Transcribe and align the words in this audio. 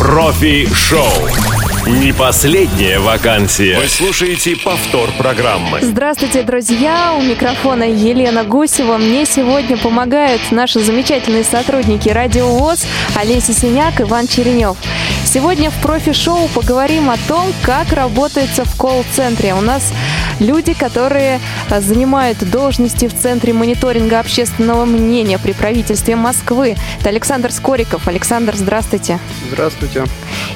Профи-шоу. 0.00 1.49
Не 1.86 2.12
последняя 2.12 2.98
вакансия. 2.98 3.78
Вы 3.78 3.88
слушаете 3.88 4.54
повтор 4.54 5.10
программы. 5.12 5.78
Здравствуйте, 5.80 6.42
друзья! 6.42 7.14
У 7.18 7.22
микрофона 7.22 7.84
Елена 7.84 8.44
Гусева. 8.44 8.98
Мне 8.98 9.24
сегодня 9.24 9.78
помогают 9.78 10.42
наши 10.50 10.80
замечательные 10.80 11.42
сотрудники 11.42 12.10
Радио 12.10 12.48
ВОЗ 12.48 12.84
Олеся 13.16 13.54
Синяк, 13.54 13.98
Иван 14.02 14.26
Черенев. 14.26 14.76
Сегодня 15.24 15.70
в 15.70 15.80
профи-шоу 15.80 16.48
поговорим 16.48 17.08
о 17.08 17.16
том, 17.28 17.46
как 17.62 17.92
работается 17.92 18.64
в 18.64 18.76
колл-центре. 18.76 19.54
У 19.54 19.60
нас 19.60 19.92
люди, 20.40 20.74
которые 20.74 21.40
занимают 21.70 22.38
должности 22.50 23.06
в 23.06 23.16
Центре 23.16 23.52
мониторинга 23.52 24.18
общественного 24.18 24.84
мнения 24.84 25.38
при 25.38 25.52
правительстве 25.52 26.16
Москвы. 26.16 26.76
Это 26.98 27.10
Александр 27.10 27.52
Скориков. 27.52 28.08
Александр, 28.08 28.56
здравствуйте. 28.56 29.20
Здравствуйте. 29.50 30.04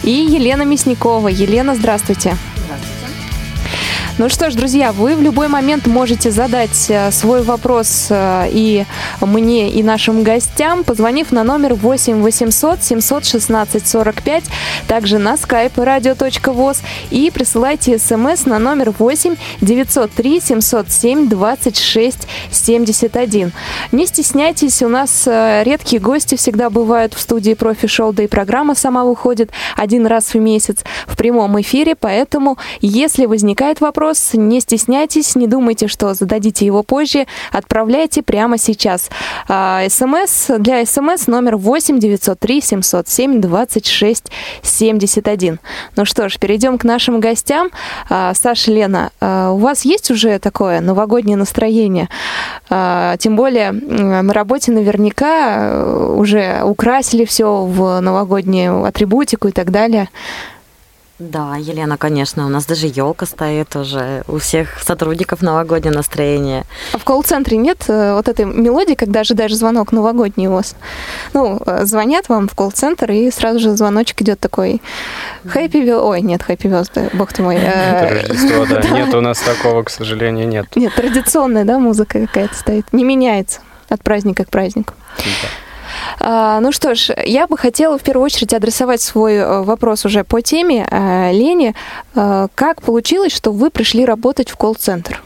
И 0.03 0.11
Елена 0.11 0.63
Мясникова. 0.63 1.14
Елена, 1.29 1.75
здравствуйте. 1.75 2.36
Ну 4.17 4.29
что 4.29 4.49
ж, 4.49 4.54
друзья, 4.54 4.93
вы 4.93 5.17
в 5.17 5.23
любой 5.23 5.49
момент 5.49 5.89
можете 5.89 6.31
задать 6.31 6.86
э, 6.89 7.11
свой 7.11 7.43
вопрос 7.43 8.07
э, 8.11 8.46
и 8.49 8.85
мне, 9.21 9.71
и 9.71 9.82
нашим 9.82 10.23
гостям, 10.23 10.85
позвонив 10.85 11.32
на 11.32 11.43
номер 11.43 11.75
8 11.75 12.23
800 12.23 12.81
716 12.81 13.89
45, 13.89 14.45
также 14.87 15.18
на 15.18 15.35
skype 15.35 15.75
radio.voz 15.75 16.79
и 17.11 17.32
присылайте 17.35 17.99
смс 17.99 18.46
на 18.46 18.61
номер 18.61 18.95
8 18.96 19.35
903 19.61 20.40
707 20.40 21.29
26 21.29 22.29
71. 22.53 23.53
Не 23.90 24.07
стесняйтесь, 24.07 24.81
у 24.85 24.89
нас 24.89 25.25
э, 25.26 25.65
редкие 25.65 26.01
гости 26.01 26.37
всегда 26.37 26.71
бывают 26.71 27.15
в 27.15 27.21
студии 27.21 27.54
профи-шоу, 27.54 28.12
да 28.12 28.23
и 28.23 28.29
программа 28.29 28.76
сама 28.76 29.03
выходит 29.04 29.51
один 29.76 30.07
раз 30.07 30.35
в 30.35 30.39
месяц 30.39 30.85
в 31.09 31.17
прямом 31.17 31.61
эфире, 31.61 31.96
поэтому 31.96 32.59
если 32.81 33.27
возникает 33.27 33.81
вопрос, 33.81 34.04
вопрос, 34.05 34.35
не 34.35 34.61
стесняйтесь, 34.61 35.35
не 35.35 35.47
думайте, 35.47 35.89
что 35.89 36.13
зададите 36.13 36.67
его 36.67 36.83
позже, 36.83 37.27
отправляйте 37.51 38.23
прямо 38.23 38.59
сейчас. 38.59 39.09
А, 39.49 39.81
СМС 39.89 40.51
для 40.59 40.85
СМС 40.85 41.27
номер 41.27 41.57
8 41.57 41.99
903 41.99 42.61
707 42.61 43.41
26 43.41 44.25
71. 44.63 45.59
Ну 45.97 46.05
что 46.05 46.29
ж, 46.29 46.39
перейдем 46.39 46.77
к 46.77 46.85
нашим 46.85 47.19
гостям. 47.19 47.71
А, 48.11 48.35
Саша, 48.35 48.73
Лена, 48.73 49.11
а, 49.21 49.53
у 49.53 49.57
вас 49.57 49.87
есть 49.87 50.11
уже 50.11 50.39
такое 50.39 50.81
новогоднее 50.81 51.39
настроение? 51.39 52.09
Тем 52.69 53.37
более 53.37 53.73
на 53.73 54.33
работе 54.33 54.73
наверняка 54.73 55.57
э, 55.59 56.15
уже 56.17 56.63
украсили 56.65 57.25
все 57.25 57.65
в 57.65 58.01
новогоднюю 58.01 58.85
атрибутику 58.85 59.49
и 59.49 59.53
так 59.53 59.71
далее. 59.71 60.09
Да, 61.20 61.55
Елена, 61.57 61.97
конечно, 61.97 62.45
у 62.45 62.48
нас 62.48 62.67
даже 62.67 62.89
елка 62.89 63.25
стоит 63.25 63.77
уже, 63.77 64.25
у 64.27 64.39
всех 64.39 64.83
сотрудников 64.83 65.43
новогоднее 65.43 65.95
настроение. 65.95 66.65
А 66.93 66.98
в 66.98 67.05
колл-центре 67.05 67.57
нет 67.57 67.84
э, 67.87 68.15
вот 68.15 68.27
этой 68.27 68.45
мелодии, 68.47 68.95
когда 68.95 69.20
ожидаешь 69.20 69.55
звонок 69.55 69.92
новогодний 69.92 70.48
у 70.48 70.55
вас? 70.55 70.75
Ну, 71.33 71.61
э, 71.65 71.85
звонят 71.85 72.29
вам 72.29 72.48
в 72.48 72.55
колл-центр, 72.57 73.12
и 73.12 73.31
сразу 73.31 73.61
же 73.61 73.77
звоночек 73.77 74.23
идет 74.23 74.41
такой 74.41 74.83
Хэппи 75.47 75.77
Вил... 75.77 76.05
Ой, 76.05 76.20
нет, 76.20 76.42
Хэппи 76.42 76.67
Вилсбе, 76.67 77.11
бог 77.12 77.33
ты 77.33 77.42
мой. 77.42 77.59
Э, 77.65 78.23
Рождество, 78.23 78.67
да. 78.69 78.81
Нет, 78.91 79.15
у 79.15 79.20
нас 79.20 79.39
такого, 79.39 79.85
к 79.85 79.91
сожалению, 79.91 80.48
нет. 80.48 80.67
Нет, 80.75 80.95
традиционная, 80.97 81.65
да, 81.65 81.79
музыка 81.79 82.27
какая-то 82.27 82.57
стоит. 82.57 82.92
Не 82.92 83.05
меняется 83.05 83.61
от 83.89 84.03
праздника 84.03 84.45
к 84.45 84.51
празднику. 84.51 84.95
Ну 86.20 86.73
что 86.73 86.95
ж, 86.95 87.11
я 87.25 87.47
бы 87.47 87.59
хотела 87.59 87.98
в 87.98 88.03
первую 88.03 88.25
очередь 88.25 88.55
адресовать 88.55 89.00
свой 89.00 89.34
э, 89.34 89.62
вопрос 89.62 90.05
уже 90.05 90.25
по 90.25 90.41
теме 90.41 90.86
э, 90.91 91.33
Лене. 91.33 91.75
Э, 92.14 92.48
как 92.55 92.83
получилось, 92.83 93.33
что 93.33 93.53
вы 93.53 93.70
пришли 93.70 94.05
работать 94.05 94.51
в 94.51 94.56
колл-центр? 94.56 95.23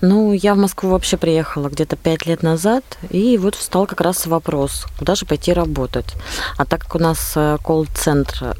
Ну, 0.00 0.32
я 0.32 0.54
в 0.54 0.58
Москву 0.58 0.90
вообще 0.90 1.16
приехала 1.16 1.68
где-то 1.68 1.96
пять 1.96 2.24
лет 2.24 2.42
назад, 2.42 2.84
и 3.10 3.36
вот 3.36 3.56
встал 3.56 3.86
как 3.86 4.00
раз 4.00 4.26
вопрос, 4.26 4.86
куда 4.98 5.14
же 5.14 5.26
пойти 5.26 5.52
работать. 5.52 6.14
А 6.56 6.64
так 6.64 6.80
как 6.82 6.94
у 6.94 6.98
нас 6.98 7.36
колл-центр 7.62 8.56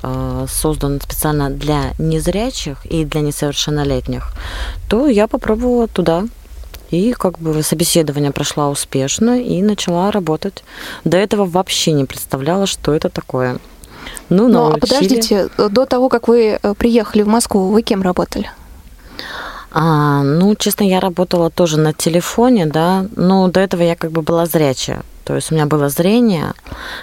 создан 0.49 1.01
специально 1.01 1.49
для 1.49 1.93
незрячих 1.99 2.85
и 2.85 3.05
для 3.05 3.21
несовершеннолетних, 3.21 4.33
то 4.89 5.07
я 5.07 5.27
попробовала 5.27 5.87
туда 5.87 6.25
и 6.91 7.13
как 7.13 7.39
бы 7.39 7.63
собеседование 7.63 8.33
прошло 8.33 8.69
успешно 8.69 9.41
и 9.41 9.63
начала 9.63 10.11
работать. 10.11 10.65
До 11.05 11.17
этого 11.17 11.45
вообще 11.47 11.93
не 11.93 12.05
представляла, 12.05 12.67
что 12.67 12.93
это 12.93 13.09
такое. 13.09 13.59
Ну, 14.29 14.49
ну 14.49 14.73
а 14.73 14.79
подождите, 14.79 15.49
до 15.57 15.87
того, 15.87 16.09
как 16.09 16.29
вы 16.29 16.59
э, 16.61 16.75
приехали 16.75 17.23
в 17.23 17.29
Москву, 17.29 17.69
вы 17.69 17.83
кем 17.83 18.03
работали? 18.03 18.51
А, 19.73 20.23
ну, 20.23 20.55
честно, 20.57 20.85
я 20.85 21.01
работала 21.01 21.51
тоже 21.51 21.79
на 21.79 21.93
телефоне, 21.93 22.67
да, 22.67 23.07
но 23.15 23.49
до 23.49 23.61
этого 23.61 23.83
я 23.83 23.95
как 23.95 24.11
бы 24.11 24.23
была 24.23 24.47
зрячая. 24.47 25.03
То 25.25 25.37
есть 25.37 25.53
у 25.53 25.55
меня 25.55 25.67
было 25.67 25.89
зрение. 25.89 26.55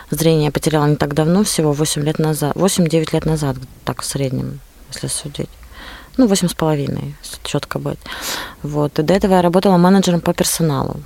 Зрение 0.09 0.46
я 0.46 0.52
потеряла 0.52 0.86
не 0.86 0.97
так 0.97 1.14
давно, 1.14 1.44
всего 1.44 1.72
8 1.72 2.03
лет 2.03 2.20
назад, 2.20 2.56
8-9 2.56 3.14
лет 3.14 3.26
назад, 3.26 3.56
так 3.86 4.02
в 4.02 4.06
среднем, 4.06 4.59
если 4.92 5.08
судить 5.08 5.50
ну, 6.17 6.28
восемь 6.28 6.47
с 6.47 6.53
половиной, 6.53 7.16
четко 7.44 7.79
быть. 7.79 8.00
Вот. 8.63 9.00
И 9.00 9.03
до 9.03 9.13
этого 9.13 9.35
я 9.35 9.41
работала 9.41 9.78
менеджером 9.78 10.22
по 10.22 10.33
персоналу. 10.33 10.97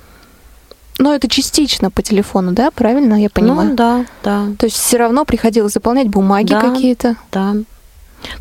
Но 0.98 1.14
это 1.14 1.28
частично 1.28 1.90
по 1.90 2.02
телефону, 2.02 2.52
да, 2.52 2.70
правильно 2.70 3.14
я 3.20 3.30
понимаю? 3.30 3.70
Ну, 3.70 3.76
да, 3.76 4.06
да. 4.22 4.46
То 4.58 4.66
есть 4.66 4.76
все 4.76 4.98
равно 4.98 5.24
приходилось 5.24 5.72
заполнять 5.72 6.08
бумаги 6.08 6.50
да, 6.50 6.60
какие-то? 6.60 7.16
Да, 7.32 7.54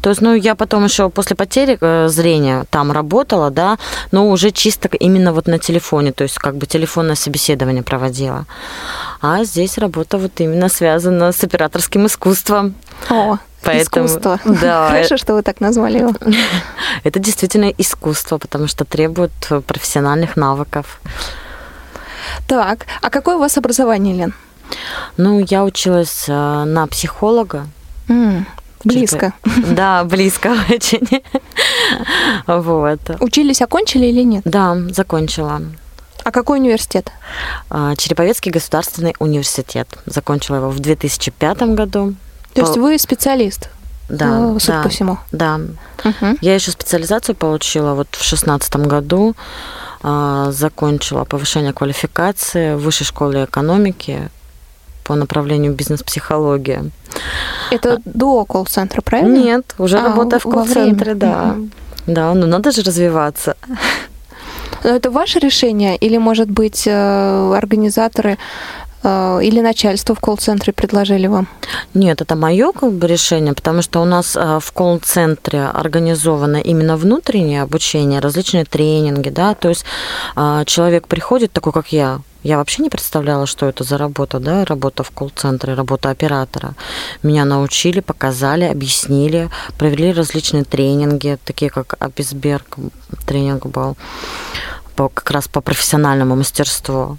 то 0.01 0.09
есть, 0.09 0.21
ну, 0.21 0.33
я 0.33 0.55
потом 0.55 0.83
еще 0.83 1.09
после 1.09 1.35
потери 1.35 1.77
э, 1.79 2.07
зрения 2.07 2.65
там 2.69 2.91
работала, 2.91 3.49
да, 3.49 3.77
но 4.11 4.29
уже 4.29 4.51
чисто 4.51 4.87
именно 4.89 5.33
вот 5.33 5.47
на 5.47 5.59
телефоне, 5.59 6.11
то 6.11 6.23
есть 6.23 6.37
как 6.37 6.55
бы 6.55 6.65
телефонное 6.65 7.15
собеседование 7.15 7.83
проводила. 7.83 8.45
А 9.21 9.43
здесь 9.43 9.77
работа 9.77 10.17
вот 10.17 10.39
именно 10.39 10.67
связана 10.67 11.31
с 11.31 11.43
операторским 11.43 12.07
искусством. 12.07 12.73
О, 13.09 13.37
Поэтому, 13.63 14.07
искусство. 14.07 14.39
Да. 14.45 14.87
Хорошо, 14.91 15.17
что 15.17 15.35
вы 15.35 15.43
так 15.43 15.61
назвали 15.61 15.99
его. 15.99 16.13
Это 17.03 17.19
действительно 17.19 17.69
искусство, 17.77 18.39
потому 18.39 18.67
что 18.67 18.83
требует 18.83 19.31
профессиональных 19.67 20.35
навыков. 20.35 20.99
Так, 22.47 22.87
а 23.01 23.09
какое 23.09 23.35
у 23.35 23.39
вас 23.39 23.57
образование, 23.57 24.15
Лен? 24.15 24.33
Ну, 25.17 25.45
я 25.49 25.63
училась 25.63 26.25
э, 26.27 26.63
на 26.63 26.87
психолога. 26.87 27.67
Mm, 28.07 28.45
близко. 28.83 29.33
Да, 29.71 30.03
близко 30.03 30.55
очень. 30.69 31.23
Вот. 32.47 32.99
Учились, 33.19 33.61
окончили 33.61 34.07
или 34.07 34.23
нет? 34.23 34.43
Да, 34.45 34.77
закончила. 34.89 35.61
А 36.23 36.31
какой 36.31 36.59
университет? 36.59 37.11
А, 37.69 37.95
Череповецкий 37.95 38.51
государственный 38.51 39.15
университет. 39.19 39.87
Закончила 40.05 40.57
его 40.57 40.69
в 40.69 40.79
2005 40.79 41.61
году. 41.75 42.15
То 42.53 42.61
есть 42.61 42.77
вы 42.77 42.97
специалист? 42.97 43.69
Да, 44.09 44.59
судя 44.59 44.77
да, 44.77 44.83
по 44.83 44.89
всему. 44.89 45.17
Да. 45.31 45.61
Угу. 46.03 46.37
Я 46.41 46.55
еще 46.55 46.71
специализацию 46.71 47.33
получила 47.35 47.93
вот 47.93 48.07
в 48.11 48.23
шестнадцатом 48.23 48.83
году. 48.87 49.35
А, 50.03 50.51
закончила 50.51 51.23
повышение 51.23 51.73
квалификации 51.73 52.75
в 52.75 52.79
высшей 52.79 53.05
школе 53.05 53.45
экономики 53.45 54.29
по 55.03 55.15
направлению 55.15 55.73
бизнес-психология. 55.73 56.91
Это 57.69 57.93
а, 57.93 57.97
до 58.05 58.45
колл-центра, 58.45 59.01
правильно? 59.01 59.37
Нет, 59.37 59.75
уже 59.77 59.99
а, 59.99 60.03
работаю 60.03 60.39
в 60.39 60.43
колл-центре, 60.43 61.13
да. 61.13 61.55
Угу. 61.55 61.69
Да, 62.07 62.33
ну 62.33 62.47
надо 62.47 62.71
же 62.71 62.81
развиваться. 62.81 63.55
Но 64.83 64.89
это 64.89 65.11
ваше 65.11 65.39
решение 65.39 65.95
или, 65.97 66.17
может 66.17 66.49
быть, 66.49 66.87
э, 66.87 67.53
организаторы 67.55 68.37
Э, 69.03 69.39
или 69.41 69.61
начальство 69.61 70.15
в 70.15 70.19
колл-центре 70.19 70.73
предложили 70.73 71.27
вам? 71.27 71.47
Нет, 71.93 72.21
это 72.21 72.35
мое 72.35 72.71
как 72.71 72.93
бы, 72.93 73.07
решение, 73.07 73.53
потому 73.53 73.81
что 73.81 74.01
у 74.01 74.05
нас 74.05 74.35
э, 74.35 74.59
в 74.61 74.71
колл-центре 74.71 75.65
организовано 75.65 76.57
именно 76.57 76.97
внутреннее 76.97 77.63
обучение, 77.63 78.19
различные 78.19 78.65
тренинги, 78.65 79.29
да, 79.29 79.55
то 79.55 79.69
есть 79.69 79.85
человек 80.65 81.07
приходит 81.07 81.51
такой, 81.51 81.73
как 81.73 81.91
я, 81.91 82.19
я 82.43 82.57
вообще 82.57 82.81
не 82.81 82.89
представляла, 82.89 83.45
что 83.45 83.67
это 83.67 83.83
за 83.83 83.97
работа, 83.97 84.39
да, 84.39 84.65
работа 84.65 85.03
в 85.03 85.11
колл-центре, 85.11 85.73
работа 85.73 86.09
оператора. 86.09 86.73
Меня 87.23 87.45
научили, 87.45 87.99
показали, 87.99 88.65
объяснили, 88.65 89.49
провели 89.77 90.11
различные 90.11 90.63
тренинги, 90.63 91.37
такие 91.45 91.69
как 91.69 91.95
Абисберг 91.99 92.77
тренинг 93.27 93.67
был, 93.67 93.95
по, 94.95 95.09
как 95.09 95.31
раз 95.31 95.47
по 95.47 95.61
профессиональному 95.61 96.35
мастерству 96.35 97.17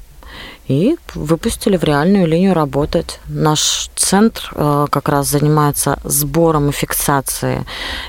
и 0.72 0.96
выпустили 1.14 1.76
в 1.76 1.84
реальную 1.84 2.26
линию 2.26 2.54
работать. 2.54 3.20
Наш 3.28 3.90
центр 3.94 4.50
э, 4.54 4.86
как 4.90 5.08
раз 5.08 5.28
занимается 5.28 5.98
сбором 6.04 6.70
и 6.70 6.72
фиксацией 6.72 7.64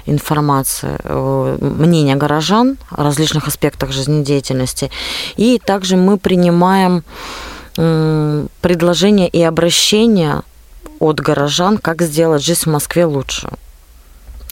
информации, 0.06 0.98
э, 1.04 1.58
мнения 1.60 2.16
горожан 2.16 2.78
о 2.90 3.04
различных 3.04 3.48
аспектах 3.48 3.92
жизнедеятельности. 3.92 4.90
И 5.36 5.60
также 5.64 5.98
мы 5.98 6.18
принимаем 6.18 7.04
предложения 8.62 9.28
и 9.28 9.42
обращения 9.42 10.44
от 11.00 11.20
горожан, 11.20 11.80
как 11.80 12.04
сделать 12.04 12.44
жизнь 12.44 12.66
в 12.66 12.68
Москве 12.68 13.06
лучше. 13.06 13.50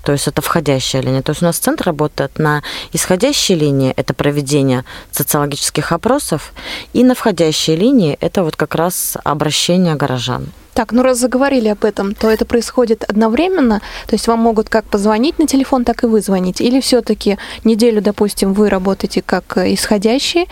То 0.03 0.11
есть 0.11 0.27
это 0.27 0.41
входящая 0.41 1.01
линия. 1.01 1.21
То 1.21 1.31
есть 1.31 1.41
у 1.41 1.45
нас 1.45 1.57
центр 1.57 1.85
работает 1.85 2.39
на 2.39 2.63
исходящей 2.93 3.55
линии, 3.55 3.93
это 3.95 4.13
проведение 4.13 4.83
социологических 5.11 5.91
опросов, 5.91 6.53
и 6.93 7.03
на 7.03 7.15
входящей 7.15 7.75
линии 7.75 8.17
это 8.19 8.43
вот 8.43 8.55
как 8.55 8.75
раз 8.75 9.17
обращение 9.23 9.95
горожан. 9.95 10.51
Так, 10.73 10.93
ну 10.93 11.03
раз 11.03 11.19
заговорили 11.19 11.67
об 11.67 11.83
этом, 11.83 12.15
то 12.15 12.29
это 12.29 12.45
происходит 12.45 13.03
одновременно, 13.03 13.81
то 14.07 14.15
есть 14.15 14.27
вам 14.27 14.39
могут 14.39 14.69
как 14.69 14.85
позвонить 14.85 15.37
на 15.39 15.47
телефон, 15.47 15.83
так 15.83 16.03
и 16.03 16.07
вызвонить, 16.07 16.61
или 16.61 16.79
все-таки 16.79 17.37
неделю, 17.63 18.01
допустим, 18.01 18.53
вы 18.53 18.69
работаете 18.69 19.21
как 19.21 19.57
исходящие, 19.57 20.45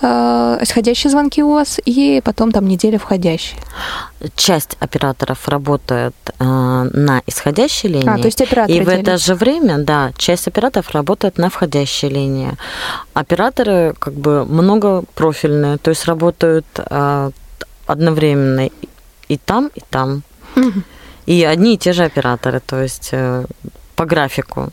э, 0.00 0.58
исходящие 0.62 1.10
звонки 1.10 1.42
у 1.42 1.52
вас, 1.52 1.80
и 1.84 2.20
потом 2.24 2.52
там 2.52 2.68
неделя 2.68 2.98
входящие. 2.98 3.60
Часть 4.36 4.76
операторов 4.80 5.48
работает 5.48 6.14
э, 6.38 6.44
на 6.44 7.22
исходящей 7.26 7.88
линии. 7.88 8.08
А, 8.08 8.18
то 8.18 8.26
есть 8.26 8.40
операторы 8.40 8.78
И 8.78 8.80
в 8.80 8.88
это 8.88 9.18
же 9.18 9.34
время, 9.34 9.78
да, 9.78 10.12
часть 10.16 10.46
операторов 10.46 10.90
работает 10.90 11.38
на 11.38 11.50
входящей 11.50 12.08
линии. 12.08 12.52
Операторы 13.12 13.94
как 13.98 14.14
бы 14.14 14.44
многопрофильные, 14.44 15.78
то 15.78 15.90
есть 15.90 16.06
работают 16.06 16.66
э, 16.76 17.30
одновременно 17.86 18.70
и 19.28 19.36
там, 19.36 19.70
и 19.74 19.80
там. 19.90 20.22
И 21.26 21.42
одни 21.42 21.74
и 21.74 21.78
те 21.78 21.92
же 21.92 22.04
операторы, 22.04 22.60
то 22.60 22.82
есть 22.82 23.08
э, 23.12 23.44
по 23.96 24.04
графику. 24.04 24.70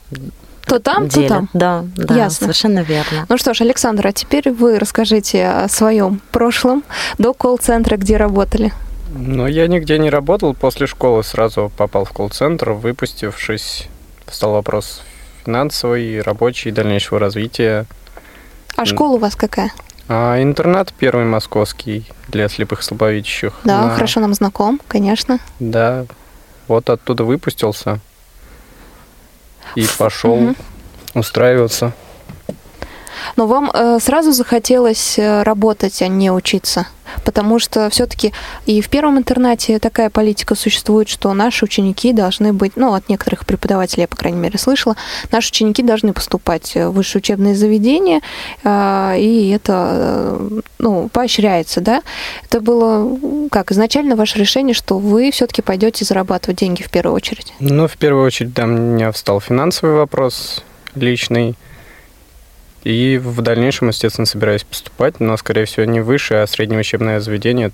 То 0.65 0.79
там, 0.79 1.07
делят. 1.07 1.29
то 1.29 1.33
там. 1.33 1.49
Да, 1.53 1.85
да, 1.95 2.15
Ясно. 2.15 2.45
совершенно 2.45 2.79
верно. 2.79 3.25
Ну 3.29 3.37
что 3.37 3.53
ж, 3.53 3.61
Александр, 3.61 4.07
а 4.07 4.11
теперь 4.11 4.51
вы 4.51 4.77
расскажите 4.77 5.47
о 5.47 5.69
своем 5.69 6.21
прошлом 6.31 6.83
до 7.17 7.33
колл-центра, 7.33 7.95
где 7.95 8.17
работали. 8.17 8.73
Ну, 9.13 9.47
я 9.47 9.67
нигде 9.67 9.97
не 9.97 10.09
работал. 10.09 10.53
После 10.53 10.87
школы 10.87 11.23
сразу 11.23 11.71
попал 11.77 12.05
в 12.05 12.11
колл-центр, 12.11 12.71
выпустившись, 12.71 13.87
встал 14.25 14.53
вопрос 14.53 15.03
финансовый, 15.45 16.21
рабочий, 16.21 16.71
дальнейшего 16.71 17.19
развития. 17.19 17.85
А 18.75 18.85
школа 18.85 19.15
у 19.15 19.17
вас 19.17 19.35
какая? 19.35 19.71
А, 20.13 20.43
интернат 20.43 20.91
первый 20.91 21.23
московский 21.23 22.05
для 22.27 22.49
слепых 22.49 22.81
и 22.81 22.83
слабовидящих. 22.83 23.53
Да, 23.63 23.83
на... 23.83 23.95
хорошо 23.95 24.19
нам 24.19 24.33
знаком, 24.33 24.81
конечно. 24.89 25.39
Да, 25.61 26.05
вот 26.67 26.89
оттуда 26.89 27.23
выпустился 27.23 28.01
и 29.75 29.87
пошел 29.97 30.33
угу. 30.33 30.55
устраиваться. 31.13 31.93
Но 33.35 33.47
вам 33.47 33.71
э, 33.73 33.99
сразу 33.99 34.31
захотелось 34.31 35.17
э, 35.17 35.43
работать, 35.43 36.01
а 36.01 36.07
не 36.07 36.31
учиться? 36.31 36.87
потому 37.23 37.59
что 37.59 37.89
все-таки 37.89 38.33
и 38.65 38.81
в 38.81 38.89
первом 38.89 39.17
интернате 39.17 39.79
такая 39.79 40.09
политика 40.09 40.55
существует, 40.55 41.09
что 41.09 41.33
наши 41.33 41.65
ученики 41.65 42.13
должны 42.13 42.53
быть, 42.53 42.73
ну, 42.75 42.93
от 42.93 43.09
некоторых 43.09 43.45
преподавателей, 43.45 44.03
я, 44.03 44.07
по 44.07 44.15
крайней 44.15 44.39
мере, 44.39 44.57
слышала, 44.57 44.95
наши 45.31 45.49
ученики 45.49 45.83
должны 45.83 46.13
поступать 46.13 46.73
в 46.75 46.91
высшее 46.91 47.21
учебное 47.21 47.55
заведение, 47.55 48.21
а, 48.63 49.15
и 49.17 49.49
это, 49.49 49.89
э, 49.93 50.61
ну, 50.79 51.09
поощряется, 51.09 51.81
да. 51.81 52.01
Это 52.45 52.61
было, 52.61 53.17
как, 53.51 53.71
изначально 53.71 54.15
ваше 54.15 54.39
решение, 54.39 54.73
что 54.73 54.97
вы 54.97 55.31
все-таки 55.31 55.61
пойдете 55.61 56.05
зарабатывать 56.05 56.59
деньги 56.59 56.83
в 56.83 56.89
первую 56.89 57.15
очередь? 57.15 57.53
Ну, 57.59 57.87
в 57.87 57.97
первую 57.97 58.25
очередь, 58.25 58.53
да, 58.53 58.63
у 58.63 58.67
меня 58.67 59.11
встал 59.11 59.39
финансовый 59.39 59.95
вопрос 59.95 60.63
личный, 60.95 61.55
и 62.83 63.17
в 63.17 63.41
дальнейшем, 63.41 63.89
естественно, 63.89 64.25
собираюсь 64.25 64.63
поступать, 64.63 65.19
но, 65.19 65.37
скорее 65.37 65.65
всего, 65.65 65.85
не 65.85 65.99
высшее, 65.99 66.43
а 66.43 66.47
среднее 66.47 66.79
учебное 66.79 67.19
заведение, 67.19 67.71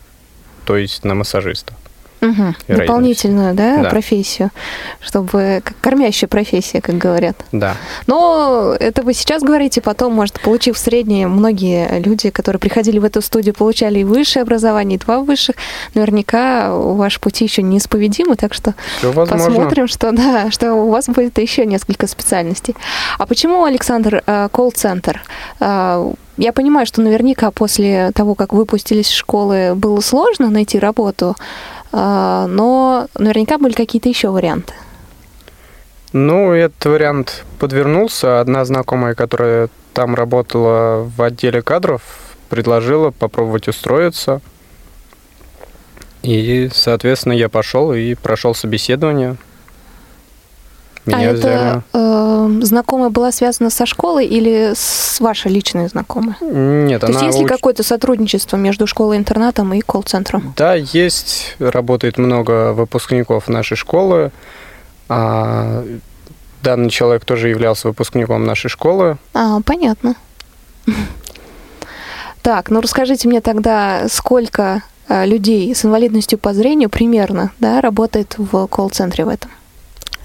то 0.66 0.76
есть 0.78 1.04
на 1.04 1.16
массажиста. 1.16 1.74
Угу. 2.22 2.56
Дополнительную, 2.68 3.54
да, 3.54 3.84
да, 3.84 3.90
профессию, 3.90 4.50
чтобы 5.00 5.62
как 5.64 5.78
кормящая 5.80 6.28
профессия, 6.28 6.82
как 6.82 6.98
говорят. 6.98 7.36
Да. 7.52 7.76
Но 8.08 8.76
это 8.80 9.04
вы 9.04 9.14
сейчас 9.14 9.44
говорите, 9.44 9.82
потом, 9.82 10.14
может, 10.14 10.40
получив 10.42 10.78
среднее, 10.78 11.28
многие 11.28 12.00
люди, 12.00 12.32
которые 12.32 12.60
приходили 12.60 12.98
в 12.98 13.06
эту 13.06 13.22
студию, 13.22 13.54
получали 13.54 14.00
и 14.00 14.04
высшее 14.04 14.44
образование, 14.44 14.98
и 14.98 15.00
два 15.00 15.20
высших, 15.20 15.56
наверняка 15.94 16.72
ваши 16.74 17.20
пути 17.20 17.46
еще 17.46 17.62
неисповедимы, 17.62 18.36
так 18.36 18.54
что 18.54 18.74
посмотрим, 19.02 19.88
что 19.88 20.12
да, 20.12 20.50
что 20.50 20.74
у 20.74 20.90
вас 20.90 21.08
будет 21.08 21.38
еще 21.38 21.66
несколько 21.66 22.08
специальностей. 22.08 22.76
А 23.18 23.26
почему, 23.26 23.64
Александр, 23.64 24.24
э, 24.26 24.50
колл-центр? 24.52 25.22
Э, 25.60 26.12
я 26.38 26.54
понимаю, 26.54 26.86
что 26.86 27.02
наверняка 27.02 27.50
после 27.52 28.12
того, 28.14 28.36
как 28.36 28.54
выпустились 28.54 29.10
из 29.10 29.14
школы, 29.14 29.74
было 29.76 30.00
сложно 30.02 30.50
найти 30.50 30.78
работу. 30.78 31.36
А, 31.92 32.48
но 32.48 33.08
наверняка 33.18 33.58
были 33.58 33.74
какие-то 33.74 34.10
еще 34.10 34.30
варианты. 34.30 34.74
Ну, 36.14 36.54
этот 36.54 36.86
вариант 36.86 37.46
подвернулся. 37.60 38.40
Одна 38.40 38.66
знакомая, 38.66 39.14
которая 39.14 39.70
там 39.94 40.16
работала 40.16 41.04
в 41.04 41.22
отделе 41.22 41.62
кадров, 41.62 42.02
предложила 42.50 43.12
попробовать 43.12 43.68
устроиться. 43.68 44.42
И, 46.24 46.70
соответственно, 46.74 47.34
я 47.34 47.50
пошел 47.50 47.94
и 47.94 48.16
прошел 48.16 48.56
собеседование. 48.56 49.38
Меня 51.08 51.30
а 51.30 51.34
взяли. 51.34 51.40
это 51.40 51.84
э, 51.94 52.60
знакомая 52.64 53.10
была 53.10 53.32
связана 53.32 53.70
со 53.70 53.86
школой 53.86 54.26
или 54.26 54.74
с 54.76 55.20
вашей 55.20 55.52
личной 55.52 55.88
знакомой? 55.88 56.36
Нет, 56.42 57.02
То 57.02 57.08
она... 57.08 57.16
есть 57.16 57.26
есть 57.28 57.40
ли 57.40 57.46
уч... 57.46 57.52
какое-то 57.52 57.84
сотрудничество 57.84 58.58
между 58.58 58.88
школой-интернатом 58.88 59.74
и 59.74 59.82
колл-центром? 59.82 60.54
Да, 60.58 60.76
есть. 60.76 61.56
Работает 61.60 62.18
много 62.18 62.74
выпускников 62.74 63.48
нашей 63.48 63.78
школы. 63.78 64.32
А, 65.10 65.86
данный 66.62 66.90
человек 66.90 67.24
тоже 67.24 67.50
являлся 67.50 67.88
выпускником 67.88 68.46
нашей 68.46 68.70
школы. 68.70 69.18
А, 69.34 69.62
понятно. 69.62 70.16
Так, 72.42 72.70
ну 72.70 72.82
расскажите 72.82 73.28
мне 73.28 73.42
тогда, 73.42 74.08
сколько 74.10 74.82
э, 75.10 75.26
людей 75.26 75.74
с 75.74 75.84
инвалидностью 75.84 76.40
по 76.40 76.54
зрению 76.54 76.90
примерно 76.90 77.52
да, 77.60 77.82
работает 77.82 78.36
в 78.38 78.68
колл-центре 78.68 79.26
в 79.26 79.30
этом? 79.30 79.52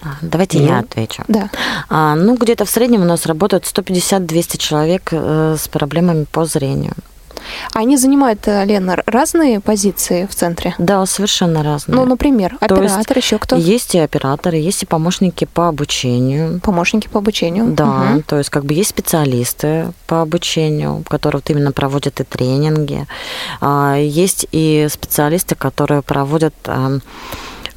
А, 0.02 0.16
давайте 0.20 0.58
ну, 0.58 0.66
я 0.66 0.78
отвечу. 0.80 1.22
Да. 1.28 1.50
А, 1.88 2.14
ну, 2.14 2.36
где-то 2.36 2.64
в 2.64 2.70
среднем 2.70 3.02
у 3.02 3.04
нас 3.04 3.26
работают 3.26 3.64
150-200 3.64 4.58
человек 4.58 5.08
э, 5.12 5.56
с 5.58 5.68
проблемами 5.68 6.24
по 6.30 6.44
зрению. 6.44 6.94
Они 7.72 7.96
занимают, 7.96 8.46
э, 8.46 8.64
Лена, 8.64 8.96
разные 9.06 9.60
позиции 9.60 10.26
в 10.30 10.34
центре? 10.34 10.74
Да, 10.78 11.04
совершенно 11.06 11.62
разные. 11.62 11.96
Ну, 11.96 12.04
например, 12.04 12.56
оператор, 12.60 13.16
еще 13.16 13.38
кто? 13.38 13.56
Есть 13.56 13.94
и 13.94 13.98
операторы, 13.98 14.56
есть 14.56 14.82
и 14.82 14.86
помощники 14.86 15.44
по 15.44 15.68
обучению. 15.68 16.60
Помощники 16.60 17.08
по 17.08 17.18
обучению. 17.18 17.72
Да, 17.72 18.12
угу. 18.14 18.22
то 18.26 18.38
есть 18.38 18.50
как 18.50 18.64
бы 18.64 18.74
есть 18.74 18.90
специалисты 18.90 19.92
по 20.06 20.22
обучению, 20.22 21.04
которые 21.08 21.40
вот 21.40 21.50
именно 21.50 21.72
проводят 21.72 22.20
и 22.20 22.24
тренинги. 22.24 23.06
А, 23.60 23.96
есть 23.96 24.46
и 24.52 24.86
специалисты, 24.90 25.54
которые 25.54 26.02
проводят 26.02 26.54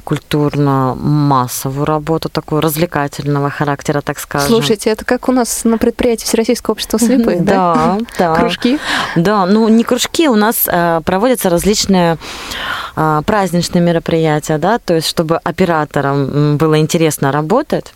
культурно-массовую 0.06 1.84
работу, 1.84 2.28
такую 2.28 2.60
развлекательного 2.60 3.50
характера, 3.50 4.00
так 4.02 4.20
скажем. 4.20 4.48
Слушайте, 4.48 4.90
это 4.90 5.04
как 5.04 5.28
у 5.28 5.32
нас 5.32 5.64
на 5.64 5.78
предприятии 5.78 6.24
Всероссийского 6.24 6.74
общества 6.74 7.00
слепых, 7.00 7.44
да? 7.44 7.98
Да, 8.16 8.36
Кружки? 8.36 8.78
Да, 9.16 9.46
ну 9.46 9.68
не 9.68 9.82
кружки, 9.82 10.28
у 10.28 10.36
нас 10.36 10.68
э, 10.68 11.00
проводятся 11.04 11.50
различные 11.50 12.18
э, 12.94 13.22
праздничные 13.26 13.82
мероприятия, 13.82 14.58
да, 14.58 14.78
то 14.78 14.94
есть 14.94 15.08
чтобы 15.08 15.38
операторам 15.38 16.56
было 16.56 16.78
интересно 16.78 17.32
работать, 17.32 17.92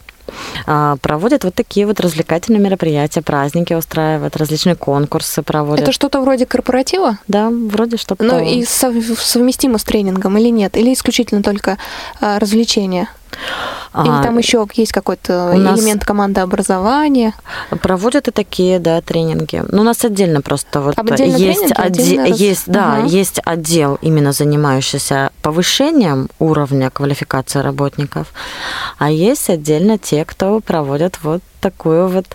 проводят 0.65 1.45
вот 1.45 1.55
такие 1.55 1.87
вот 1.87 2.01
развлекательные 2.01 2.61
мероприятия, 2.61 3.23
праздники 3.23 3.75
устраивают, 3.75 4.37
различные 4.37 4.77
конкурсы 4.77 5.43
проводят. 5.43 5.83
Это 5.83 5.93
что-то 5.93 6.21
вроде 6.21 6.47
корпоратива? 6.47 7.19
Да, 7.29 7.51
вроде 7.51 7.97
что-то. 7.97 8.25
Ну 8.25 8.43
и 8.43 8.65
совместимо 8.65 9.79
с 9.79 9.85
тренингом 9.85 10.39
или 10.39 10.49
нет? 10.49 10.77
Или 10.77 10.93
исключительно 10.93 11.43
только 11.43 11.79
а, 12.21 12.39
развлечения? 12.39 13.09
Или 13.95 14.09
а, 14.09 14.23
там 14.23 14.39
еще 14.39 14.67
есть 14.75 14.93
какой-то 14.93 15.53
элемент 15.55 16.05
командообразования? 16.05 17.35
Проводят 17.83 18.29
и 18.29 18.31
такие, 18.31 18.79
да, 18.79 19.01
тренинги. 19.01 19.65
Ну, 19.69 19.81
у 19.81 19.85
нас 19.85 20.05
отдельно 20.05 20.43
просто 20.43 20.81
вот 20.81 20.99
отдельно 20.99 21.37
есть, 21.37 21.61
тренинги, 21.61 21.73
отде- 21.75 22.29
раз... 22.31 22.41
есть, 22.41 22.63
да, 22.67 22.99
угу. 23.01 23.09
есть 23.09 23.41
отдел 23.45 23.99
именно 24.01 24.33
занимающийся 24.33 25.31
повышением 25.43 26.29
уровня 26.39 26.91
квалификации 26.91 27.61
работников, 27.61 28.29
а 28.99 29.11
есть 29.11 29.51
отдельно 29.51 29.99
те, 29.99 30.25
кто 30.25 30.61
проводят 30.61 31.19
вот 31.23 31.43
такую 31.61 32.09
вот 32.09 32.27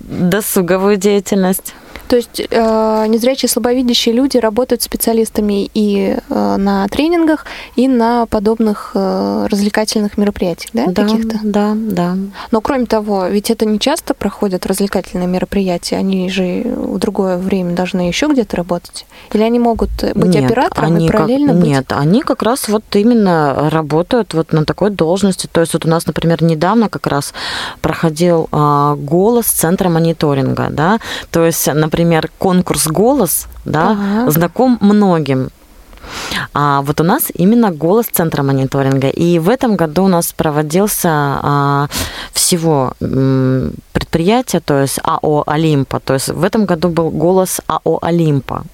досуговую 0.00 0.96
деятельность. 0.96 1.74
То 2.08 2.16
есть 2.16 2.40
э, 2.50 3.04
незрячие 3.06 3.48
слабовидящие 3.48 4.12
люди 4.12 4.36
работают 4.36 4.82
специалистами 4.82 5.70
и 5.74 6.16
э, 6.28 6.56
на 6.56 6.88
тренингах, 6.88 7.44
и 7.76 7.86
на 7.86 8.26
подобных 8.26 8.90
э, 8.96 9.46
развлекательных 9.48 10.18
мероприятиях, 10.18 10.70
да, 10.72 10.86
Да, 10.86 11.04
каких-то? 11.04 11.38
да, 11.44 11.72
да. 11.76 12.16
Но 12.50 12.60
кроме 12.62 12.86
того, 12.86 13.28
ведь 13.28 13.52
это 13.52 13.64
не 13.64 13.78
часто 13.78 14.14
проходят 14.14 14.66
развлекательные 14.66 15.28
мероприятия, 15.28 15.98
они 15.98 16.28
же 16.30 16.64
в 16.66 16.98
другое 16.98 17.38
время 17.38 17.76
должны 17.76 18.00
еще 18.08 18.26
где-то 18.26 18.56
работать. 18.56 19.06
Или 19.32 19.44
они 19.44 19.60
могут 19.60 19.90
быть 20.16 20.34
Нет, 20.34 20.46
оператором 20.46 20.96
они 20.96 21.06
и 21.06 21.08
как- 21.08 21.20
параллельно 21.20 21.52
быть? 21.52 21.64
Нет, 21.64 21.92
они 21.92 22.22
как 22.22 22.42
раз 22.42 22.68
вот 22.68 22.82
именно 22.96 23.70
работают 23.70 24.34
вот 24.34 24.52
на 24.52 24.64
такой 24.64 24.90
должности. 24.90 25.46
То 25.46 25.60
есть 25.60 25.74
вот 25.74 25.86
у 25.86 25.88
нас, 25.88 26.08
например, 26.08 26.42
недавно 26.42 26.88
как 26.88 27.06
раз 27.06 27.32
проходил 27.82 28.48
а, 28.50 28.96
голос 28.96 29.46
центра 29.46 29.88
мониторинга, 29.90 30.68
да. 30.70 30.98
То 31.30 31.44
есть, 31.44 31.66
например, 31.72 32.30
конкурс 32.38 32.86
голос, 32.86 33.46
да, 33.64 33.90
Ага. 33.90 34.30
знаком 34.30 34.78
многим. 34.80 35.50
А 36.54 36.80
вот 36.82 37.00
у 37.00 37.04
нас 37.04 37.24
именно 37.34 37.70
голос 37.70 38.06
центра 38.10 38.42
мониторинга. 38.42 39.08
И 39.08 39.38
в 39.38 39.48
этом 39.48 39.76
году 39.76 40.04
у 40.04 40.08
нас 40.08 40.32
проводился 40.32 41.08
а, 41.12 41.86
всего 42.32 42.94
предприятие, 43.92 44.60
то 44.60 44.80
есть 44.80 44.98
АО 45.04 45.44
Олимпа. 45.46 46.00
То 46.00 46.14
есть 46.14 46.28
в 46.28 46.42
этом 46.42 46.64
году 46.66 46.88
был 46.88 47.10
голос 47.10 47.60
АО 47.66 47.98
Олимпа. 48.02 48.64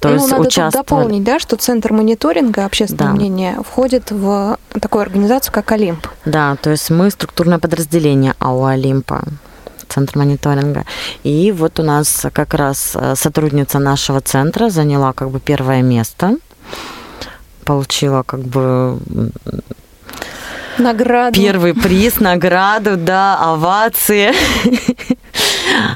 То 0.00 0.08
ну, 0.08 0.14
есть 0.14 0.30
надо 0.30 0.36
тут 0.44 0.46
участвовали- 0.52 0.72
дополнить, 0.86 1.24
да, 1.24 1.38
что 1.38 1.56
Центр 1.56 1.92
мониторинга 1.92 2.64
общественного 2.64 3.10
Да. 3.10 3.16
мнения 3.16 3.58
входит 3.68 4.10
в 4.10 4.56
такую 4.80 5.02
организацию, 5.02 5.52
как 5.52 5.70
Олимп. 5.72 6.06
Да, 6.24 6.56
то 6.60 6.70
есть 6.70 6.90
мы 6.90 7.10
структурное 7.10 7.58
подразделение 7.58 8.34
АО 8.38 8.64
Олимпа. 8.66 9.22
Центр 9.92 10.18
мониторинга. 10.18 10.84
И 11.22 11.52
вот 11.52 11.78
у 11.80 11.82
нас 11.82 12.26
как 12.32 12.54
раз 12.54 12.92
э, 12.94 13.14
сотрудница 13.16 13.78
нашего 13.78 14.20
центра 14.20 14.70
заняла 14.70 15.12
как 15.12 15.30
бы 15.30 15.38
первое 15.40 15.82
место, 15.82 16.36
получила 17.64 18.22
как 18.22 18.40
бы 18.40 18.98
Награду. 20.78 21.38
первый 21.38 21.74
приз, 21.74 22.20
награду, 22.20 22.96
да, 22.96 23.38
овации. 23.38 24.32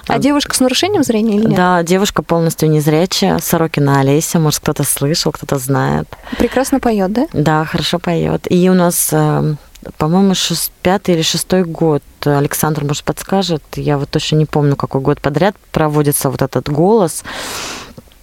А 0.07 0.19
девушка 0.19 0.55
с 0.55 0.61
нарушением 0.61 1.03
зрения 1.03 1.37
или 1.37 1.47
нет? 1.47 1.57
Да, 1.57 1.83
девушка 1.83 2.23
полностью 2.23 2.71
незрячая, 2.71 3.39
Сорокина 3.39 4.01
Олеся, 4.01 4.39
может, 4.39 4.61
кто-то 4.61 4.85
слышал, 4.85 5.33
кто-то 5.33 5.59
знает. 5.59 6.07
Прекрасно 6.39 6.81
поет, 6.81 7.13
да? 7.13 7.27
Да, 7.33 7.65
хорошо 7.65 7.99
поет. 7.99 8.47
И 8.51 8.69
у 8.71 8.75
нас, 8.75 9.09
э, 9.13 9.55
по-моему, 9.99 10.33
шест- 10.35 10.71
пятый 10.83 11.15
или 11.15 11.23
шестой 11.23 11.65
год, 11.65 12.03
Александр, 12.25 12.85
может, 12.85 13.05
подскажет, 13.05 13.63
я 13.77 13.99
вот 13.99 14.11
точно 14.11 14.37
не 14.37 14.47
помню, 14.47 14.77
какой 14.77 15.01
год 15.01 15.21
подряд 15.21 15.57
проводится 15.73 16.31
вот 16.31 16.43
этот 16.43 16.69
голос. 16.69 17.23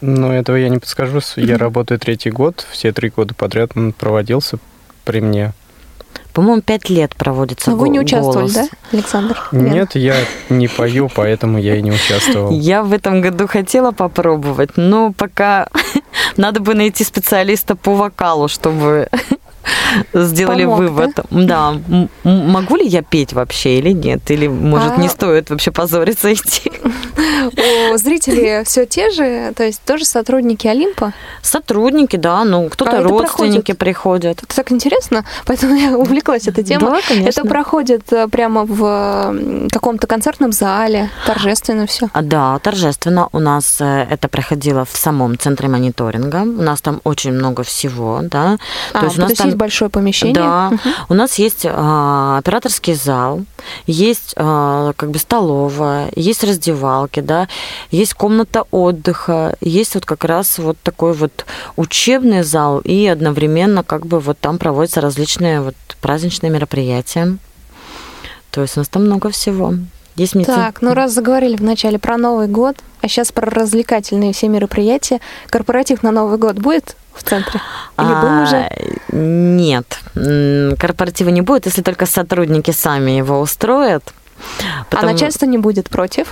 Но 0.01 0.34
этого 0.34 0.58
я 0.58 0.70
не 0.70 0.79
подскажу. 0.79 1.20
Я 1.38 1.58
работаю 1.58 2.00
третий 2.00 2.29
год, 2.29 2.65
все 2.72 2.91
три 2.91 3.10
года 3.10 3.34
подряд 3.34 3.72
он 3.75 3.93
проводился 3.93 4.58
при 5.05 5.22
мне. 5.22 5.53
По-моему, 6.34 6.62
пять 6.63 6.89
лет 6.89 7.15
проводится 7.15 7.70
Но 7.72 7.77
вы 7.77 7.89
не 7.89 8.00
участвовали, 8.00 8.51
голос. 8.51 8.53
да, 8.53 8.67
Александр? 8.91 9.38
Нет, 9.51 9.96
я 9.96 10.15
не 10.50 10.67
пою, 10.67 11.08
поэтому 11.13 11.60
я 11.60 11.75
и 11.75 11.82
не 11.82 11.91
участвовал. 11.91 12.50
Я 12.60 12.82
в 12.82 12.91
этом 12.91 13.22
году 13.22 13.48
хотела 13.48 13.91
попробовать, 13.91 14.72
но 14.75 15.13
пока 15.13 15.67
надо 16.38 16.60
бы 16.60 16.74
найти 16.74 17.03
специалиста 17.03 17.75
по 17.75 17.93
вокалу, 17.96 18.48
чтобы 18.48 19.10
сделали 20.13 20.63
Помог, 20.65 20.79
вывод. 20.79 21.12
Да, 21.32 21.75
м- 21.89 22.10
могу 22.24 22.75
ли 22.75 22.86
я 22.88 23.01
петь 23.01 23.34
вообще 23.34 23.79
или 23.79 23.91
нет? 23.91 24.29
Или, 24.32 24.48
может, 24.48 24.98
не 24.98 25.08
А- 25.08 25.10
стоит 25.10 25.50
вообще 25.50 25.72
позориться 25.72 26.34
идти? 26.34 26.72
У 27.93 27.98
зрителей 27.98 28.63
все 28.65 28.86
те 28.86 29.12
же, 29.12 29.53
то 29.55 29.63
есть 29.63 29.82
тоже 29.84 30.05
сотрудники 30.05 30.67
Олимпа. 30.67 31.13
Сотрудники, 31.41 32.15
да, 32.15 32.43
ну, 32.43 32.70
кто-то 32.70 33.00
А 33.00 33.03
родственники 33.03 33.74
приходят. 33.74 34.41
Это 34.43 34.55
так 34.55 34.72
интересно, 34.72 35.24
поэтому 35.46 35.75
я 35.75 35.98
увлеклась 35.98 36.48
этой 36.48 36.63
темой. 36.63 36.91
Да, 36.91 37.00
конечно. 37.08 37.41
Это 37.41 37.48
проходит 37.50 38.12
э, 38.13 38.27
прямо 38.27 38.65
в 38.65 39.36
каком-то 39.72 40.08
концертном 40.08 40.51
зале, 40.51 41.10
торжественно 41.25 41.86
все. 41.86 42.08
А, 42.13 42.22
Да, 42.22 42.60
торжественно. 42.60 43.29
У 43.32 43.39
нас 43.39 43.77
э, 43.79 44.08
это 44.10 44.27
проходило 44.27 44.86
в 44.86 44.96
самом 44.98 45.38
центре 45.38 45.67
мониторинга. 45.67 46.41
У 46.41 46.62
нас 46.62 46.82
там 46.82 47.01
очень 47.03 47.32
много 47.34 47.63
всего, 47.63 48.20
да. 48.24 48.58
А, 48.93 49.00
то 49.00 49.05
есть 49.05 49.17
у 49.17 49.22
нас 49.22 49.34
там 49.34 49.52
есть 49.53 49.60
большое 49.60 49.89
помещение. 49.89 50.33
Да, 50.36 50.69
Мгм. 50.72 50.93
у 51.10 51.13
нас 51.13 51.39
есть 51.39 51.65
а, 51.69 52.38
операторский 52.39 52.93
зал, 52.93 53.43
есть 53.88 54.33
а, 54.36 54.93
как 54.95 55.12
бы 55.12 55.19
столовая, 55.19 56.10
есть 56.15 56.43
раздевалки, 56.43 57.19
да, 57.19 57.48
есть 57.91 58.13
комната 58.13 58.65
отдыха, 58.72 59.55
есть 59.62 59.95
вот 59.95 60.05
как 60.05 60.24
раз 60.25 60.57
вот 60.60 60.77
такой 60.83 61.13
вот 61.13 61.45
учебный 61.75 62.43
зал, 62.43 62.79
и 62.79 63.05
одновременно 63.07 63.83
как 63.83 64.05
бы 64.05 64.19
вот 64.19 64.38
там 64.39 64.57
проводятся 64.57 65.01
различные 65.01 65.62
вот 65.62 65.75
праздничные 66.01 66.51
мероприятия. 66.51 67.38
То 68.51 68.62
есть 68.62 68.77
у 68.77 68.81
нас 68.81 68.89
там 68.89 69.05
много 69.05 69.29
всего. 69.29 69.74
Есть 70.15 70.36
медицин- 70.36 70.55
Так, 70.55 70.82
ну 70.82 70.93
раз 70.93 71.12
заговорили 71.12 71.55
вначале 71.55 71.98
про 71.98 72.17
Новый 72.17 72.48
год, 72.48 72.75
а 73.01 73.08
сейчас 73.08 73.32
про 73.32 73.50
развлекательные 73.50 74.32
все 74.34 74.48
мероприятия, 74.48 75.20
корпоратив 75.50 76.03
на 76.03 76.12
Новый 76.12 76.38
год 76.38 76.55
будет 76.58 76.96
в 77.13 77.24
центре? 77.24 77.60
Или 77.98 78.05
был 78.08 78.27
А, 78.27 78.43
уже? 78.43 78.70
Нет, 79.12 80.00
корпоратива 80.77 81.29
не 81.29 81.41
будет, 81.41 81.65
если 81.65 81.82
только 81.82 82.05
сотрудники 82.05 82.72
сами 82.72 83.12
его 83.12 83.39
устроят. 83.39 84.13
А 84.60 84.84
Потому- 84.89 85.12
начальство 85.13 85.46
не 85.46 85.58
будет 85.58 85.89
против? 85.89 86.27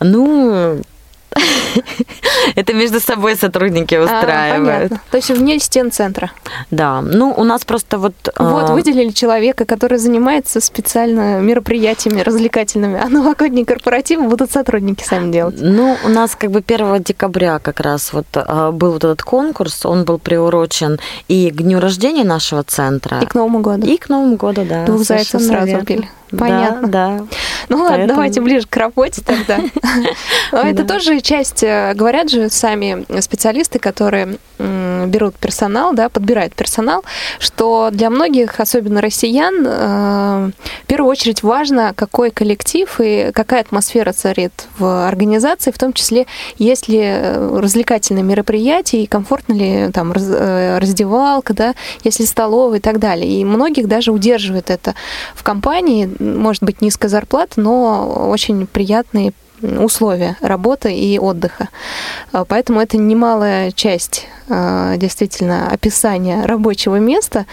Ну, 0.00 0.80
это 2.56 2.72
между 2.74 3.00
собой 3.00 3.36
сотрудники 3.36 3.94
А, 3.94 4.02
устраивают. 4.04 4.66
понятно. 4.90 5.00
То 5.10 5.16
есть 5.16 5.30
вне 5.30 5.58
стен 5.58 5.90
центра. 5.90 6.30
да, 6.70 7.00
ну 7.00 7.32
у 7.36 7.44
нас 7.44 7.64
просто 7.64 7.98
вот... 7.98 8.14
Вот, 8.38 8.70
а, 8.70 8.72
выделили 8.74 9.10
человека, 9.10 9.64
который 9.64 9.98
занимается 9.98 10.60
специально 10.60 11.40
мероприятиями 11.40 12.20
развлекательными, 12.20 13.00
а 13.02 13.08
новогодние 13.08 13.64
корпоративы 13.64 14.28
будут 14.28 14.50
сотрудники 14.52 15.04
сами 15.04 15.30
делать. 15.32 15.56
Ну, 15.58 15.96
у 16.04 16.08
нас 16.08 16.34
как 16.36 16.50
бы 16.50 16.62
1 16.66 17.02
декабря 17.02 17.58
как 17.58 17.80
раз 17.80 18.12
вот 18.12 18.26
а, 18.34 18.70
был 18.72 18.92
вот 18.92 19.04
этот 19.04 19.22
конкурс, 19.22 19.84
он 19.86 20.04
был 20.04 20.18
приурочен 20.18 20.98
и 21.28 21.50
к 21.50 21.56
дню 21.62 21.80
рождения 21.80 22.24
нашего 22.24 22.62
центра, 22.62 23.20
И 23.20 23.26
к 23.26 23.34
Новому 23.34 23.60
году. 23.60 23.86
и 23.86 23.96
к 23.96 24.08
Новому 24.08 24.36
году, 24.36 24.64
да. 24.68 24.84
Двух 24.84 25.02
зайцев 25.02 25.40
сразу 25.42 25.66
верно. 25.66 25.82
убили. 25.82 26.08
Да, 26.30 26.38
Понятно. 26.38 26.88
Да, 26.88 27.08
Ну 27.68 27.76
ладно, 27.76 27.88
Поэтому- 27.90 28.08
давайте 28.08 28.40
ближе 28.40 28.66
к 28.66 28.74
работе 28.78 29.20
тогда. 29.20 29.58
Это 30.52 30.84
тоже 30.84 31.20
часть, 31.20 31.61
э, 31.62 31.94
говорят 31.94 32.30
же 32.30 32.50
сами 32.50 33.04
специалисты, 33.20 33.78
которые 33.78 34.38
берут 35.06 35.34
персонал, 35.36 35.94
да, 35.94 36.08
подбирают 36.08 36.54
персонал, 36.54 37.04
что 37.38 37.90
для 37.90 38.10
многих, 38.10 38.60
особенно 38.60 39.00
россиян, 39.00 39.66
э, 39.66 40.50
в 40.84 40.86
первую 40.86 41.10
очередь 41.10 41.42
важно, 41.42 41.92
какой 41.94 42.30
коллектив 42.30 42.88
и 43.00 43.30
какая 43.32 43.62
атмосфера 43.62 44.12
царит 44.12 44.52
в 44.78 45.08
организации, 45.08 45.70
в 45.70 45.78
том 45.78 45.92
числе, 45.92 46.26
есть 46.58 46.88
ли 46.88 47.00
э, 47.02 47.58
развлекательные 47.58 48.22
мероприятия 48.22 49.02
и 49.02 49.06
комфортно 49.06 49.54
ли 49.54 49.90
там 49.92 50.12
раз- 50.12 50.80
раздевалка, 50.80 51.54
да, 51.54 51.74
есть 52.04 52.20
ли 52.20 52.26
столовая 52.26 52.78
и 52.78 52.82
так 52.82 52.98
далее. 52.98 53.40
И 53.40 53.44
многих 53.44 53.88
даже 53.88 54.12
удерживает 54.12 54.70
это 54.70 54.94
в 55.34 55.42
компании, 55.42 56.10
может 56.18 56.62
быть, 56.62 56.80
низкая 56.80 57.08
зарплата, 57.08 57.60
но 57.60 58.28
очень 58.30 58.66
приятные 58.66 59.32
условия 59.62 60.36
работы 60.40 60.94
и 60.94 61.18
отдыха. 61.18 61.68
А, 62.32 62.44
Поэтому 62.44 62.80
это 62.80 62.96
немалая 62.96 63.70
часть 63.72 64.26
а, 64.48 64.96
действительно 64.96 65.68
описания 65.70 66.44
рабочего 66.44 66.96
места, 66.96 67.46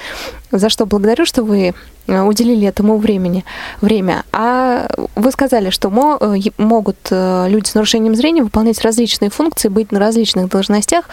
за 0.51 0.69
что 0.69 0.85
благодарю, 0.85 1.25
что 1.25 1.43
вы 1.43 1.73
а, 2.07 2.25
уделили 2.25 2.67
этому 2.67 2.97
времени, 2.97 3.45
время. 3.81 4.23
А 4.31 4.89
вы 5.15 5.31
сказали, 5.31 5.69
что 5.69 5.89
мо- 5.89 6.17
э, 6.19 6.37
могут 6.57 6.97
э, 7.11 7.47
люди 7.49 7.67
с 7.67 7.75
нарушением 7.75 8.15
зрения 8.15 8.43
выполнять 8.43 8.81
различные 8.81 9.29
функции, 9.29 9.69
быть 9.69 9.91
на 9.91 9.99
различных 9.99 10.49
должностях. 10.49 11.05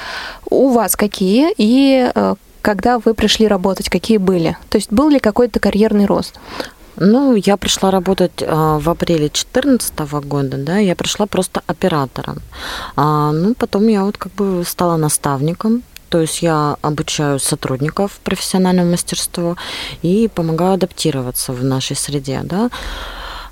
У 0.48 0.70
вас 0.70 0.96
какие? 0.96 1.52
И 1.56 2.10
э, 2.14 2.34
когда 2.62 2.98
вы 2.98 3.14
пришли 3.14 3.46
работать, 3.46 3.88
какие 3.88 4.16
были? 4.16 4.56
То 4.70 4.78
есть 4.78 4.90
был 4.90 5.08
ли 5.08 5.20
какой-то 5.20 5.60
карьерный 5.60 6.06
рост? 6.06 6.34
Ну, 6.96 7.34
я 7.34 7.56
пришла 7.56 7.90
работать 7.90 8.42
а, 8.42 8.78
в 8.78 8.88
апреле 8.88 9.28
2014 9.28 9.98
года, 10.24 10.56
да, 10.56 10.78
я 10.78 10.96
пришла 10.96 11.26
просто 11.26 11.62
оператором. 11.66 12.38
А, 12.96 13.32
ну, 13.32 13.54
потом 13.54 13.88
я 13.88 14.04
вот 14.04 14.16
как 14.16 14.32
бы 14.32 14.64
стала 14.64 14.96
наставником, 14.96 15.82
то 16.08 16.20
есть 16.20 16.42
я 16.42 16.76
обучаю 16.82 17.38
сотрудников 17.38 18.20
профессиональному 18.24 18.92
мастерству 18.92 19.56
и 20.02 20.30
помогаю 20.34 20.74
адаптироваться 20.74 21.52
в 21.52 21.64
нашей 21.64 21.96
среде, 21.96 22.40
да. 22.42 22.70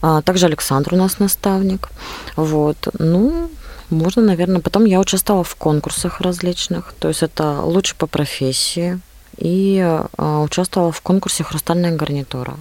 А, 0.00 0.22
также 0.22 0.46
Александр 0.46 0.94
у 0.94 0.96
нас 0.96 1.18
наставник. 1.18 1.88
Вот. 2.36 2.76
Ну, 2.98 3.50
можно, 3.90 4.22
наверное. 4.22 4.60
Потом 4.60 4.84
я 4.84 5.00
участвовала 5.00 5.44
в 5.44 5.56
конкурсах 5.56 6.20
различных. 6.20 6.94
То 6.98 7.08
есть 7.08 7.22
это 7.22 7.60
лучше 7.62 7.96
по 7.96 8.06
профессии. 8.06 9.00
И 9.38 9.80
а, 9.82 10.40
участвовала 10.42 10.92
в 10.92 11.00
конкурсе 11.00 11.42
«Хрустальная 11.42 11.96
гарнитура». 11.96 12.54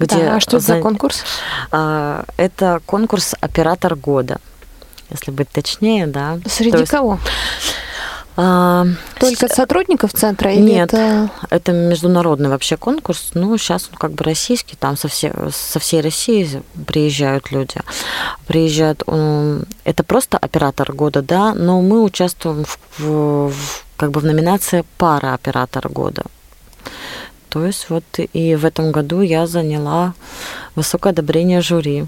Где 0.00 0.16
да, 0.16 0.36
а 0.36 0.40
что 0.40 0.56
это 0.56 0.66
за 0.66 0.80
конкурс? 0.80 1.22
А, 1.70 2.24
это 2.38 2.80
конкурс 2.86 3.34
«Оператор 3.40 3.94
года», 3.96 4.38
если 5.10 5.30
быть 5.30 5.50
точнее, 5.50 6.06
да. 6.06 6.38
Среди 6.46 6.78
есть... 6.78 6.90
кого? 6.90 7.18
А, 8.36 8.86
Только 9.18 9.48
сотрудников 9.48 10.14
центра? 10.14 10.50
Или 10.50 10.62
Нет, 10.62 10.94
это... 10.94 11.30
это 11.50 11.72
международный 11.72 12.48
вообще 12.48 12.78
конкурс. 12.78 13.32
Ну, 13.34 13.58
сейчас 13.58 13.90
он 13.92 13.98
как 13.98 14.12
бы 14.12 14.24
российский, 14.24 14.76
там 14.76 14.96
со, 14.96 15.08
все, 15.08 15.34
со 15.52 15.78
всей 15.78 16.00
России 16.00 16.62
приезжают 16.86 17.50
люди. 17.50 17.76
Приезжают, 18.46 19.02
это 19.84 20.02
просто 20.04 20.38
оператор 20.38 20.92
года, 20.94 21.20
да, 21.20 21.54
но 21.54 21.82
мы 21.82 22.02
участвуем 22.02 22.64
в, 22.64 22.78
в, 22.98 23.50
в 23.50 23.84
как 23.98 24.12
бы 24.12 24.20
в 24.20 24.24
номинации 24.24 24.84
пара 24.96 25.34
оператор 25.34 25.90
года. 25.90 26.22
То 27.50 27.66
есть 27.66 27.90
вот 27.90 28.04
и 28.16 28.54
в 28.54 28.64
этом 28.64 28.92
году 28.92 29.20
я 29.20 29.46
заняла 29.46 30.14
высокое 30.76 31.12
одобрение 31.12 31.60
жюри. 31.60 32.06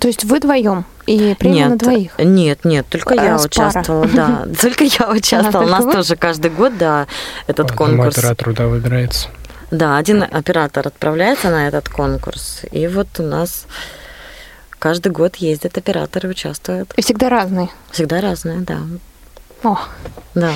То 0.00 0.08
есть 0.08 0.24
вы 0.24 0.36
вдвоем 0.38 0.84
и 1.06 1.34
премия 1.38 1.60
нет, 1.60 1.70
на 1.70 1.76
двоих? 1.76 2.18
Нет, 2.18 2.64
нет, 2.64 2.86
только 2.88 3.14
а, 3.14 3.24
я 3.24 3.36
участвовала, 3.36 4.06
да. 4.06 4.46
Только 4.60 4.84
я 4.84 5.10
участвовала. 5.10 5.66
У 5.66 5.70
нас 5.70 5.84
тоже 5.84 6.16
каждый 6.16 6.50
год, 6.50 6.76
да, 6.78 7.06
этот 7.46 7.72
конкурс. 7.72 8.16
оператор, 8.16 8.52
да, 8.54 8.66
выбирается. 8.66 9.28
Да, 9.70 9.98
один 9.98 10.22
оператор 10.22 10.86
отправляется 10.86 11.50
на 11.50 11.68
этот 11.68 11.88
конкурс. 11.88 12.62
И 12.70 12.86
вот 12.86 13.08
у 13.18 13.22
нас 13.22 13.66
каждый 14.78 15.12
год 15.12 15.36
ездят 15.36 15.76
операторы, 15.76 16.28
участвуют. 16.28 16.92
И 16.96 17.02
всегда 17.02 17.28
разные? 17.28 17.68
Всегда 17.90 18.20
разные, 18.20 18.60
да. 18.60 18.78
О, 19.64 19.76
да. 20.34 20.52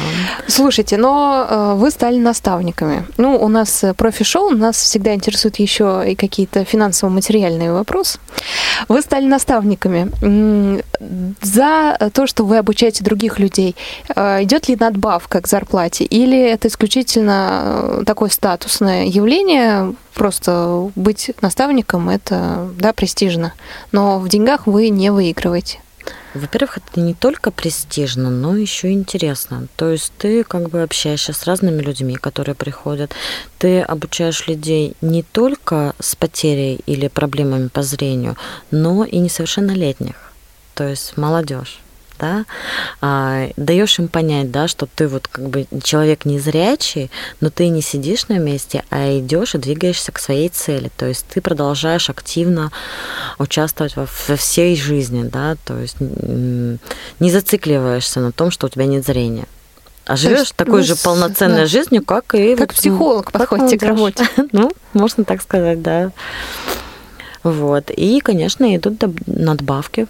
Слушайте, 0.47 0.97
но 0.97 1.47
э, 1.49 1.75
вы 1.75 1.91
стали 1.91 2.19
наставниками. 2.19 3.05
Ну, 3.17 3.37
у 3.37 3.49
нас 3.49 3.83
э, 3.83 3.95
профи-шоу, 3.95 4.51
нас 4.51 4.77
всегда 4.77 5.15
интересуют 5.15 5.57
еще 5.57 6.05
и 6.07 6.15
какие-то 6.15 6.65
финансово-материальные 6.65 7.73
вопросы. 7.73 8.21
Вы 8.89 9.03
стали 9.03 9.27
наставниками. 9.27 10.83
За 11.43 12.11
то, 12.13 12.27
что 12.27 12.45
вы 12.45 12.59
обучаете 12.59 13.03
других 13.03 13.41
людей, 13.41 13.75
э, 14.15 14.45
идет 14.45 14.69
ли 14.69 14.77
надбавка 14.79 15.41
к 15.41 15.49
зарплате? 15.49 16.05
Или 16.05 16.39
это 16.39 16.69
исключительно 16.69 18.05
такое 18.07 18.31
статусное 18.31 19.07
явление, 19.07 19.95
просто 20.15 20.91
быть 20.95 21.33
наставником 21.41 22.09
это 22.09 22.69
да, 22.79 22.93
престижно, 22.93 23.53
но 23.91 24.21
в 24.21 24.29
деньгах 24.29 24.67
вы 24.67 24.91
не 24.91 25.11
выигрываете. 25.11 25.81
Во-первых, 26.35 26.79
это 26.79 27.01
не 27.01 27.15
только 27.15 27.51
престижно, 27.51 28.31
но 28.31 28.57
еще 28.57 28.91
интересно. 28.91 29.69
То 29.77 29.91
есть 29.91 30.13
ты 30.17 30.45
как 30.45 30.71
бы 30.71 30.83
общаешься 30.83 31.33
с 31.33 31.45
разными 31.45 31.83
людьми, 31.83 32.15
которые 32.15 32.55
приходят. 32.55 33.13
Ты 33.59 33.81
обучаешь 33.81 34.47
людей 34.47 34.95
не 35.01 35.23
только 35.23 35.95
с 35.99 36.17
потерей 36.17 36.81
или 36.87 37.09
проблемами 37.09 37.69
по 37.69 37.83
зрению, 37.83 38.37
но 38.71 39.05
и 39.05 39.19
несовершеннолетних, 39.19 40.15
то 40.75 40.89
есть 40.89 41.17
молодежь 41.17 41.81
да, 42.23 42.45
а, 43.01 43.49
даешь 43.57 43.99
им 43.99 44.07
понять, 44.07 44.53
да, 44.53 44.69
что 44.69 44.87
ты 44.87 45.09
вот 45.09 45.27
как 45.27 45.49
бы 45.49 45.67
человек 45.83 46.25
незрячий, 46.25 47.11
но 47.41 47.51
ты 47.51 47.69
не 47.69 47.83
сидишь 47.83 48.29
на 48.29 48.39
месте, 48.39 48.85
а 48.91 49.19
идешь 49.19 49.57
и 49.57 49.59
двигаешься 49.59 50.13
к 50.13 50.21
своей 50.21 50.49
цели. 50.49 50.91
То 50.97 51.07
есть 51.07 51.27
ты 51.27 51.41
продолжаешь 51.41 52.09
активно 52.09 52.71
участвовать 53.39 53.97
во, 53.97 54.07
во 54.29 54.37
всей 54.37 54.77
жизни, 54.77 55.25
да, 55.25 55.57
то 55.65 55.77
есть 55.79 55.97
не 55.99 57.31
зацикливаешься 57.31 58.21
на 58.21 58.31
том, 58.31 58.53
что 58.53 58.69
у 58.69 58.71
тебя 58.71 58.87
нет 58.87 59.05
зрения. 59.05 59.47
А 60.07 60.17
живешь 60.17 60.53
такой 60.53 60.83
же 60.83 60.95
полноценной 60.97 61.63
да. 61.63 61.67
жизнью, 61.67 62.05
как 62.05 62.35
и 62.35 62.55
как 62.55 62.69
вот, 62.69 62.77
психолог 62.77 63.27
как 63.27 63.49
подходите 63.49 63.79
к 63.79 63.83
работе. 63.83 64.29
ну, 64.53 64.71
можно 64.93 65.25
так 65.25 65.43
сказать, 65.43 65.83
да. 65.83 66.13
Вот. 67.43 67.91
И, 67.91 68.21
конечно, 68.21 68.77
идут 68.77 69.03
надбавки 69.27 70.07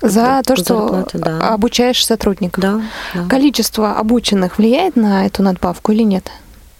за 0.00 0.42
то, 0.44 0.56
что 0.56 0.88
зарплаты, 0.88 1.18
да. 1.18 1.48
обучаешь 1.48 2.04
сотрудников. 2.04 2.62
Да, 2.62 2.80
да. 3.14 3.26
Количество 3.28 3.96
обученных 3.98 4.58
влияет 4.58 4.96
на 4.96 5.26
эту 5.26 5.42
надбавку 5.42 5.92
или 5.92 6.02
нет? 6.02 6.30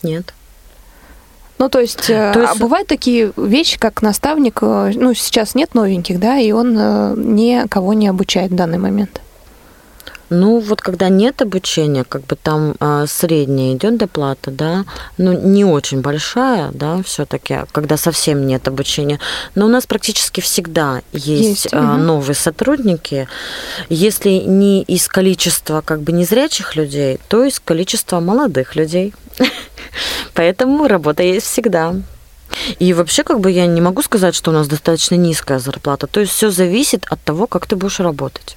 Нет. 0.03 0.35
Ну, 1.59 1.69
то 1.69 1.79
есть, 1.79 2.09
э, 2.09 2.31
то 2.33 2.41
есть... 2.41 2.53
А 2.55 2.59
бывают 2.59 2.89
такие 2.89 3.33
вещи, 3.37 3.79
как 3.79 4.01
наставник, 4.01 4.61
э, 4.63 4.93
ну, 4.95 5.13
сейчас 5.13 5.55
нет 5.55 5.75
новеньких, 5.75 6.19
да, 6.19 6.39
и 6.39 6.53
он 6.53 6.75
э, 6.79 7.15
никого 7.17 7.93
не 7.93 8.09
обучает 8.09 8.51
в 8.51 8.55
данный 8.55 8.79
момент. 8.79 9.21
Ну, 10.31 10.61
вот 10.61 10.81
когда 10.81 11.09
нет 11.09 11.43
обучения, 11.43 12.05
как 12.05 12.25
бы 12.25 12.37
там 12.37 12.75
э, 12.79 13.07
средняя 13.09 13.75
идет 13.75 13.97
доплата, 13.97 14.53
да, 14.53 14.85
ну, 15.19 15.33
не 15.33 15.65
очень 15.65 16.01
большая, 16.01 16.71
да, 16.73 17.03
все-таки, 17.03 17.59
когда 17.73 17.97
совсем 17.97 18.47
нет 18.47 18.69
обучения. 18.69 19.19
Но 19.57 19.67
у 19.67 19.69
нас 19.69 19.87
практически 19.87 20.41
всегда 20.41 21.03
есть, 21.13 21.65
есть. 21.65 21.69
Э, 21.73 21.79
угу. 21.79 21.97
новые 21.97 22.37
сотрудники. 22.37 23.29
Если 23.89 24.31
не 24.31 24.83
из 24.83 25.09
количества 25.09 25.83
как 25.85 26.03
бы 26.03 26.13
незрячих 26.13 26.77
людей, 26.77 27.19
то 27.29 27.45
из 27.45 27.59
количества 27.59 28.21
молодых 28.21 28.77
людей. 28.77 29.13
Поэтому 30.35 30.87
работа 30.87 31.25
есть 31.25 31.47
всегда. 31.47 31.97
И 32.79 32.93
вообще, 32.93 33.25
как 33.25 33.41
бы 33.41 33.51
я 33.51 33.67
не 33.67 33.81
могу 33.81 34.03
сказать, 34.03 34.35
что 34.35 34.51
у 34.51 34.55
нас 34.55 34.69
достаточно 34.69 35.17
низкая 35.17 35.59
зарплата. 35.59 36.07
То 36.07 36.21
есть 36.21 36.33
все 36.33 36.51
зависит 36.51 37.05
от 37.11 37.21
того, 37.23 37.47
как 37.47 37.67
ты 37.67 37.77
будешь 37.77 38.01
работать. 38.01 38.57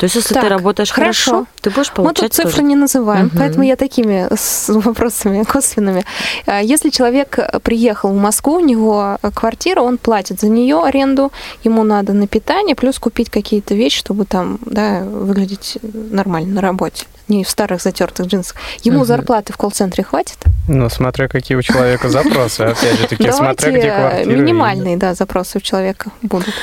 То 0.00 0.04
есть, 0.04 0.16
если 0.16 0.32
так, 0.32 0.44
ты 0.44 0.48
работаешь 0.48 0.90
хорошо, 0.90 1.30
хорошо, 1.30 1.46
ты 1.60 1.68
будешь 1.68 1.92
получать 1.92 2.22
Мы 2.22 2.28
тут 2.28 2.34
цифры 2.34 2.50
тоже. 2.52 2.62
не 2.62 2.74
называем, 2.74 3.26
угу. 3.26 3.36
поэтому 3.36 3.64
я 3.64 3.76
такими 3.76 4.28
вопросами 4.68 5.42
косвенными. 5.48 6.06
А 6.46 6.62
если 6.62 6.88
человек 6.88 7.38
приехал 7.62 8.10
в 8.10 8.16
Москву, 8.16 8.54
у 8.54 8.60
него 8.60 9.18
квартира, 9.34 9.82
он 9.82 9.98
платит 9.98 10.40
за 10.40 10.48
нее 10.48 10.82
аренду, 10.82 11.32
ему 11.64 11.84
надо 11.84 12.14
на 12.14 12.26
питание, 12.26 12.74
плюс 12.74 12.98
купить 12.98 13.28
какие-то 13.28 13.74
вещи, 13.74 13.98
чтобы 13.98 14.24
там 14.24 14.58
да, 14.64 15.02
выглядеть 15.04 15.76
нормально 15.82 16.54
на 16.54 16.60
работе 16.62 17.04
не 17.28 17.44
в 17.44 17.50
старых 17.50 17.82
затертых 17.82 18.26
джинсах. 18.26 18.56
Ему 18.82 19.00
угу. 19.00 19.04
зарплаты 19.04 19.52
в 19.52 19.58
колл-центре 19.58 20.02
хватит? 20.02 20.38
Ну, 20.66 20.88
смотря 20.88 21.28
какие 21.28 21.58
у 21.58 21.62
человека 21.62 22.08
запросы, 22.08 22.62
опять 22.62 22.98
же 22.98 23.06
таки, 23.06 23.30
смотря 23.30 23.70
где 23.70 23.92
квартира. 23.92 24.34
минимальные, 24.34 24.96
да, 24.96 25.12
запросы 25.12 25.58
у 25.58 25.60
человека 25.60 26.10
будут. 26.22 26.54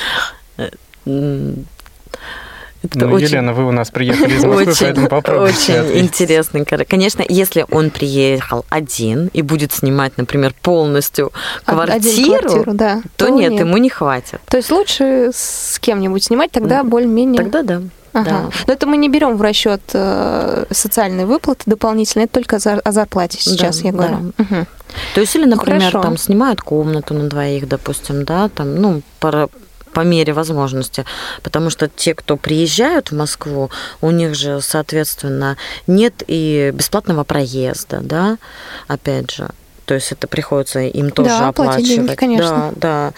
Это 2.82 3.06
ну, 3.06 3.12
очень... 3.14 3.26
Елена, 3.26 3.52
вы 3.52 3.66
у 3.66 3.72
нас 3.72 3.90
приехали 3.90 4.34
из 4.34 4.44
Москвы, 4.44 4.72
очень, 4.72 4.80
поэтому 4.80 5.08
попробуйте 5.08 5.82
Очень 5.82 5.98
интересно. 5.98 6.64
Конечно, 6.64 7.24
если 7.28 7.66
он 7.70 7.90
приехал 7.90 8.64
один 8.68 9.28
и 9.32 9.42
будет 9.42 9.72
снимать, 9.72 10.16
например, 10.16 10.54
полностью 10.62 11.32
квартиру, 11.64 12.40
квартиру 12.40 12.72
да, 12.74 13.02
то, 13.16 13.26
то 13.26 13.28
нет, 13.30 13.52
нет, 13.52 13.60
ему 13.60 13.76
не 13.78 13.90
хватит. 13.90 14.40
То 14.46 14.56
есть 14.56 14.70
лучше 14.70 15.30
с 15.34 15.78
кем-нибудь 15.80 16.24
снимать, 16.24 16.52
тогда 16.52 16.84
более-менее... 16.84 17.42
Тогда 17.42 17.62
да. 17.62 17.82
Ага. 18.12 18.30
Да. 18.30 18.50
Но 18.66 18.72
это 18.72 18.86
мы 18.86 18.96
не 18.96 19.08
берем 19.08 19.36
в 19.36 19.42
расчет 19.42 19.82
э, 19.92 20.64
социальные 20.70 21.26
выплаты 21.26 21.64
дополнительные, 21.66 22.24
это 22.24 22.34
только 22.34 22.56
о 22.56 22.92
зарплате 22.92 23.38
сейчас, 23.40 23.80
да, 23.80 23.88
я 23.88 23.92
говорю. 23.92 24.16
Да. 24.38 24.44
Угу. 24.44 24.66
То 25.14 25.20
есть, 25.20 25.36
или, 25.36 25.44
например, 25.44 25.94
ну, 25.94 26.02
там 26.02 26.16
снимают 26.16 26.60
комнату 26.60 27.14
на 27.14 27.28
двоих, 27.28 27.68
допустим, 27.68 28.24
да, 28.24 28.48
там, 28.48 28.76
ну, 28.76 29.02
пара, 29.20 29.48
по 29.92 30.00
мере 30.00 30.32
возможности. 30.32 31.04
Потому 31.42 31.70
что 31.70 31.88
те, 31.88 32.14
кто 32.14 32.36
приезжают 32.36 33.10
в 33.10 33.16
Москву, 33.16 33.70
у 34.00 34.10
них 34.10 34.34
же, 34.34 34.60
соответственно, 34.60 35.56
нет 35.86 36.22
и 36.26 36.70
бесплатного 36.74 37.24
проезда, 37.24 38.00
да, 38.02 38.38
опять 38.86 39.30
же. 39.30 39.48
То 39.88 39.94
есть 39.94 40.12
это 40.12 40.28
приходится 40.28 40.80
им 40.80 41.10
тоже 41.10 41.30
да, 41.30 41.48
оплачивать. 41.48 41.86
Деньги, 41.86 42.14
конечно. 42.14 42.74
Да, 42.76 43.08
да. 43.08 43.12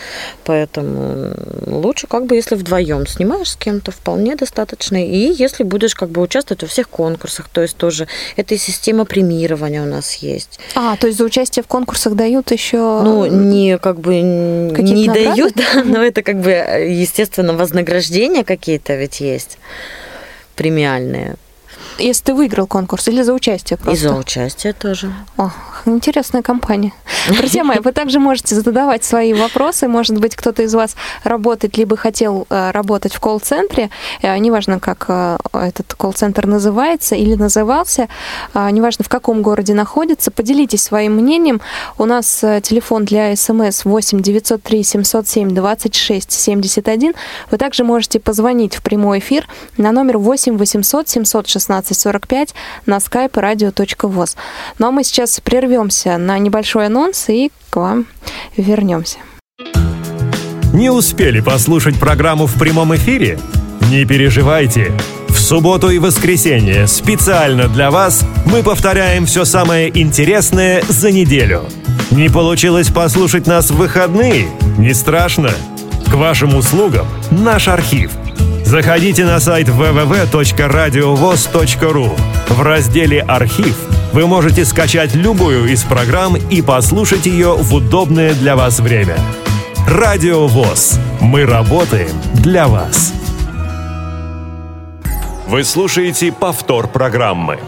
Поэтому 0.44 1.34
лучше, 1.66 2.06
как 2.06 2.26
бы, 2.26 2.36
если 2.36 2.54
вдвоем 2.54 3.08
снимаешь 3.08 3.50
с 3.50 3.56
кем-то, 3.56 3.90
вполне 3.90 4.36
достаточно. 4.36 5.04
И 5.04 5.32
если 5.32 5.64
будешь 5.64 5.96
как 5.96 6.10
бы 6.10 6.22
участвовать 6.22 6.62
во 6.62 6.68
всех 6.68 6.88
конкурсах, 6.88 7.48
то 7.48 7.60
есть 7.60 7.76
тоже 7.76 8.06
это 8.36 8.54
и 8.54 8.56
система 8.56 9.04
премирования 9.04 9.82
у 9.82 9.86
нас 9.86 10.14
есть. 10.14 10.60
А, 10.76 10.94
то 10.94 11.08
есть 11.08 11.18
за 11.18 11.24
участие 11.24 11.64
в 11.64 11.66
конкурсах 11.66 12.14
дают 12.14 12.52
еще. 12.52 12.76
Ну, 13.02 13.26
не 13.26 13.76
как 13.76 13.98
бы 13.98 14.20
не 14.20 15.08
награды? 15.08 15.24
дают, 15.24 15.54
да, 15.74 15.82
но 15.82 16.04
это 16.04 16.22
как 16.22 16.38
бы, 16.38 16.50
естественно, 16.50 17.52
вознаграждения 17.54 18.44
какие-то 18.44 18.94
ведь 18.94 19.18
есть 19.18 19.58
премиальные 20.54 21.34
если 22.00 22.24
ты 22.24 22.34
выиграл 22.34 22.66
конкурс 22.66 23.08
или 23.08 23.22
за 23.22 23.32
участие 23.32 23.76
просто? 23.76 24.06
И 24.06 24.08
за 24.08 24.14
участие 24.14 24.72
тоже. 24.72 25.12
О, 25.36 25.50
интересная 25.86 26.42
компания. 26.42 26.92
Друзья 27.28 27.64
мои, 27.64 27.78
вы 27.78 27.92
также 27.92 28.18
можете 28.18 28.54
задавать 28.54 29.04
свои 29.04 29.34
вопросы. 29.34 29.88
Может 29.88 30.18
быть, 30.18 30.36
кто-то 30.36 30.62
из 30.62 30.74
вас 30.74 30.96
работает, 31.24 31.76
либо 31.76 31.96
хотел 31.96 32.46
э, 32.48 32.70
работать 32.70 33.14
в 33.14 33.20
колл-центре. 33.20 33.90
Э, 34.22 34.36
неважно, 34.38 34.80
как 34.80 35.06
э, 35.08 35.38
этот 35.52 35.94
колл-центр 35.94 36.46
называется 36.46 37.14
или 37.14 37.34
назывался. 37.34 38.08
Неважно, 38.54 39.04
в 39.04 39.08
каком 39.08 39.42
городе 39.42 39.74
находится. 39.74 40.30
Поделитесь 40.30 40.82
своим 40.82 41.14
мнением. 41.14 41.60
У 41.98 42.04
нас 42.04 42.40
телефон 42.62 43.04
для 43.04 43.34
смс 43.36 43.84
8 43.84 44.20
903 44.20 44.82
707 44.82 45.54
26 45.54 46.32
71. 46.32 47.14
Вы 47.50 47.58
также 47.58 47.84
можете 47.84 48.20
позвонить 48.20 48.74
в 48.74 48.82
прямой 48.82 49.18
эфир 49.18 49.46
на 49.76 49.92
номер 49.92 50.18
8 50.18 50.56
800 50.56 51.08
716 51.08 51.89
17.45 51.90 52.50
на 52.86 52.96
skype 52.96 53.32
radio.voz. 53.32 54.36
Ну 54.78 54.88
а 54.88 54.90
мы 54.90 55.04
сейчас 55.04 55.40
прервемся 55.40 56.16
на 56.18 56.38
небольшой 56.38 56.86
анонс 56.86 57.28
и 57.28 57.50
к 57.70 57.76
вам 57.76 58.06
вернемся. 58.56 59.18
Не 60.72 60.90
успели 60.90 61.40
послушать 61.40 61.98
программу 61.98 62.46
в 62.46 62.58
прямом 62.58 62.94
эфире? 62.94 63.38
Не 63.90 64.04
переживайте. 64.04 64.92
В 65.28 65.38
субботу 65.38 65.90
и 65.90 65.98
воскресенье 65.98 66.86
специально 66.86 67.68
для 67.68 67.90
вас 67.90 68.24
мы 68.46 68.62
повторяем 68.62 69.26
все 69.26 69.44
самое 69.44 69.90
интересное 70.00 70.82
за 70.88 71.10
неделю. 71.10 71.64
Не 72.12 72.28
получилось 72.28 72.88
послушать 72.88 73.46
нас 73.46 73.70
в 73.70 73.76
выходные? 73.76 74.48
Не 74.78 74.94
страшно. 74.94 75.50
К 76.06 76.14
вашим 76.14 76.54
услугам 76.54 77.06
наш 77.30 77.68
архив. 77.68 78.12
Заходите 78.70 79.24
на 79.24 79.40
сайт 79.40 79.66
www.radiovoz.ru. 79.66 82.20
В 82.50 82.62
разделе 82.62 83.20
«Архив» 83.22 83.76
вы 84.12 84.28
можете 84.28 84.64
скачать 84.64 85.16
любую 85.16 85.72
из 85.72 85.82
программ 85.82 86.36
и 86.36 86.62
послушать 86.62 87.26
ее 87.26 87.56
в 87.56 87.74
удобное 87.74 88.32
для 88.32 88.54
вас 88.54 88.78
время. 88.78 89.16
Радио 89.88 90.46
ВОЗ. 90.46 91.00
Мы 91.20 91.46
работаем 91.46 92.12
для 92.34 92.68
вас. 92.68 93.12
Вы 95.48 95.64
слушаете 95.64 96.30
повтор 96.30 96.86
программы. 96.86 97.58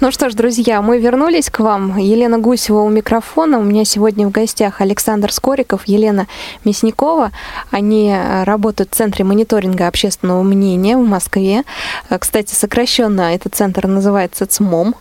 Ну 0.00 0.12
что 0.12 0.30
ж, 0.30 0.34
друзья, 0.34 0.80
мы 0.80 1.00
вернулись 1.00 1.50
к 1.50 1.58
вам. 1.58 1.96
Елена 1.98 2.38
Гусева 2.38 2.82
у 2.82 2.88
микрофона. 2.88 3.58
У 3.58 3.64
меня 3.64 3.84
сегодня 3.84 4.28
в 4.28 4.30
гостях 4.30 4.80
Александр 4.80 5.32
Скориков, 5.32 5.82
Елена 5.86 6.28
Мясникова. 6.64 7.32
Они 7.72 8.12
э, 8.12 8.44
работают 8.44 8.92
в 8.92 8.94
Центре 8.94 9.24
мониторинга 9.24 9.88
общественного 9.88 10.44
мнения 10.44 10.96
в 10.96 11.04
Москве. 11.04 11.64
Э, 12.10 12.18
кстати, 12.18 12.54
сокращенно 12.54 13.34
этот 13.34 13.56
центр 13.56 13.88
называется 13.88 14.46
ЦМОМ. 14.46 14.94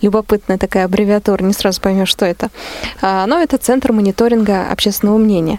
Любопытная 0.00 0.58
такая 0.58 0.84
аббревиатура, 0.84 1.42
не 1.42 1.52
сразу 1.52 1.80
поймешь, 1.80 2.08
что 2.08 2.24
это. 2.24 2.50
А, 3.02 3.26
но 3.26 3.40
это 3.40 3.58
Центр 3.58 3.90
мониторинга 3.90 4.70
общественного 4.70 5.18
мнения. 5.18 5.58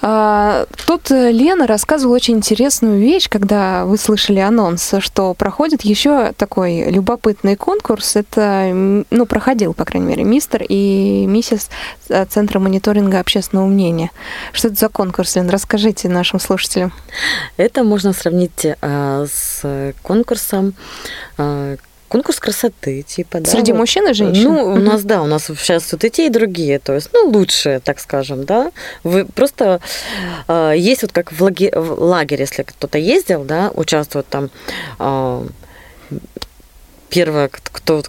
Тут 0.00 1.10
Лена 1.10 1.66
рассказывала 1.66 2.14
очень 2.14 2.36
интересную 2.36 3.00
вещь, 3.00 3.28
когда 3.28 3.84
вы 3.84 3.98
слышали 3.98 4.38
анонс, 4.38 4.94
что 5.00 5.34
проходит 5.34 5.82
еще 5.82 6.32
такой 6.36 6.88
любопытный 6.88 7.56
конкурс. 7.58 8.16
Это, 8.16 8.70
ну, 9.10 9.26
проходил, 9.26 9.74
по 9.74 9.84
крайней 9.84 10.08
мере, 10.08 10.24
мистер 10.24 10.64
и 10.66 11.26
миссис 11.26 11.68
э, 12.08 12.24
Центра 12.26 12.58
мониторинга 12.58 13.20
общественного 13.20 13.66
мнения. 13.66 14.10
Что 14.52 14.68
это 14.68 14.76
за 14.78 14.88
конкурс, 14.88 15.36
Лен? 15.36 15.50
Расскажите 15.50 16.08
нашим 16.08 16.40
слушателям. 16.40 16.92
Это 17.56 17.84
можно 17.84 18.12
сравнить 18.12 18.64
э, 18.64 19.26
с 19.30 19.94
конкурсом 20.02 20.74
э, 21.36 21.76
конкурс 22.08 22.40
красоты, 22.40 23.02
типа, 23.02 23.40
да. 23.40 23.50
Среди 23.50 23.72
вот. 23.72 23.78
мужчин 23.78 24.08
и 24.08 24.14
женщин? 24.14 24.44
Ну, 24.44 24.64
у 24.64 24.76
нас, 24.76 25.04
да, 25.04 25.22
у 25.22 25.26
нас 25.26 25.44
сейчас 25.46 25.84
тут 25.84 26.04
и 26.04 26.10
те, 26.10 26.26
и 26.26 26.30
другие, 26.30 26.78
то 26.78 26.94
есть, 26.94 27.10
ну, 27.12 27.28
лучшие, 27.28 27.80
так 27.80 28.00
скажем, 28.00 28.44
да. 28.44 28.72
Вы 29.04 29.24
просто 29.26 29.80
э, 30.48 30.74
есть 30.76 31.02
вот 31.02 31.12
как 31.12 31.32
в, 31.32 31.42
лаге, 31.42 31.70
в 31.74 32.02
лагере, 32.02 32.44
если 32.44 32.62
кто-то 32.62 32.98
ездил, 32.98 33.44
да, 33.44 33.70
участвует 33.74 34.26
там 34.28 34.50
э, 34.98 35.46
первое, 37.08 37.48
кто, 37.48 38.02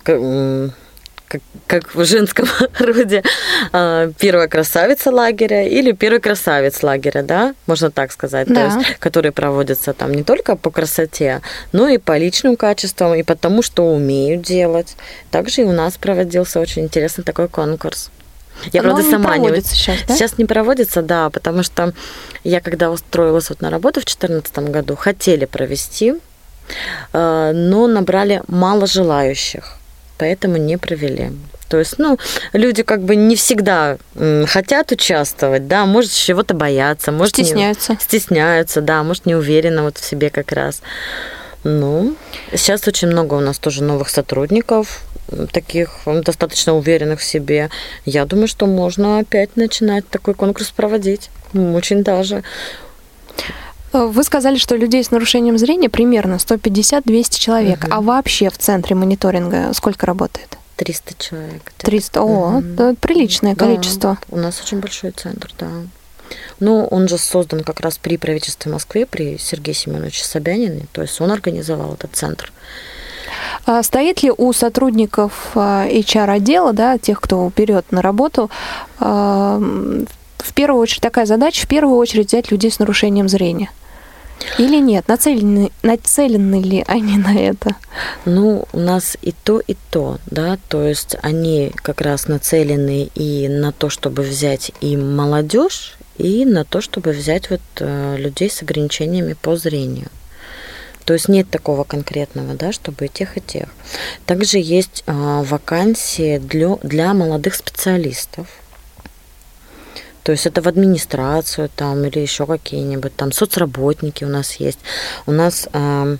как, 1.29 1.41
как 1.67 1.95
в 1.95 2.03
женском 2.03 2.47
роде 2.79 3.23
а, 3.71 4.11
первая 4.19 4.47
красавица 4.47 5.11
лагеря 5.11 5.67
или 5.67 5.91
первый 5.91 6.19
красавец 6.19 6.81
лагеря, 6.83 7.23
да, 7.23 7.53
можно 7.67 7.91
так 7.91 8.11
сказать, 8.11 8.47
да. 8.47 8.55
то 8.55 8.79
есть, 8.79 8.99
которые 8.99 9.31
проводятся 9.31 9.93
там 9.93 10.11
не 10.13 10.23
только 10.23 10.55
по 10.55 10.71
красоте, 10.71 11.41
но 11.71 11.87
и 11.87 11.97
по 11.97 12.17
личным 12.17 12.55
качествам, 12.55 13.13
и 13.13 13.23
по 13.23 13.35
тому, 13.35 13.61
что 13.61 13.85
умеют 13.93 14.41
делать. 14.41 14.95
Также 15.31 15.61
и 15.61 15.65
у 15.65 15.71
нас 15.71 15.97
проводился 15.97 16.59
очень 16.59 16.83
интересный 16.83 17.23
такой 17.23 17.47
конкурс. 17.47 18.09
Я, 18.73 18.81
правда, 18.81 19.03
не 19.03 19.11
сама 19.11 19.37
не... 19.37 19.61
сейчас, 19.61 19.97
да? 20.07 20.15
Сейчас 20.15 20.37
не 20.37 20.45
проводится, 20.45 21.01
да, 21.01 21.29
потому 21.29 21.63
что 21.63 21.93
я, 22.43 22.59
когда 22.59 22.91
устроилась 22.91 23.49
вот 23.49 23.61
на 23.61 23.69
работу 23.69 24.01
в 24.01 24.05
2014 24.05 24.57
году, 24.69 24.95
хотели 24.95 25.45
провести, 25.45 26.11
а, 26.11 26.17
но 27.13 27.87
набрали 27.87 28.41
мало 28.47 28.87
желающих 28.87 29.79
поэтому 30.19 30.57
не 30.57 30.77
провели. 30.77 31.31
То 31.69 31.77
есть, 31.77 31.97
ну, 31.97 32.17
люди 32.53 32.83
как 32.83 33.01
бы 33.01 33.15
не 33.15 33.35
всегда 33.35 33.97
хотят 34.47 34.91
участвовать, 34.91 35.67
да, 35.67 35.85
может 35.85 36.11
чего-то 36.11 36.53
бояться, 36.53 37.11
может 37.11 37.35
стесняются. 37.35 37.93
Не, 37.93 37.99
стесняются, 37.99 38.81
да, 38.81 39.03
может 39.03 39.25
не 39.25 39.35
уверены 39.35 39.83
вот 39.83 39.97
в 39.97 40.03
себе 40.05 40.29
как 40.29 40.51
раз. 40.51 40.81
Ну, 41.63 42.15
сейчас 42.53 42.87
очень 42.87 43.07
много 43.09 43.35
у 43.35 43.39
нас 43.39 43.59
тоже 43.59 43.83
новых 43.83 44.09
сотрудников, 44.09 45.03
таких 45.51 45.99
достаточно 46.05 46.75
уверенных 46.75 47.19
в 47.19 47.23
себе. 47.23 47.69
Я 48.03 48.25
думаю, 48.25 48.47
что 48.47 48.65
можно 48.65 49.19
опять 49.19 49.55
начинать 49.55 50.07
такой 50.09 50.33
конкурс 50.33 50.71
проводить. 50.71 51.29
Очень 51.53 52.03
даже. 52.03 52.43
Вы 53.91 54.23
сказали, 54.23 54.57
что 54.57 54.75
людей 54.75 55.03
с 55.03 55.11
нарушением 55.11 55.57
зрения 55.57 55.89
примерно 55.89 56.35
150-200 56.35 57.39
человек. 57.39 57.83
Угу. 57.83 57.93
А 57.93 58.01
вообще 58.01 58.49
в 58.49 58.57
центре 58.57 58.95
мониторинга 58.95 59.71
сколько 59.73 60.05
работает? 60.05 60.57
300 60.75 61.13
человек. 61.17 61.73
300, 61.77 62.21
о, 62.21 62.57
угу. 62.57 62.95
приличное 63.01 63.55
да, 63.55 63.65
количество. 63.65 64.17
У 64.29 64.37
нас 64.37 64.61
очень 64.61 64.79
большой 64.79 65.11
центр, 65.11 65.51
да. 65.57 65.67
Ну, 66.59 66.85
он 66.85 67.07
же 67.07 67.17
создан 67.17 67.63
как 67.63 67.79
раз 67.79 67.97
при 67.97 68.17
правительстве 68.17 68.71
Москвы, 68.71 69.07
при 69.09 69.37
Сергее 69.37 69.73
Семеновиче 69.73 70.23
Собянине, 70.23 70.85
то 70.91 71.01
есть 71.01 71.19
он 71.21 71.31
организовал 71.31 71.93
этот 71.93 72.11
центр. 72.13 72.51
А 73.65 73.83
стоит 73.83 74.23
ли 74.23 74.31
у 74.35 74.53
сотрудников 74.53 75.51
HR-отдела, 75.55 76.73
да, 76.73 76.97
тех, 76.97 77.19
кто 77.21 77.51
берет 77.55 77.91
на 77.91 78.01
работу, 78.01 78.49
в 80.39 80.53
первую 80.53 80.81
очередь 80.81 81.01
такая 81.01 81.25
задача, 81.25 81.65
в 81.65 81.67
первую 81.67 81.97
очередь 81.97 82.27
взять 82.27 82.51
людей 82.51 82.71
с 82.71 82.79
нарушением 82.79 83.29
зрения? 83.29 83.69
Или 84.57 84.79
нет? 84.79 85.07
Нацелены, 85.07 85.71
нацелены 85.83 86.61
ли 86.61 86.83
они 86.87 87.17
на 87.17 87.37
это? 87.37 87.75
Ну, 88.25 88.65
у 88.71 88.79
нас 88.79 89.17
и 89.21 89.33
то, 89.43 89.59
и 89.59 89.75
то, 89.91 90.17
да, 90.27 90.57
то 90.69 90.83
есть 90.83 91.15
они 91.21 91.71
как 91.75 92.01
раз 92.01 92.27
нацелены 92.27 93.09
и 93.15 93.47
на 93.47 93.71
то, 93.71 93.89
чтобы 93.89 94.23
взять 94.23 94.71
и 94.81 94.95
молодежь, 94.95 95.97
и 96.17 96.45
на 96.45 96.65
то, 96.65 96.81
чтобы 96.81 97.11
взять 97.11 97.49
вот 97.49 97.61
э, 97.79 98.15
людей 98.17 98.49
с 98.49 98.61
ограничениями 98.61 99.33
по 99.33 99.55
зрению. 99.55 100.09
То 101.05 101.13
есть 101.13 101.27
нет 101.27 101.49
такого 101.49 101.85
конкретного, 101.85 102.53
да, 102.53 102.71
чтобы 102.71 103.05
и 103.05 103.09
тех, 103.09 103.37
и 103.37 103.41
тех. 103.41 103.69
Также 104.25 104.59
есть 104.59 105.03
э, 105.07 105.11
вакансии 105.43 106.37
для, 106.37 106.75
для 106.83 107.13
молодых 107.13 107.55
специалистов. 107.55 108.47
То 110.29 110.33
есть 110.33 110.45
это 110.45 110.61
в 110.61 110.67
администрацию 110.67 111.71
там 111.75 112.05
или 112.05 112.19
еще 112.19 112.45
какие-нибудь 112.45 113.15
там 113.15 113.31
соцработники 113.31 114.23
у 114.23 114.27
нас 114.27 114.57
есть. 114.57 114.77
У 115.25 115.31
нас 115.31 115.67
э, 115.73 116.17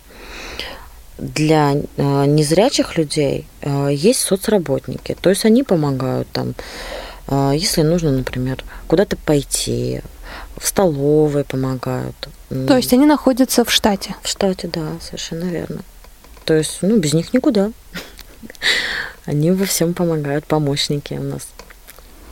для 1.19 1.73
э, 1.75 2.25
незрячих 2.25 2.97
людей 2.97 3.45
э, 3.61 3.89
есть 3.93 4.21
соцработники. 4.21 5.15
То 5.21 5.29
есть 5.29 5.45
они 5.45 5.61
помогают 5.61 6.27
там, 6.31 6.55
э, 7.27 7.51
если 7.53 7.83
нужно, 7.83 8.11
например, 8.11 8.63
куда-то 8.87 9.15
пойти, 9.15 10.01
в 10.57 10.67
столовой 10.67 11.43
помогают. 11.43 12.29
То 12.49 12.77
есть 12.77 12.91
они 12.93 13.05
находятся 13.05 13.63
в 13.63 13.69
штате? 13.69 14.15
В 14.23 14.27
штате, 14.27 14.71
да, 14.73 14.87
совершенно 15.01 15.43
верно. 15.43 15.81
То 16.45 16.55
есть, 16.55 16.79
ну, 16.81 16.97
без 16.97 17.13
них 17.13 17.31
никуда. 17.31 17.71
Они 19.25 19.51
во 19.51 19.65
всем 19.65 19.93
помогают, 19.93 20.47
помощники 20.47 21.13
у 21.13 21.21
нас 21.21 21.47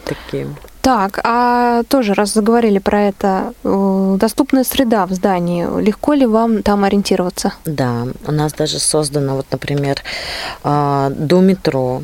такие. 0.08 0.48
Так, 0.82 1.20
а 1.24 1.84
тоже, 1.90 2.14
раз 2.14 2.34
заговорили 2.34 2.80
про 2.80 3.02
это, 3.10 3.54
доступная 3.64 4.64
среда 4.64 5.06
в 5.06 5.12
здании, 5.12 5.68
легко 5.82 6.14
ли 6.14 6.26
вам 6.26 6.64
там 6.64 6.86
ориентироваться? 6.86 7.52
Да, 7.66 8.08
у 8.26 8.32
нас 8.32 8.54
даже 8.54 8.80
создано, 8.80 9.36
вот, 9.36 9.48
например, 9.52 10.02
а, 10.64 11.10
до 11.10 11.42
метро, 11.42 12.04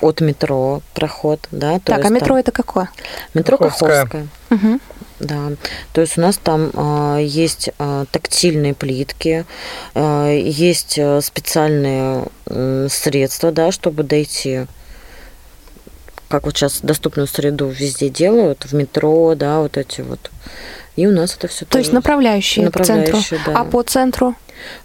от 0.00 0.22
метро 0.22 0.80
проход, 0.94 1.40
да. 1.50 1.78
так, 1.80 2.04
а 2.04 2.08
метро 2.08 2.28
там... 2.28 2.36
это 2.36 2.52
какое? 2.52 2.88
Метро 3.34 3.58
Каховская. 3.58 4.06
Каховская. 4.06 4.28
Угу. 4.50 4.80
Да, 5.20 5.50
то 5.92 6.00
есть 6.00 6.18
у 6.18 6.20
нас 6.20 6.36
там 6.36 6.70
э, 6.74 7.18
есть 7.22 7.70
э, 7.78 8.04
тактильные 8.10 8.74
плитки, 8.74 9.44
э, 9.94 10.40
есть 10.42 10.98
специальные 11.22 12.24
э, 12.46 12.88
средства, 12.90 13.50
да, 13.52 13.72
чтобы 13.72 14.02
дойти 14.02 14.66
как 16.28 16.44
вот 16.44 16.56
сейчас 16.56 16.80
доступную 16.80 17.26
среду 17.26 17.68
везде 17.68 18.08
делают, 18.08 18.64
в 18.64 18.72
метро, 18.74 19.34
да, 19.34 19.60
вот 19.60 19.76
эти 19.76 20.00
вот. 20.00 20.30
И 20.96 21.06
у 21.06 21.12
нас 21.12 21.34
это 21.36 21.46
все 21.48 21.66
То 21.66 21.78
есть 21.78 21.92
направляющие, 21.92 22.64
направляющие 22.64 23.12
к 23.14 23.28
центру. 23.28 23.52
Да. 23.52 23.60
А 23.60 23.64
по 23.64 23.82
центру? 23.82 24.34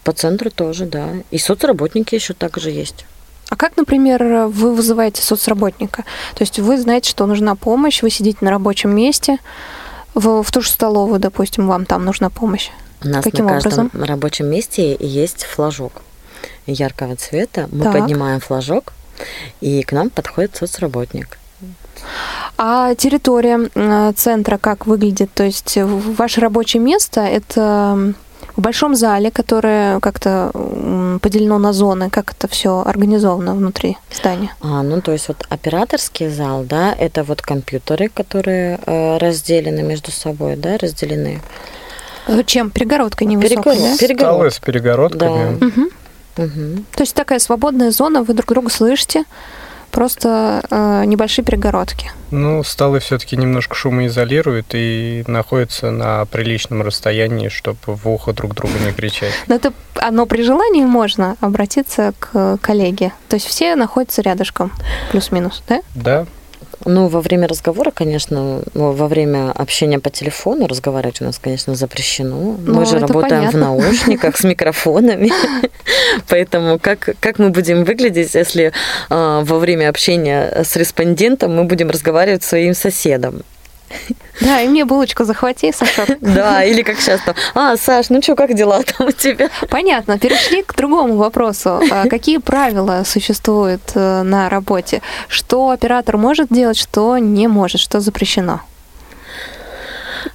По 0.03 0.11
центру 0.11 0.51
тоже, 0.51 0.85
да. 0.85 1.07
И 1.31 1.37
соцработники 1.37 2.15
еще 2.15 2.33
также 2.33 2.69
есть. 2.69 3.05
А 3.49 3.55
как, 3.55 3.75
например, 3.77 4.23
вы 4.47 4.73
вызываете 4.73 5.21
соцработника? 5.21 6.03
То 6.35 6.41
есть 6.41 6.59
вы 6.59 6.79
знаете, 6.79 7.09
что 7.09 7.25
нужна 7.25 7.55
помощь, 7.55 8.01
вы 8.01 8.09
сидите 8.09 8.39
на 8.41 8.49
рабочем 8.49 8.95
месте, 8.95 9.37
в, 10.13 10.43
в 10.43 10.51
ту 10.51 10.61
же 10.61 10.69
столовую, 10.69 11.19
допустим, 11.19 11.67
вам 11.67 11.85
там 11.85 12.05
нужна 12.05 12.29
помощь. 12.29 12.69
У 13.03 13.07
нас 13.07 13.23
Каким 13.23 13.45
на 13.45 13.53
каждом 13.53 13.87
образом? 13.87 14.03
рабочем 14.03 14.47
месте 14.47 14.95
есть 14.99 15.43
флажок 15.43 16.01
яркого 16.65 17.15
цвета. 17.15 17.67
Мы 17.71 17.83
так. 17.83 17.93
поднимаем 17.93 18.39
флажок, 18.39 18.93
и 19.61 19.83
к 19.83 19.91
нам 19.91 20.09
подходит 20.09 20.55
соцработник. 20.55 21.37
А 22.57 22.95
территория 22.95 24.13
центра 24.13 24.57
как 24.57 24.87
выглядит? 24.87 25.31
То 25.33 25.43
есть 25.43 25.77
ваше 25.77 26.41
рабочее 26.41 26.81
место 26.81 27.21
это 27.21 28.13
в 28.55 28.61
большом 28.61 28.95
зале, 28.95 29.31
которое 29.31 29.99
как-то 29.99 30.51
поделено 31.21 31.57
на 31.57 31.73
зоны, 31.73 32.09
как 32.09 32.31
это 32.31 32.47
все 32.47 32.83
организовано 32.85 33.55
внутри 33.55 33.97
здания? 34.13 34.53
А, 34.61 34.83
ну, 34.83 35.01
то 35.01 35.11
есть 35.11 35.27
вот 35.27 35.45
операторский 35.49 36.29
зал, 36.29 36.63
да, 36.63 36.93
это 36.93 37.23
вот 37.23 37.41
компьютеры, 37.41 38.09
которые 38.09 38.79
э, 38.85 39.17
разделены 39.17 39.83
между 39.83 40.11
собой, 40.11 40.55
да, 40.55 40.77
разделены. 40.77 41.41
Э, 42.27 42.43
чем? 42.45 42.71
Перегородкой 42.71 43.27
невысокой, 43.27 43.75
Перегород... 43.75 43.77
да? 43.77 43.97
Перегород... 43.97 44.33
Столы 44.35 44.51
с 44.51 44.59
перегородками. 44.59 45.57
Да. 45.59 45.65
Угу. 45.67 45.89
Угу. 46.37 46.83
То 46.95 47.01
есть 47.01 47.15
такая 47.15 47.39
свободная 47.39 47.91
зона, 47.91 48.23
вы 48.23 48.33
друг 48.33 48.49
друга 48.49 48.69
слышите, 48.69 49.25
просто 49.91 50.63
э, 50.69 51.03
небольшие 51.05 51.45
перегородки. 51.45 52.11
Ну, 52.31 52.63
столы 52.63 52.99
все-таки 52.99 53.35
немножко 53.35 53.75
шумоизолируют 53.75 54.67
и 54.73 55.23
находятся 55.27 55.91
на 55.91 56.25
приличном 56.25 56.81
расстоянии, 56.81 57.49
чтобы 57.49 57.77
в 57.85 58.07
ухо 58.07 58.33
друг 58.33 58.55
друга 58.55 58.73
не 58.85 58.93
кричать. 58.93 59.33
Но 59.47 59.55
это 59.55 59.73
оно 59.95 60.25
при 60.25 60.43
желании 60.43 60.85
можно 60.85 61.35
обратиться 61.41 62.13
к 62.19 62.57
коллеге. 62.61 63.11
То 63.27 63.35
есть 63.35 63.45
все 63.45 63.75
находятся 63.75 64.21
рядышком, 64.21 64.71
плюс-минус, 65.11 65.61
да? 65.67 65.81
Да. 65.93 66.25
Ну, 66.85 67.07
во 67.07 67.21
время 67.21 67.47
разговора, 67.47 67.91
конечно, 67.91 68.61
во 68.73 69.07
время 69.07 69.51
общения 69.51 69.99
по 69.99 70.09
телефону 70.09 70.67
разговаривать 70.67 71.21
у 71.21 71.25
нас, 71.25 71.39
конечно, 71.39 71.75
запрещено. 71.75 72.57
Ну, 72.59 72.73
мы 72.73 72.85
же 72.85 72.99
работаем 72.99 73.45
понятно. 73.45 73.57
в 73.57 73.61
наушниках 73.61 74.37
с 74.37 74.43
микрофонами. 74.43 75.31
Поэтому 76.27 76.79
как, 76.79 77.15
как 77.19 77.39
мы 77.39 77.49
будем 77.49 77.83
выглядеть, 77.83 78.33
если 78.35 78.71
э, 79.09 79.41
во 79.43 79.59
время 79.59 79.89
общения 79.89 80.63
с 80.63 80.75
респондентом 80.75 81.55
мы 81.55 81.63
будем 81.65 81.89
разговаривать 81.89 82.43
с 82.43 82.47
своим 82.47 82.73
соседом? 82.73 83.43
Да, 84.41 84.61
и 84.61 84.67
мне 84.67 84.85
булочку 84.85 85.25
захвати, 85.25 85.71
Саша. 85.73 86.05
Да, 86.21 86.63
или 86.63 86.81
как 86.83 86.99
сейчас 86.99 87.21
там, 87.25 87.35
а, 87.53 87.77
Саш, 87.77 88.09
ну 88.09 88.21
что, 88.21 88.35
как 88.35 88.53
дела 88.53 88.81
там 88.83 89.07
у 89.07 89.11
тебя? 89.11 89.49
Понятно. 89.69 90.17
Перешли 90.17 90.63
к 90.63 90.75
другому 90.75 91.15
вопросу. 91.15 91.79
А 91.91 92.07
какие 92.07 92.37
правила 92.39 93.03
существуют 93.05 93.81
э, 93.95 94.23
на 94.23 94.49
работе? 94.49 95.01
Что 95.27 95.69
оператор 95.69 96.17
может 96.17 96.47
делать, 96.49 96.77
что 96.77 97.17
не 97.17 97.47
может, 97.47 97.81
что 97.81 97.99
запрещено? 97.99 98.61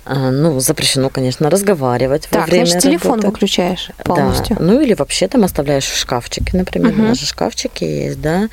А, 0.04 0.30
ну, 0.30 0.60
запрещено, 0.60 1.10
конечно, 1.10 1.50
разговаривать 1.50 2.28
так, 2.30 2.42
во 2.42 2.46
время 2.46 2.66
значит, 2.66 2.82
телефон 2.82 3.20
работы. 3.20 3.26
выключаешь 3.28 3.90
полностью. 4.04 4.56
Да. 4.56 4.64
Ну, 4.64 4.80
или 4.80 4.94
вообще 4.94 5.26
там 5.28 5.44
оставляешь 5.44 5.84
в 5.84 5.96
шкафчике, 5.96 6.56
например. 6.56 6.92
Угу. 6.92 7.02
У 7.02 7.04
нас 7.06 7.18
же 7.18 7.26
шкафчики 7.26 7.84
есть, 7.84 8.20
да. 8.20 8.48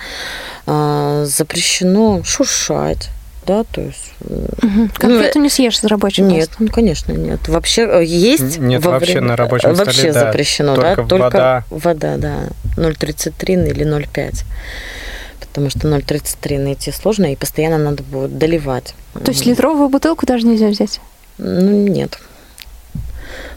А, 0.66 1.26
запрещено 1.26 2.24
шуршать 2.24 3.10
да, 3.46 3.64
то 3.64 3.82
есть... 3.82 4.14
Угу. 4.22 4.90
Конфету 4.96 5.40
ну, 5.40 5.44
не 5.44 5.50
съешь 5.50 5.80
за 5.80 5.88
рабочим 5.88 6.28
Нет, 6.28 6.50
ну, 6.60 6.68
конечно, 6.68 7.12
нет. 7.12 7.48
Вообще 7.48 7.84
э, 7.84 8.04
есть... 8.04 8.58
Нет, 8.58 8.84
вообще 8.86 9.14
время... 9.14 9.28
на 9.30 9.36
рабочем 9.36 9.74
вообще 9.74 9.94
столе, 9.94 10.14
Вообще 10.14 10.26
запрещено, 10.28 10.76
только 10.76 10.96
да? 10.96 11.08
Только 11.08 11.24
вода. 11.24 11.64
Вода, 11.70 12.18
да. 12.18 12.40
0,33 12.78 13.70
или 13.70 13.86
0,5 13.86 14.44
потому 15.54 15.70
что 15.70 15.88
0,33 15.88 16.58
найти 16.58 16.92
сложно, 16.92 17.32
и 17.32 17.36
постоянно 17.36 17.78
надо 17.78 18.02
будет 18.02 18.40
доливать. 18.40 18.96
То 19.24 19.30
есть 19.30 19.46
литровую 19.46 19.88
бутылку 19.88 20.26
даже 20.26 20.48
нельзя 20.48 20.68
взять? 20.70 21.00
Ну, 21.38 21.88
нет. 21.88 22.18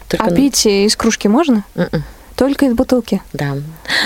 Только... 0.07 0.25
А 0.25 0.31
пить 0.31 0.67
из 0.67 0.95
кружки 0.95 1.27
можно? 1.27 1.63
Mm-mm. 1.73 2.03
Только 2.37 2.67
из 2.67 2.73
бутылки. 2.75 3.19
Да. 3.33 3.57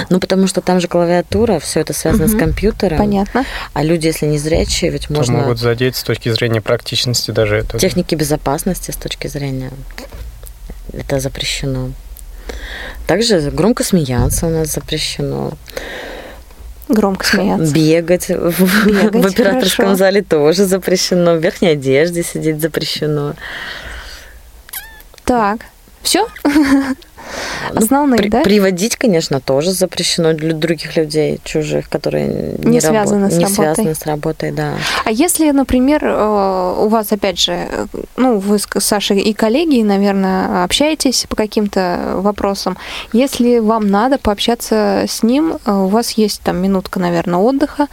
Ну, 0.09 0.19
потому 0.21 0.47
что 0.47 0.61
там 0.61 0.79
же 0.79 0.87
клавиатура, 0.87 1.59
все 1.59 1.81
это 1.81 1.91
связано 1.91 2.25
угу. 2.25 2.33
с 2.33 2.39
компьютером. 2.39 2.97
Понятно. 2.97 3.43
А 3.73 3.83
люди, 3.83 4.07
если 4.07 4.25
не 4.25 4.37
зрячие, 4.37 4.89
ведь 4.89 5.07
То 5.07 5.13
можно... 5.13 5.39
могут 5.39 5.59
задеть 5.59 5.97
с 5.97 6.03
точки 6.03 6.29
зрения 6.29 6.61
практичности 6.61 7.31
даже 7.31 7.57
это. 7.57 7.77
Техники 7.77 8.15
безопасности 8.15 8.91
с 8.91 8.95
точки 8.95 9.27
зрения. 9.27 9.69
Это 10.93 11.19
запрещено. 11.19 11.91
Также 13.05 13.51
громко 13.51 13.83
смеяться 13.83 14.47
у 14.47 14.49
нас 14.49 14.69
запрещено. 14.69 15.51
Громко 16.87 17.25
смеяться. 17.25 17.73
Бегать, 17.73 18.29
Бегать 18.29 19.13
в 19.13 19.27
операторском 19.27 19.85
хорошо. 19.87 19.95
зале 19.95 20.21
тоже 20.21 20.63
запрещено. 20.65 21.35
В 21.35 21.39
верхней 21.39 21.69
одежде 21.69 22.23
сидеть 22.23 22.61
запрещено. 22.61 23.33
Так, 25.25 25.65
все? 26.01 26.27
Ну, 27.73 27.79
Основные, 27.79 28.17
при, 28.17 28.29
да? 28.29 28.41
Приводить, 28.41 28.95
конечно, 28.95 29.39
тоже 29.39 29.71
запрещено 29.71 30.33
для 30.33 30.53
других 30.53 30.95
людей, 30.97 31.39
чужих, 31.43 31.89
которые 31.89 32.27
не, 32.27 32.71
не 32.71 32.81
связаны 32.81 33.25
рабо- 33.25 33.29
с 33.29 33.37
не 33.37 33.43
работой. 33.45 33.55
связаны 33.55 33.95
с 33.95 34.05
работой, 34.05 34.51
да. 34.51 34.73
А 35.05 35.11
если, 35.11 35.51
например, 35.51 36.03
э, 36.03 36.75
у 36.79 36.87
вас, 36.87 37.11
опять 37.11 37.39
же, 37.39 37.67
ну, 38.17 38.39
вы 38.39 38.59
с 38.59 38.67
Сашей 38.79 39.19
и 39.19 39.33
коллеги, 39.33 39.81
наверное, 39.81 40.63
общаетесь 40.63 41.25
по 41.29 41.35
каким-то 41.35 42.15
вопросам, 42.15 42.77
если 43.13 43.59
вам 43.59 43.89
надо 43.89 44.17
пообщаться 44.17 45.05
с 45.07 45.23
ним, 45.23 45.57
э, 45.65 45.71
у 45.71 45.87
вас 45.87 46.11
есть 46.11 46.41
там 46.41 46.57
минутка, 46.57 46.99
наверное, 46.99 47.39
отдыха, 47.39 47.87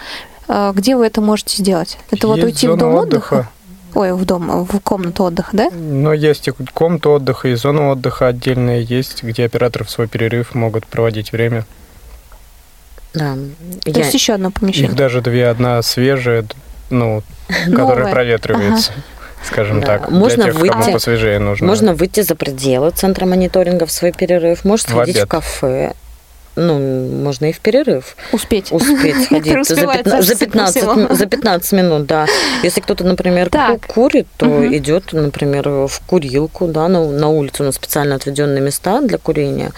э, 0.48 0.72
где 0.74 0.96
вы 0.96 1.06
это 1.06 1.20
можете 1.20 1.56
сделать? 1.58 1.98
Это 2.10 2.16
есть 2.16 2.24
вот 2.24 2.42
уйти 2.42 2.68
в 2.68 2.76
дом 2.76 2.94
отдыха? 2.94 3.34
отдыха? 3.34 3.48
Ой, 3.94 4.12
в 4.12 4.24
дом, 4.24 4.64
в 4.64 4.80
комнату 4.80 5.24
отдыха, 5.24 5.50
да? 5.52 5.70
Ну, 5.70 6.12
есть 6.12 6.48
и 6.48 6.50
комната 6.50 7.10
отдыха, 7.10 7.48
и 7.48 7.54
зона 7.54 7.90
отдыха 7.90 8.28
отдельная 8.28 8.80
есть, 8.80 9.22
где 9.22 9.44
операторы 9.44 9.84
в 9.84 9.90
свой 9.90 10.08
перерыв 10.08 10.54
могут 10.54 10.86
проводить 10.86 11.32
время. 11.32 11.64
Да. 13.14 13.34
То 13.84 13.90
я... 13.90 13.98
есть 13.98 14.14
еще 14.14 14.34
одно 14.34 14.50
помещение. 14.50 14.90
Их 14.90 14.96
даже 14.96 15.22
две. 15.22 15.48
Одна 15.48 15.80
свежая, 15.82 16.44
ну, 16.90 17.22
которая 17.66 18.12
проветривается. 18.12 18.92
Ага 18.92 19.02
скажем 19.42 19.80
да. 19.80 19.86
так, 19.86 20.10
можно 20.10 20.44
для 20.44 20.52
тех, 20.52 20.60
выйти, 20.60 20.72
кому 20.72 20.92
посвежее 20.92 21.38
нужно. 21.38 21.66
Можно 21.66 21.94
выйти 21.94 22.20
за 22.20 22.34
пределы 22.34 22.90
центра 22.90 23.26
мониторинга 23.26 23.86
в 23.86 23.92
свой 23.92 24.12
перерыв, 24.12 24.64
может 24.64 24.88
сходить 24.88 25.16
в, 25.16 25.24
в 25.24 25.26
кафе, 25.26 25.94
ну, 26.58 26.78
можно 27.22 27.46
и 27.46 27.52
в 27.52 27.60
перерыв. 27.60 28.16
Успеть. 28.32 28.72
Успеть 28.72 29.22
сходить 29.24 29.66
за, 29.66 29.86
15, 29.86 30.24
за, 30.24 30.36
15, 30.36 31.16
за 31.16 31.26
15 31.26 31.72
минут, 31.72 32.06
да. 32.06 32.26
Если 32.62 32.80
кто-то, 32.80 33.04
например, 33.04 33.48
так. 33.48 33.86
курит, 33.86 34.26
то 34.36 34.46
угу. 34.46 34.66
идет, 34.66 35.12
например, 35.12 35.68
в 35.68 36.00
курилку, 36.06 36.66
да, 36.66 36.88
на, 36.88 37.08
на 37.08 37.28
улице 37.28 37.62
у 37.62 37.66
нас 37.66 37.76
специально 37.76 38.16
отведенные 38.16 38.60
места 38.60 39.00
для 39.00 39.18
курения. 39.18 39.72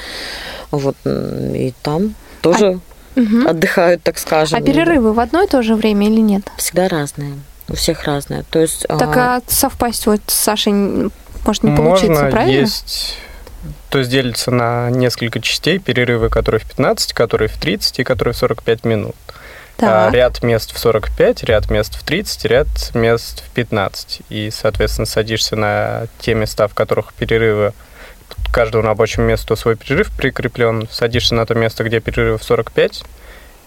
Вот, 0.70 0.96
и 1.04 1.74
там 1.82 2.14
тоже 2.40 2.80
а, 3.16 3.20
угу. 3.20 3.48
отдыхают, 3.48 4.02
так 4.02 4.18
скажем. 4.18 4.58
А 4.58 4.62
перерывы 4.62 5.12
в 5.12 5.20
одно 5.20 5.42
и 5.42 5.46
то 5.46 5.62
же 5.62 5.74
время 5.74 6.08
или 6.08 6.20
нет? 6.20 6.42
Всегда 6.56 6.88
разные. 6.88 7.34
У 7.68 7.74
всех 7.74 8.04
разные. 8.04 8.44
То 8.50 8.60
есть, 8.60 8.86
так 8.88 9.16
а, 9.16 9.36
а 9.36 9.42
совпасть 9.46 10.06
вот 10.06 10.20
с 10.26 10.34
Сашей 10.34 10.72
может 11.46 11.62
не 11.62 11.76
получиться, 11.76 12.08
Можно 12.08 12.30
правильно? 12.30 12.60
есть 12.60 13.16
то 13.90 13.98
есть 13.98 14.10
делится 14.10 14.50
на 14.50 14.88
несколько 14.90 15.40
частей, 15.40 15.78
перерывы, 15.78 16.28
которые 16.30 16.60
в 16.60 16.64
15, 16.64 17.12
которые 17.12 17.48
в 17.48 17.58
30 17.58 17.98
и 17.98 18.04
которые 18.04 18.34
в 18.34 18.36
45 18.38 18.84
минут. 18.84 19.16
А 19.82 20.10
ряд 20.10 20.42
мест 20.42 20.72
в 20.72 20.78
45, 20.78 21.42
ряд 21.44 21.70
мест 21.70 21.94
в 21.96 22.04
30, 22.04 22.44
ряд 22.44 22.68
мест 22.94 23.42
в 23.42 23.50
15. 23.50 24.22
И, 24.28 24.50
соответственно, 24.50 25.06
садишься 25.06 25.56
на 25.56 26.06
те 26.18 26.34
места, 26.34 26.68
в 26.68 26.74
которых 26.74 27.14
перерывы 27.14 27.72
каждому 28.52 28.84
рабочему 28.84 29.26
месту 29.26 29.56
свой 29.56 29.76
перерыв 29.76 30.10
прикреплен, 30.16 30.88
садишься 30.90 31.34
на 31.34 31.46
то 31.46 31.54
место, 31.54 31.82
где 31.84 32.00
перерыв 32.00 32.40
в 32.40 32.44
45, 32.44 33.04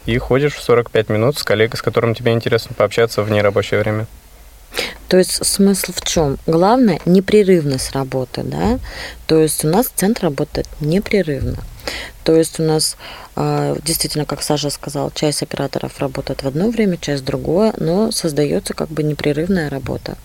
и 0.05 0.17
ходишь 0.17 0.53
в 0.53 0.61
45 0.61 1.09
минут 1.09 1.37
с 1.37 1.43
коллегой, 1.43 1.77
с 1.77 1.81
которым 1.81 2.15
тебе 2.15 2.33
интересно 2.33 2.75
пообщаться 2.77 3.23
в 3.23 3.31
нерабочее 3.31 3.79
время. 3.79 4.07
То 5.07 5.17
есть 5.17 5.45
смысл 5.45 5.91
в 5.93 6.01
чем? 6.01 6.37
Главное 6.47 6.99
непрерывность 7.05 7.91
работы, 7.91 8.43
да. 8.43 8.79
То 9.27 9.39
есть 9.39 9.63
у 9.63 9.67
нас 9.67 9.91
центр 9.93 10.23
работает 10.23 10.67
непрерывно. 10.79 11.57
То 12.23 12.35
есть 12.35 12.59
у 12.59 12.63
нас 12.63 12.97
а, 13.35 13.75
действительно, 13.83 14.25
как 14.25 14.41
Саша 14.41 14.69
сказал, 14.69 15.11
часть 15.11 15.43
операторов 15.43 15.99
работает 15.99 16.43
в 16.43 16.47
одно 16.47 16.69
время, 16.69 16.97
часть 16.97 17.23
в 17.23 17.25
другое, 17.25 17.73
но 17.77 18.11
создается 18.11 18.73
как 18.73 18.89
бы 18.89 19.03
непрерывная 19.03 19.69
работа. 19.69 20.17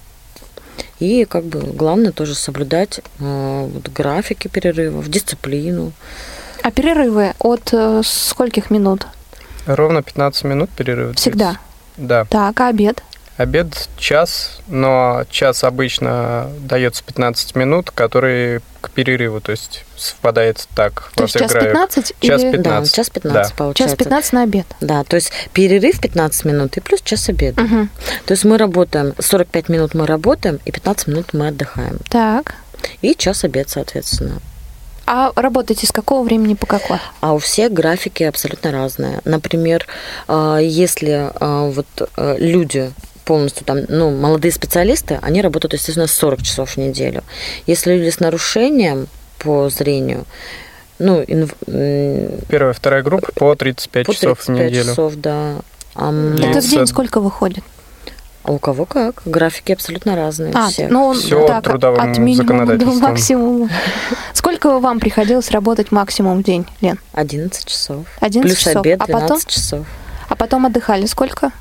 И 1.00 1.24
как 1.24 1.44
бы 1.44 1.60
главное 1.60 2.12
тоже 2.12 2.34
соблюдать 2.34 3.00
э, 3.20 3.68
вот, 3.72 3.88
графики 3.88 4.48
перерывов, 4.48 5.08
дисциплину. 5.08 5.92
А 6.62 6.70
перерывы 6.70 7.34
от 7.38 7.72
э, 7.72 8.02
скольких 8.04 8.70
минут? 8.70 9.06
Ровно 9.66 10.02
15 10.02 10.44
минут 10.44 10.70
перерыв. 10.70 11.16
Всегда? 11.16 11.58
Да. 11.96 12.24
Так, 12.24 12.60
а 12.60 12.68
обед? 12.68 13.02
Обед 13.38 13.88
час, 13.96 14.58
но 14.66 15.24
час 15.30 15.62
обычно 15.62 16.50
дается 16.58 17.04
15 17.04 17.54
минут, 17.54 17.92
который 17.92 18.60
к 18.80 18.90
перерыву, 18.90 19.40
то 19.40 19.52
есть 19.52 19.84
совпадает 19.96 20.66
так. 20.74 21.12
То 21.14 21.22
есть 21.22 21.38
час 21.38 21.52
15? 21.52 22.14
Час 22.20 22.42
или... 22.42 22.50
15. 22.50 22.62
Да, 22.62 22.96
час 22.96 23.10
15 23.10 23.50
да. 23.50 23.54
получается. 23.56 23.96
Час 23.96 24.04
15 24.04 24.32
на 24.32 24.42
обед. 24.42 24.66
Да, 24.80 25.04
то 25.04 25.14
есть 25.14 25.30
перерыв 25.52 26.00
15 26.00 26.46
минут 26.46 26.76
и 26.76 26.80
плюс 26.80 27.00
час 27.00 27.28
обеда. 27.28 27.62
Угу. 27.62 27.88
То 28.26 28.32
есть 28.32 28.44
мы 28.44 28.58
работаем, 28.58 29.14
45 29.16 29.68
минут 29.68 29.94
мы 29.94 30.04
работаем 30.06 30.58
и 30.64 30.72
15 30.72 31.06
минут 31.06 31.32
мы 31.32 31.46
отдыхаем. 31.46 31.98
Так. 32.10 32.56
И 33.02 33.14
час 33.14 33.44
обед, 33.44 33.70
соответственно. 33.70 34.40
А 35.06 35.32
работаете 35.36 35.86
с 35.86 35.92
какого 35.92 36.24
времени 36.24 36.54
по 36.54 36.66
какое? 36.66 37.00
А 37.20 37.34
у 37.34 37.38
всех 37.38 37.72
графики 37.72 38.24
абсолютно 38.24 38.72
разные. 38.72 39.20
Например, 39.24 39.86
а, 40.26 40.58
если 40.58 41.30
а, 41.40 41.70
вот 41.70 41.86
э, 42.16 42.36
люди 42.38 42.92
полностью 43.28 43.66
там, 43.66 43.80
ну, 43.88 44.10
молодые 44.10 44.50
специалисты, 44.50 45.18
они 45.20 45.42
работают, 45.42 45.74
естественно, 45.74 46.06
40 46.06 46.42
часов 46.42 46.70
в 46.70 46.76
неделю. 46.78 47.22
Если 47.66 47.92
люди 47.92 48.08
с 48.08 48.20
нарушением 48.20 49.06
по 49.38 49.68
зрению, 49.68 50.24
ну, 50.98 51.22
инв... 51.26 51.54
Первая, 52.48 52.72
вторая 52.72 53.02
группа 53.02 53.30
по 53.34 53.54
35 53.54 54.06
по 54.06 54.12
35 54.12 54.16
часов 54.16 54.40
в 54.40 54.48
неделю. 54.48 54.84
часов, 54.84 55.14
да. 55.16 55.56
А 55.94 56.10
Это 56.38 56.62
в 56.62 56.70
день 56.70 56.86
сколько 56.86 57.20
выходит? 57.20 57.62
А 58.44 58.52
у 58.52 58.58
кого 58.58 58.86
как? 58.86 59.20
Графики 59.26 59.72
абсолютно 59.72 60.16
разные. 60.16 60.52
А, 60.54 60.68
все. 60.70 60.88
ну, 60.88 61.12
все 61.12 61.46
так, 61.46 61.64
трудовым 61.64 62.00
от 62.00 62.16
минимума 62.16 62.64
до 62.78 62.86
максимума. 62.86 63.68
Сколько 64.32 64.78
вам 64.78 65.00
приходилось 65.00 65.50
работать 65.50 65.92
максимум 65.92 66.38
в 66.38 66.44
день, 66.44 66.64
Лен? 66.80 66.98
11 67.12 67.66
часов. 67.66 68.06
11 68.20 68.42
Плюс 68.42 68.58
часов. 68.58 68.76
обед 68.76 69.00
12 69.00 69.14
а 69.14 69.20
потом, 69.20 69.40
часов. 69.46 69.86
А 70.30 70.34
потом 70.34 70.64
отдыхали 70.64 71.04
сколько? 71.04 71.52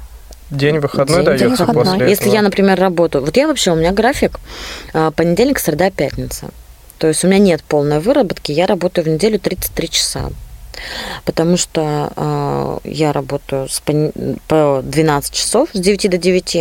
День 0.50 0.80
выходной 0.80 1.18
День 1.18 1.26
дается 1.26 1.66
выходной. 1.66 1.86
после 1.86 2.10
Если 2.10 2.26
этого. 2.26 2.36
я, 2.36 2.42
например, 2.42 2.80
работаю... 2.80 3.26
Вот 3.26 3.36
я 3.36 3.48
вообще, 3.48 3.72
у 3.72 3.76
меня 3.76 3.92
график 3.92 4.40
а, 4.94 5.12
понедельник, 5.12 5.60
среда, 5.60 5.92
пятница. 5.92 6.50
То 6.98 7.08
есть 7.08 7.24
у 7.24 7.28
меня 7.28 7.40
нет 7.40 7.64
полной 7.64 8.00
выработки, 8.00 8.52
я 8.52 8.66
работаю 8.66 9.06
в 9.06 9.08
неделю 9.08 9.40
33 9.40 9.90
часа. 9.90 10.30
Потому 11.26 11.58
что 11.58 12.12
э, 12.16 12.90
я 12.90 13.12
работаю 13.12 13.68
с, 13.68 13.82
по 14.48 14.82
12 14.84 15.34
часов 15.34 15.70
с 15.74 15.80
9 15.80 16.10
до 16.10 16.18
9. 16.18 16.58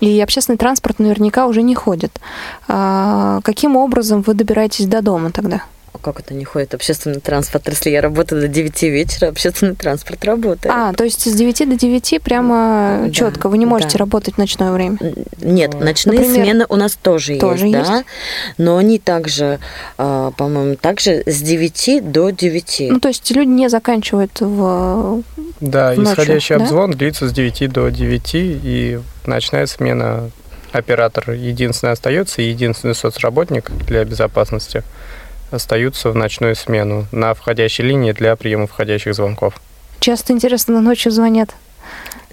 И 0.00 0.18
общественный 0.20 0.56
транспорт 0.56 1.00
наверняка 1.00 1.46
уже 1.46 1.60
не 1.62 1.74
ходит. 1.74 2.18
А, 2.66 3.40
каким 3.42 3.76
образом 3.76 4.22
вы 4.22 4.32
добираетесь 4.34 4.86
до 4.86 5.02
дома 5.02 5.30
тогда? 5.30 5.62
А 5.98 6.04
как 6.04 6.20
это 6.20 6.34
не 6.34 6.44
ходит 6.44 6.74
общественный 6.74 7.20
транспорт? 7.20 7.68
Если 7.68 7.90
я 7.90 8.00
работаю 8.00 8.40
до 8.40 8.48
9 8.48 8.82
вечера, 8.84 9.28
общественный 9.28 9.74
транспорт 9.74 10.24
работает. 10.24 10.74
А, 10.74 10.92
то 10.92 11.04
есть 11.04 11.28
с 11.28 11.34
9 11.34 11.68
до 11.68 11.76
9 11.76 12.22
прямо 12.22 13.02
Да, 13.06 13.10
четко. 13.10 13.48
Вы 13.48 13.58
не 13.58 13.66
можете 13.66 13.94
да. 13.94 13.98
работать 13.98 14.34
в 14.34 14.38
ночное 14.38 14.70
время. 14.70 14.98
Нет, 15.40 15.74
ночные 15.80 16.18
Например, 16.20 16.44
смены 16.44 16.66
у 16.68 16.76
нас 16.76 16.94
тоже, 16.94 17.36
тоже 17.36 17.66
есть, 17.66 17.78
есть? 17.78 17.90
да. 17.90 18.04
Но 18.58 18.76
они 18.76 18.98
также, 18.98 19.58
а, 19.96 20.30
по-моему, 20.32 20.76
также 20.76 21.22
с 21.26 21.40
9 21.42 22.12
до 22.12 22.30
9. 22.30 22.86
Ну, 22.90 23.00
то 23.00 23.08
есть 23.08 23.28
люди 23.30 23.48
не 23.48 23.68
заканчивают 23.68 24.40
в... 24.40 25.22
Да, 25.60 25.94
Ночью, 25.94 26.04
исходящий 26.12 26.56
да? 26.56 26.62
обзвон 26.62 26.92
длится 26.92 27.28
с 27.28 27.32
9 27.32 27.72
до 27.72 27.88
9, 27.88 28.30
и 28.34 29.00
ночная 29.26 29.66
смена 29.66 30.30
оператор 30.72 31.32
единственный 31.32 31.92
остается, 31.92 32.42
единственный 32.42 32.94
соцработник 32.94 33.70
для 33.86 34.04
безопасности 34.04 34.84
остаются 35.50 36.10
в 36.10 36.14
ночную 36.16 36.54
смену 36.56 37.06
на 37.12 37.34
входящей 37.34 37.84
линии 37.84 38.12
для 38.12 38.36
приема 38.36 38.66
входящих 38.66 39.14
звонков. 39.14 39.54
Часто, 40.00 40.32
интересно, 40.32 40.80
ночью 40.80 41.10
звонят. 41.12 41.50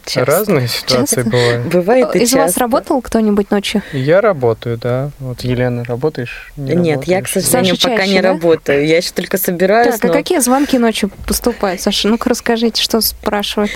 Часто. 0.06 0.26
Разные 0.26 0.68
ситуации 0.68 1.16
Часто? 1.16 1.30
бывают. 1.32 1.66
Бывает 1.66 2.16
и 2.16 2.20
Из 2.20 2.34
вас 2.34 2.50
часто. 2.50 2.60
работал 2.60 3.02
кто-нибудь 3.02 3.50
ночью? 3.50 3.82
Я 3.92 4.22
работаю, 4.22 4.78
да. 4.78 5.10
Вот, 5.20 5.42
Елена, 5.42 5.84
работаешь? 5.84 6.52
Не 6.58 6.76
Нет, 6.76 7.06
я, 7.06 7.22
к 7.22 7.26
работаешь? 7.26 7.46
сожалению, 7.46 7.76
Саша 7.76 7.88
пока 7.90 8.02
чаще, 8.04 8.14
не 8.14 8.22
да? 8.22 8.28
работаю. 8.34 8.86
Я 8.86 8.98
еще 8.98 9.12
только 9.16 9.38
собираюсь. 9.40 9.96
Так, 9.96 10.06
а 10.06 10.08
но- 10.10 10.14
какие 10.14 10.38
звонки 10.40 10.78
ночью 10.78 11.10
поступают? 11.26 11.82
Саша, 11.82 12.08
ну-ка 12.08 12.30
расскажите, 12.30 12.84
что 12.84 13.02
спрашивают. 13.02 13.72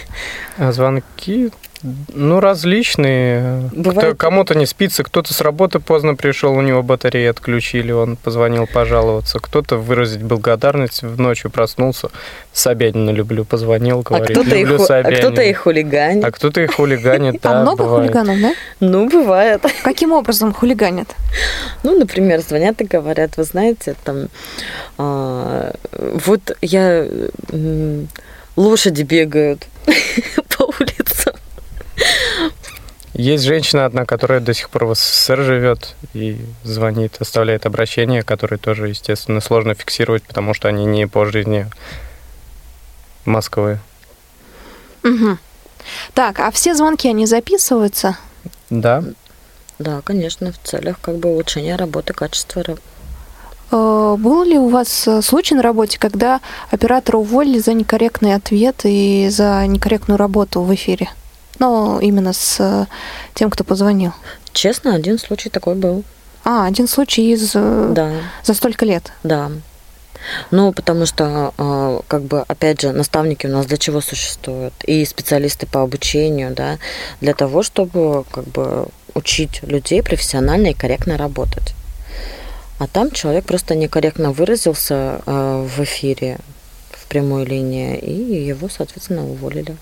А 0.59 0.71
звонки, 0.71 1.49
ну, 2.13 2.39
различные. 2.39 3.69
Бывает- 3.73 4.09
Кто- 4.09 4.15
кому-то 4.17 4.53
не 4.55 4.65
спится, 4.65 5.03
кто-то 5.03 5.33
с 5.33 5.41
работы 5.41 5.79
поздно 5.79 6.15
пришел, 6.15 6.53
у 6.53 6.61
него 6.61 6.83
батареи 6.83 7.27
отключили, 7.27 7.91
он 7.91 8.15
позвонил 8.17 8.67
пожаловаться. 8.67 9.39
Кто-то 9.39 9.77
выразить 9.77 10.21
благодарность, 10.23 11.03
в 11.03 11.19
ночью 11.19 11.49
проснулся, 11.51 12.09
Собянина 12.51 13.11
люблю, 13.11 13.45
позвонил, 13.45 13.99
А 13.99 14.03
говорит, 14.03 14.37
кто-то, 14.37 14.55
и 14.55 14.59
люблю 14.59 14.77
ху- 14.77 14.85
а 14.93 15.03
кто-то 15.03 15.41
и 15.41 15.53
хулиганит. 15.53 16.23
А 16.25 16.31
кто-то 16.31 16.61
и 16.61 16.67
хулиганит, 16.67 17.39
да, 17.41 17.59
а 17.59 17.61
много 17.63 17.83
бывает. 17.83 18.11
хулиганов, 18.11 18.41
да? 18.41 18.53
Ну, 18.79 19.09
бывает. 19.09 19.63
Каким 19.83 20.11
образом 20.11 20.53
хулиганят? 20.53 21.15
Ну, 21.83 21.97
например, 21.97 22.41
звонят 22.41 22.81
и 22.81 22.83
говорят, 22.83 23.37
вы 23.37 23.43
знаете, 23.43 23.95
там, 24.03 24.27
а, 24.97 25.73
вот 26.25 26.57
я, 26.61 27.05
лошади 28.55 29.03
бегают 29.03 29.67
по 30.57 30.63
улицам. 30.65 31.33
Есть 33.13 33.43
женщина 33.43 33.85
одна, 33.85 34.05
которая 34.05 34.39
до 34.39 34.53
сих 34.53 34.69
пор 34.69 34.85
в 34.85 34.95
СССР 34.95 35.41
живет 35.41 35.95
и 36.13 36.37
звонит, 36.63 37.17
оставляет 37.19 37.65
обращения, 37.65 38.23
которые 38.23 38.59
тоже, 38.59 38.89
естественно, 38.89 39.41
сложно 39.41 39.73
фиксировать, 39.73 40.23
потому 40.23 40.53
что 40.53 40.67
они 40.67 40.85
не 40.85 41.07
по 41.07 41.25
жизни 41.25 41.67
Москвы. 43.25 43.79
Мгм. 45.03 45.39
Так, 46.13 46.39
а 46.39 46.51
все 46.51 46.75
звонки, 46.75 47.09
они 47.09 47.25
записываются? 47.25 48.17
Да, 48.69 49.03
Да, 49.79 50.01
конечно, 50.03 50.51
в 50.51 50.57
целях 50.59 50.97
как 51.01 51.17
бы 51.17 51.29
улучшения 51.29 51.75
работы, 51.77 52.13
качества 52.13 52.63
работы. 52.63 52.83
Э, 53.71 54.15
Был 54.19 54.43
ли 54.43 54.57
у 54.57 54.67
вас 54.67 55.07
э, 55.07 55.21
случай 55.21 55.55
на 55.55 55.61
работе, 55.61 55.97
когда 55.97 56.41
оператора 56.69 57.17
уволили 57.17 57.59
за 57.59 57.73
некорректный 57.73 58.35
ответ 58.35 58.81
и 58.83 59.29
за 59.29 59.65
некорректную 59.67 60.17
работу 60.17 60.61
в 60.61 60.73
эфире? 60.75 61.09
Ну, 61.59 61.99
именно 61.99 62.33
с 62.33 62.57
э, 62.59 62.85
тем, 63.33 63.49
кто 63.49 63.63
позвонил. 63.63 64.13
Честно, 64.53 64.95
один 64.95 65.19
случай 65.19 65.49
такой 65.49 65.75
был. 65.75 66.03
А, 66.45 66.65
один 66.65 66.87
случай 66.87 67.33
из 67.33 67.51
э, 67.53 67.91
Да, 67.93 68.13
за 68.43 68.53
столько 68.53 68.85
лет. 68.85 69.11
да. 69.23 69.51
Ну, 70.51 70.73
потому 70.73 71.05
что, 71.05 71.53
а, 71.57 72.01
как 72.09 72.23
бы, 72.23 72.43
опять 72.47 72.81
же, 72.81 72.91
наставники 72.91 73.47
у 73.47 73.49
нас 73.49 73.65
для 73.65 73.77
чего 73.77 74.01
существуют? 74.01 74.73
И 74.83 75.05
специалисты 75.05 75.65
по 75.65 75.81
обучению, 75.81 76.53
да, 76.53 76.77
для 77.21 77.33
того, 77.33 77.63
чтобы, 77.63 78.25
как 78.29 78.45
бы, 78.45 78.87
учить 79.13 79.63
людей 79.63 80.03
профессионально 80.03 80.67
и 80.67 80.73
корректно 80.73 81.17
работать. 81.17 81.73
А 82.79 82.87
там 82.87 83.11
человек 83.11 83.45
просто 83.45 83.75
некорректно 83.75 84.31
выразился 84.31 85.21
в 85.25 85.83
эфире, 85.83 86.37
в 86.91 87.07
прямой 87.07 87.45
линии, 87.45 87.97
и 87.97 88.45
его, 88.45 88.69
соответственно, 88.69 89.23
уволили. 89.23 89.75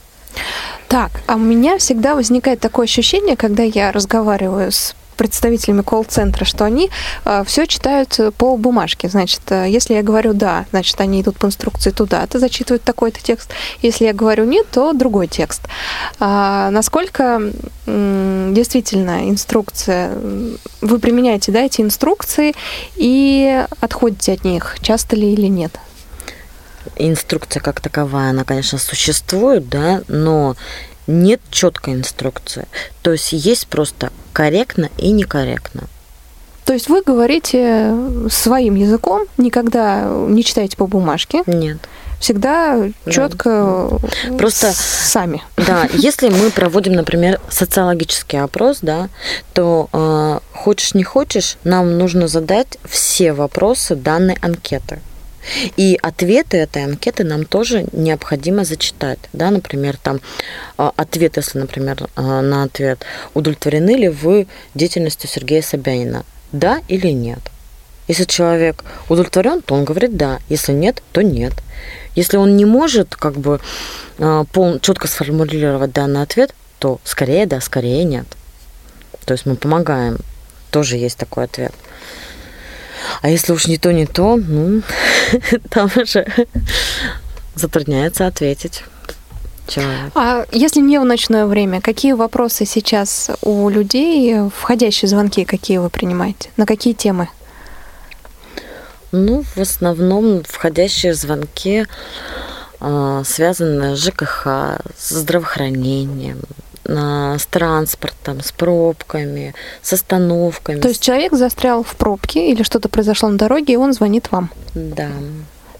Так, 0.87 1.11
а 1.27 1.35
у 1.35 1.39
меня 1.39 1.77
всегда 1.77 2.15
возникает 2.15 2.59
такое 2.59 2.85
ощущение, 2.85 3.35
когда 3.35 3.63
я 3.63 3.91
разговариваю 3.91 4.71
с 4.71 4.95
представителями 5.17 5.81
колл-центра, 5.81 6.45
что 6.45 6.63
они 6.63 6.89
э, 7.25 7.43
все 7.45 7.65
читают 7.65 8.17
по 8.37 8.55
бумажке. 8.55 9.09
Значит, 9.09 9.41
э, 9.49 9.65
если 9.67 9.95
я 9.95 10.03
говорю 10.03 10.33
«да», 10.33 10.65
значит, 10.69 11.01
они 11.01 11.21
идут 11.21 11.37
по 11.37 11.47
инструкции 11.47 11.89
туда, 11.89 12.25
то 12.27 12.39
зачитывают 12.39 12.83
такой-то 12.83 13.21
текст. 13.21 13.49
Если 13.81 14.05
я 14.05 14.13
говорю 14.13 14.45
«нет», 14.45 14.67
то 14.71 14.93
другой 14.93 15.27
текст. 15.27 15.63
А 16.19 16.69
насколько 16.69 17.41
м, 17.87 18.53
действительно 18.53 19.29
инструкция, 19.29 20.11
вы 20.81 20.99
применяете 20.99 21.51
да, 21.51 21.61
эти 21.61 21.81
инструкции 21.81 22.53
и 22.95 23.65
отходите 23.81 24.33
от 24.33 24.45
них, 24.45 24.77
часто 24.81 25.15
ли 25.15 25.33
или 25.33 25.47
нет? 25.47 25.79
Инструкция 26.95 27.61
как 27.61 27.81
таковая, 27.81 28.31
она, 28.31 28.43
конечно, 28.43 28.77
существует, 28.77 29.69
да, 29.69 30.01
но 30.07 30.55
нет 31.07 31.41
четкой 31.49 31.93
инструкции. 31.93 32.67
То 33.01 33.11
есть 33.11 33.31
есть 33.31 33.67
просто 33.67 34.11
корректно 34.33 34.89
и 34.97 35.11
некорректно. 35.11 35.83
То 36.65 36.73
есть 36.73 36.89
вы 36.89 37.01
говорите 37.01 37.95
своим 38.29 38.75
языком, 38.75 39.25
никогда 39.37 40.03
не 40.27 40.43
читаете 40.43 40.75
по 40.75 40.85
бумажке? 40.85 41.43
Нет. 41.47 41.77
Всегда 42.19 42.77
да. 43.05 43.11
четко 43.11 43.89
просто 44.37 44.73
сами. 44.73 45.41
Да, 45.55 45.87
если 45.93 46.29
мы 46.29 46.49
проводим, 46.49 46.93
например, 46.93 47.39
социологический 47.49 48.41
опрос, 48.41 48.79
да, 48.81 49.09
то 49.53 49.87
э, 49.93 50.39
хочешь 50.51 50.93
не 50.93 51.03
хочешь, 51.03 51.57
нам 51.63 51.97
нужно 51.97 52.27
задать 52.27 52.79
все 52.83 53.33
вопросы 53.33 53.95
данной 53.95 54.35
анкеты. 54.41 54.99
И 55.75 55.97
ответы 56.01 56.57
этой 56.57 56.83
анкеты 56.83 57.23
нам 57.23 57.45
тоже 57.45 57.85
необходимо 57.91 58.63
зачитать. 58.65 59.19
Да, 59.33 59.51
например, 59.51 59.97
там 59.97 60.19
а, 60.77 60.91
ответ, 60.95 61.37
если, 61.37 61.59
например, 61.59 62.07
а, 62.15 62.41
на 62.41 62.63
ответ, 62.63 63.03
удовлетворены 63.33 63.95
ли 63.95 64.09
вы 64.09 64.47
деятельностью 64.75 65.29
Сергея 65.29 65.61
Собянина? 65.61 66.25
Да 66.51 66.81
или 66.87 67.07
нет? 67.07 67.39
Если 68.07 68.23
человек 68.23 68.83
удовлетворен, 69.09 69.61
то 69.61 69.75
он 69.75 69.83
говорит 69.83 70.15
да. 70.15 70.39
Если 70.49 70.71
нет, 70.71 71.03
то 71.11 71.21
нет. 71.21 71.53
Если 72.15 72.37
он 72.37 72.55
не 72.55 72.65
может 72.65 73.15
как 73.15 73.33
бы 73.33 73.59
а, 74.17 74.45
пол, 74.45 74.79
четко 74.79 75.07
сформулировать 75.07 75.91
данный 75.91 76.21
ответ, 76.21 76.53
то 76.79 76.99
скорее 77.03 77.45
да, 77.45 77.59
скорее 77.61 78.03
нет. 78.03 78.25
То 79.25 79.33
есть 79.33 79.45
мы 79.45 79.55
помогаем. 79.55 80.17
Тоже 80.71 80.97
есть 80.97 81.17
такой 81.17 81.45
ответ. 81.45 81.73
А 83.21 83.29
если 83.29 83.53
уж 83.53 83.67
не 83.67 83.77
то, 83.77 83.91
не 83.91 84.05
то, 84.05 84.35
ну, 84.35 84.81
там 85.69 85.89
уже 85.95 86.27
затрудняется 87.55 88.27
ответить 88.27 88.83
человек. 89.67 90.11
А 90.15 90.45
если 90.51 90.79
не 90.79 90.99
в 90.99 91.05
ночное 91.05 91.45
время, 91.45 91.81
какие 91.81 92.13
вопросы 92.13 92.65
сейчас 92.65 93.31
у 93.41 93.69
людей, 93.69 94.49
входящие 94.55 95.09
звонки, 95.09 95.45
какие 95.45 95.77
вы 95.77 95.89
принимаете? 95.89 96.49
На 96.57 96.65
какие 96.65 96.93
темы? 96.93 97.29
Ну, 99.11 99.43
в 99.55 99.57
основном 99.57 100.43
входящие 100.43 101.13
звонки 101.13 101.85
э, 102.79 103.23
связаны 103.25 103.95
с 103.95 104.03
ЖКХ, 104.03 104.47
с 104.97 105.09
здравоохранением, 105.09 106.41
с 106.87 107.45
транспортом, 107.49 108.41
с 108.41 108.51
пробками, 108.51 109.53
с 109.81 109.93
остановками. 109.93 110.79
То 110.79 110.87
есть 110.87 111.01
человек 111.01 111.33
застрял 111.33 111.83
в 111.83 111.95
пробке 111.95 112.51
или 112.51 112.63
что-то 112.63 112.87
произошло 112.87 113.29
на 113.29 113.37
дороге, 113.37 113.73
и 113.73 113.77
он 113.77 113.93
звонит 113.93 114.31
вам? 114.31 114.51
Да. 114.73 115.09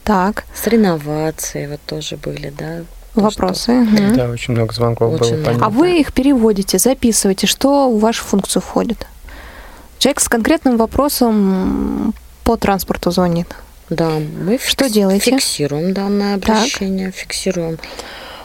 Так. 0.04 0.44
С 0.54 0.68
реновацией 0.68 1.68
вот 1.68 1.80
тоже 1.86 2.18
были, 2.18 2.54
да. 2.58 2.82
Вопросы. 3.16 3.72
Угу. 3.72 4.16
Да, 4.16 4.30
очень 4.30 4.54
много 4.54 4.74
звонков 4.74 5.20
очень 5.20 5.38
было. 5.38 5.52
Много. 5.52 5.66
А 5.66 5.70
вы 5.70 6.00
их 6.00 6.14
переводите, 6.14 6.78
записываете, 6.78 7.48
что 7.48 7.90
в 7.90 8.00
вашу 8.00 8.24
функцию 8.24 8.62
входит? 8.62 9.08
Человек 9.98 10.20
с 10.20 10.30
конкретным 10.30 10.78
вопросом 10.78 12.14
по 12.44 12.58
транспорту 12.58 13.12
звонит. 13.12 13.48
Да, 13.90 14.10
мы 14.10 14.60
что 14.60 14.84
фикс, 14.84 14.94
делаете? 14.94 15.32
фиксируем 15.32 15.94
данное 15.94 16.36
обращение, 16.36 17.08
так. 17.08 17.16
фиксируем 17.16 17.80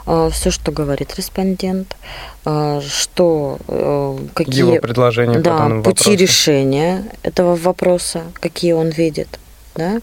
все, 0.05 0.51
что 0.51 0.73
говорит 0.73 1.15
респондент, 1.17 1.97
а, 2.45 2.81
что 2.81 3.59
э, 3.69 4.19
какие 4.35 4.61
его 4.61 4.77
предложения 4.81 5.39
да, 5.39 5.59
по 5.59 5.69
пути 5.69 6.11
вопросу. 6.11 6.13
решения 6.15 7.05
этого 7.23 7.55
вопроса, 7.55 8.23
какие 8.35 8.73
он 8.73 8.89
видит, 8.89 9.39
да, 9.75 10.01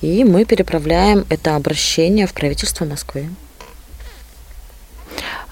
и 0.00 0.24
мы 0.24 0.44
переправляем 0.44 1.24
это 1.28 1.56
обращение 1.56 2.26
в 2.26 2.32
правительство 2.32 2.84
Москвы. 2.84 3.28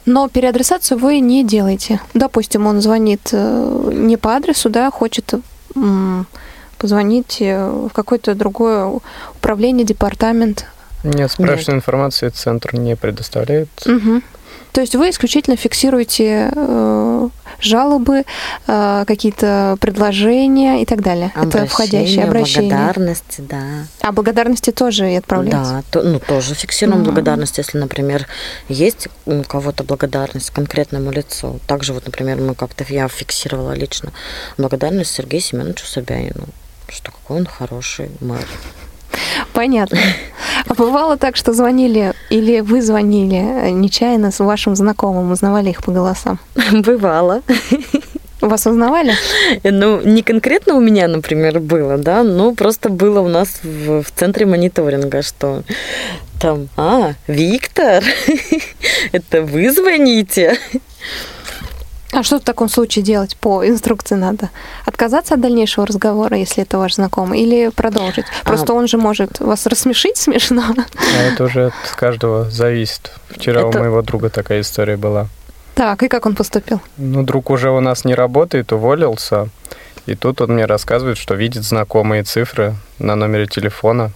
Но 0.07 0.29
переадресацию 0.29 0.99
вы 0.99 1.21
не 1.21 1.45
делаете. 1.45 2.01
Допустим, 2.15 2.67
он 2.67 2.81
звонит 2.81 3.29
э, 3.33 3.91
не 3.93 4.17
по 4.17 4.35
адресу, 4.35 4.71
да, 4.71 4.91
хочет 4.91 5.35
позвонить 6.79 7.39
э, 7.41 7.71
в 7.71 7.91
какое-то 7.91 8.35
другое 8.35 9.01
управление, 9.35 9.85
департамент, 9.85 10.67
нет, 11.05 11.31
справочной 11.31 11.75
Нет. 11.75 11.83
информации 11.83 12.29
центр 12.29 12.75
не 12.77 12.97
предоставляет. 12.97 13.69
Угу. 13.87 14.23
То 14.73 14.83
есть 14.83 14.95
вы 14.95 15.11
исключительно 15.11 15.57
фиксируете 15.57 16.51
э, 16.55 17.29
жалобы, 17.61 18.25
э, 18.67 19.05
какие-то 19.07 19.77
предложения 19.81 20.83
и 20.83 20.87
так 20.87 21.03
далее. 21.03 21.33
Обращение, 21.35 21.65
Это 21.65 21.67
входящее 21.67 22.25
обращение. 22.25 22.71
Благодарности, 22.71 23.41
да. 23.41 23.63
А 24.03 24.13
благодарности 24.13 24.71
тоже 24.71 25.13
и 25.13 25.17
отправляете? 25.17 25.59
Да, 25.59 25.83
то, 25.91 26.03
ну 26.03 26.21
тоже 26.21 26.55
фиксируем 26.55 27.01
угу. 27.01 27.07
благодарность, 27.07 27.59
если, 27.59 27.79
например, 27.79 28.27
есть 28.69 29.09
у 29.27 29.43
кого-то 29.43 29.85
благодарность 29.85 30.51
конкретному 30.51 31.11
лицу. 31.11 31.61
Также 31.67 31.93
вот, 31.93 32.05
например, 32.07 32.37
мы 32.37 32.55
как-то 32.55 32.85
я 32.89 33.09
фиксировала 33.09 33.73
лично 33.73 34.13
благодарность 34.59 35.13
Сергею 35.13 35.43
Семеновичу 35.43 35.87
Собянину, 35.87 36.47
что 36.89 37.11
какой 37.11 37.39
он 37.39 37.47
хороший 37.47 38.11
мэр. 38.21 38.47
Понятно. 39.53 39.99
А 40.67 40.75
бывало 40.75 41.17
так, 41.17 41.37
что 41.37 41.53
звонили 41.53 42.13
или 42.31 42.61
вы 42.61 42.83
звонили 42.83 43.71
нечаянно 43.71 44.31
с 44.31 44.41
вашим 44.41 44.77
знакомым, 44.77 45.31
узнавали 45.33 45.71
их 45.71 45.83
по 45.83 45.93
голосам? 45.93 46.39
Бывало. 46.73 47.43
Вас 48.41 48.67
узнавали? 48.67 49.15
Ну, 49.65 50.01
не 50.03 50.23
конкретно 50.23 50.75
у 50.75 50.81
меня, 50.81 51.09
например, 51.09 51.59
было, 51.59 51.99
да, 51.99 52.23
но 52.23 52.55
просто 52.55 52.89
было 52.89 53.21
у 53.21 53.29
нас 53.29 53.61
в, 53.65 54.03
в 54.03 54.11
центре 54.15 54.47
мониторинга, 54.47 55.23
что 55.23 55.65
там, 56.41 56.69
а, 56.77 57.15
Виктор, 57.27 58.05
это 59.13 59.43
вы 59.43 59.73
звоните? 59.73 60.57
А 62.13 62.23
что 62.23 62.41
в 62.41 62.43
таком 62.43 62.69
случае 62.69 63.05
делать 63.05 63.37
по 63.37 63.67
инструкции 63.67 64.15
надо? 64.15 64.49
Отказаться 64.87 65.35
от 65.35 65.41
дальнейшего 65.41 65.87
разговора, 65.87 66.39
если 66.39 66.63
это 66.63 66.79
ваш 66.79 66.95
знакомый, 66.95 67.41
или 67.41 67.69
продолжить? 67.69 68.25
Просто 68.45 68.73
а... 68.73 68.77
он 68.77 68.89
же 68.89 68.97
может 68.97 69.41
вас 69.41 69.67
рассмешить 69.67 70.17
смешно. 70.17 70.65
А 70.77 71.23
это 71.23 71.45
уже 71.45 71.67
от 71.67 71.97
каждого 71.97 72.51
зависит. 72.51 73.13
Вчера 73.29 73.61
это... 73.61 73.79
у 73.79 73.83
моего 73.83 74.01
друга 74.03 74.31
такая 74.31 74.63
история 74.63 74.97
была. 74.97 75.29
Так, 75.75 76.03
и 76.03 76.09
как 76.09 76.27
он 76.27 76.35
поступил? 76.35 76.81
Ну, 76.97 77.23
друг 77.23 77.51
уже 77.51 77.71
у 77.71 77.81
нас 77.81 78.05
не 78.05 78.15
работает, 78.15 78.73
уволился. 78.73 79.49
И 80.07 80.15
тут 80.15 80.41
он 80.41 80.55
мне 80.55 80.65
рассказывает, 80.65 81.19
что 81.19 81.35
видит 81.35 81.63
знакомые 81.63 82.23
цифры 82.23 82.75
на 82.99 83.17
номере 83.17 83.47
телефона. 83.47 84.13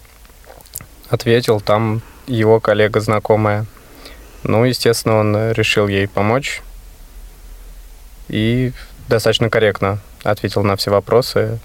Ответил, 1.10 1.60
там 1.60 2.00
его 2.26 2.58
коллега 2.58 3.00
знакомая. 3.00 3.66
Ну, 4.44 4.64
естественно, 4.64 5.18
он 5.18 5.52
решил 5.52 5.88
ей 5.88 6.08
помочь 6.08 6.62
и 8.28 8.72
достаточно 9.08 9.50
корректно 9.50 9.98
ответил 10.22 10.62
на 10.62 10.76
все 10.76 10.90
вопросы. 10.90 11.58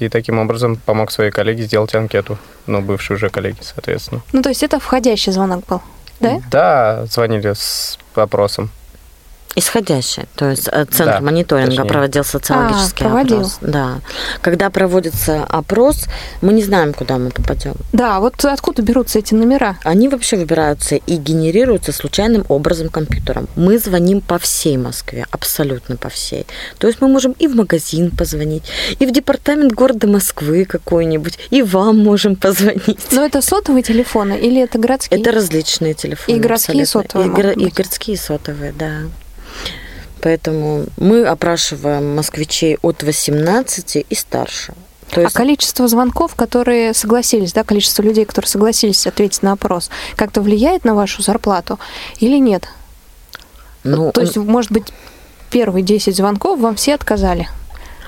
И 0.00 0.08
таким 0.08 0.38
образом 0.38 0.76
помог 0.76 1.12
своей 1.12 1.30
коллеге 1.30 1.64
сделать 1.64 1.94
анкету. 1.94 2.36
Ну, 2.66 2.82
бывшей 2.82 3.14
уже 3.14 3.30
коллеге, 3.30 3.58
соответственно. 3.60 4.22
Ну, 4.32 4.42
то 4.42 4.48
есть 4.48 4.62
это 4.62 4.80
входящий 4.80 5.30
звонок 5.30 5.64
был, 5.66 5.82
да? 6.18 6.42
Да, 6.50 7.06
звонили 7.06 7.52
с 7.52 7.98
вопросом. 8.14 8.70
Исходящее, 9.56 10.26
то 10.34 10.50
есть 10.50 10.68
э, 10.70 10.84
центр 10.86 11.14
да, 11.14 11.20
мониторинга 11.20 11.70
точнее. 11.70 11.88
проводил 11.88 12.24
социологический 12.24 13.06
а, 13.06 13.08
проводил. 13.08 13.36
опрос. 13.36 13.58
Да. 13.60 14.00
Когда 14.40 14.68
проводится 14.68 15.44
опрос, 15.44 16.06
мы 16.40 16.52
не 16.52 16.62
знаем, 16.62 16.92
куда 16.92 17.18
мы 17.18 17.30
попадем. 17.30 17.74
Да, 17.92 18.18
вот 18.18 18.44
откуда 18.44 18.82
берутся 18.82 19.20
эти 19.20 19.32
номера? 19.34 19.78
Они 19.84 20.08
вообще 20.08 20.36
выбираются 20.36 20.96
и 20.96 21.16
генерируются 21.16 21.92
случайным 21.92 22.44
образом 22.48 22.88
компьютером. 22.88 23.46
Мы 23.54 23.78
звоним 23.78 24.20
по 24.20 24.38
всей 24.38 24.76
Москве, 24.76 25.26
абсолютно 25.30 25.96
по 25.96 26.08
всей. 26.08 26.46
То 26.78 26.88
есть 26.88 27.00
мы 27.00 27.06
можем 27.06 27.32
и 27.38 27.46
в 27.46 27.54
магазин 27.54 28.10
позвонить, 28.10 28.64
и 28.98 29.06
в 29.06 29.12
департамент 29.12 29.72
города 29.72 30.08
Москвы 30.08 30.64
какой-нибудь, 30.64 31.38
и 31.50 31.62
вам 31.62 31.98
можем 31.98 32.34
позвонить. 32.34 33.12
Но 33.12 33.24
это 33.24 33.40
сотовые 33.40 33.84
телефоны 33.84 34.36
или 34.36 34.60
это 34.60 34.78
городские? 34.78 35.20
Это 35.20 35.30
различные 35.30 35.94
телефоны. 35.94 36.36
И 36.36 36.40
городские 36.40 36.82
абсолютно. 36.82 37.20
сотовые. 37.22 37.54
И, 37.54 37.68
и 37.68 37.70
городские 37.70 38.16
сотовые, 38.16 38.72
да. 38.72 39.02
Поэтому 40.20 40.86
мы 40.96 41.24
опрашиваем 41.26 42.16
москвичей 42.16 42.78
от 42.80 43.02
18 43.02 44.06
и 44.08 44.14
старше. 44.14 44.74
То 45.10 45.20
есть... 45.20 45.34
А 45.34 45.38
количество 45.38 45.86
звонков, 45.86 46.34
которые 46.34 46.94
согласились, 46.94 47.52
да, 47.52 47.62
количество 47.62 48.02
людей, 48.02 48.24
которые 48.24 48.48
согласились 48.48 49.06
ответить 49.06 49.42
на 49.42 49.52
опрос, 49.52 49.90
как-то 50.16 50.40
влияет 50.40 50.84
на 50.84 50.94
вашу 50.94 51.22
зарплату 51.22 51.78
или 52.20 52.38
нет? 52.38 52.68
Ну, 53.84 54.12
То 54.12 54.22
есть, 54.22 54.36
может 54.36 54.72
быть, 54.72 54.92
первые 55.50 55.82
10 55.82 56.16
звонков 56.16 56.58
вам 56.58 56.76
все 56.76 56.94
отказали? 56.94 57.48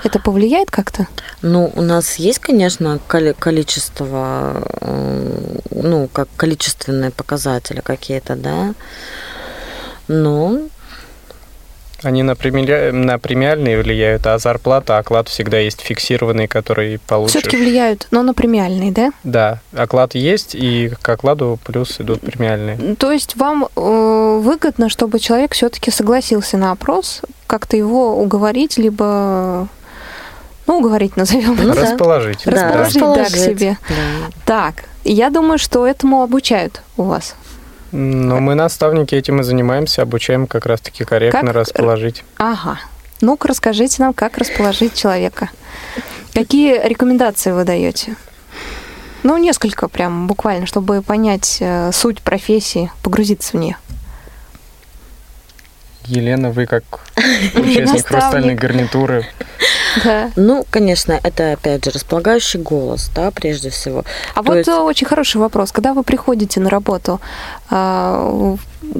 Это 0.02 0.18
повлияет 0.18 0.70
как-то? 0.70 1.06
Ну, 1.42 1.70
у 1.74 1.82
нас 1.82 2.16
есть, 2.16 2.38
конечно, 2.38 2.98
количество, 3.08 4.62
э, 4.80 5.58
ну, 5.70 6.08
как 6.12 6.28
количественные 6.36 7.10
показатели 7.10 7.80
какие-то, 7.80 8.36
да, 8.36 8.74
но 10.08 10.60
они 12.02 12.22
на, 12.22 12.36
премия... 12.36 12.92
на 12.92 13.18
премиальные 13.18 13.80
влияют, 13.80 14.26
а 14.26 14.38
зарплата, 14.38 14.98
оклад 14.98 15.28
всегда 15.28 15.58
есть 15.58 15.80
фиксированный, 15.80 16.46
который 16.46 16.98
получишь. 17.06 17.32
Все-таки 17.32 17.56
влияют, 17.56 18.06
но 18.10 18.22
на 18.22 18.34
премиальные, 18.34 18.92
да? 18.92 19.12
Да, 19.24 19.60
оклад 19.74 20.14
есть, 20.14 20.54
и 20.54 20.90
к 21.00 21.08
окладу 21.08 21.58
плюс 21.64 22.00
идут 22.00 22.20
премиальные. 22.20 22.96
То 22.96 23.12
есть 23.12 23.36
вам 23.36 23.68
э, 23.74 24.40
выгодно, 24.42 24.88
чтобы 24.88 25.18
человек 25.18 25.54
все-таки 25.54 25.90
согласился 25.90 26.56
на 26.56 26.72
опрос, 26.72 27.22
как-то 27.46 27.76
его 27.76 28.20
уговорить, 28.20 28.76
либо 28.78 29.68
ну, 30.66 30.78
уговорить 30.78 31.16
назовем. 31.16 31.56
Ну, 31.62 31.74
расположить. 31.74 32.42
Да. 32.44 32.84
Расположить, 32.84 33.00
да, 33.00 33.14
да, 33.14 33.24
к 33.24 33.28
себе. 33.30 33.78
Да. 33.88 33.94
Так, 34.44 34.84
я 35.04 35.30
думаю, 35.30 35.58
что 35.58 35.86
этому 35.86 36.22
обучают 36.22 36.82
у 36.96 37.04
вас. 37.04 37.36
Ну, 37.96 38.40
мы 38.40 38.54
наставники 38.54 39.14
этим 39.14 39.40
и 39.40 39.42
занимаемся, 39.42 40.02
обучаем 40.02 40.46
как 40.46 40.66
раз-таки 40.66 41.04
корректно 41.04 41.46
как... 41.46 41.56
расположить. 41.56 42.24
Ага. 42.36 42.78
Ну-ка, 43.22 43.48
расскажите 43.48 44.02
нам, 44.02 44.12
как 44.12 44.36
расположить 44.36 44.92
человека. 44.94 45.48
Какие 46.34 46.86
рекомендации 46.86 47.52
вы 47.52 47.64
даете? 47.64 48.16
Ну, 49.22 49.38
несколько 49.38 49.88
прям 49.88 50.26
буквально, 50.26 50.66
чтобы 50.66 51.00
понять 51.00 51.56
э, 51.60 51.90
суть 51.92 52.20
профессии, 52.20 52.92
погрузиться 53.02 53.56
в 53.56 53.60
нее. 53.60 53.78
Елена, 56.08 56.50
вы 56.50 56.66
как 56.66 56.84
участник 57.54 58.06
хрустальной 58.06 58.54
гарнитуры. 58.54 59.26
Да. 60.04 60.30
Ну, 60.36 60.64
конечно, 60.70 61.18
это 61.22 61.52
опять 61.52 61.84
же 61.84 61.90
располагающий 61.90 62.60
голос, 62.60 63.10
да, 63.14 63.30
прежде 63.30 63.70
всего. 63.70 64.04
А 64.34 64.42
То 64.42 64.48
вот 64.48 64.56
есть... 64.56 64.68
очень 64.68 65.06
хороший 65.06 65.38
вопрос. 65.38 65.72
Когда 65.72 65.94
вы 65.94 66.02
приходите 66.02 66.60
на 66.60 66.68
работу, 66.68 67.20
а, 67.70 68.56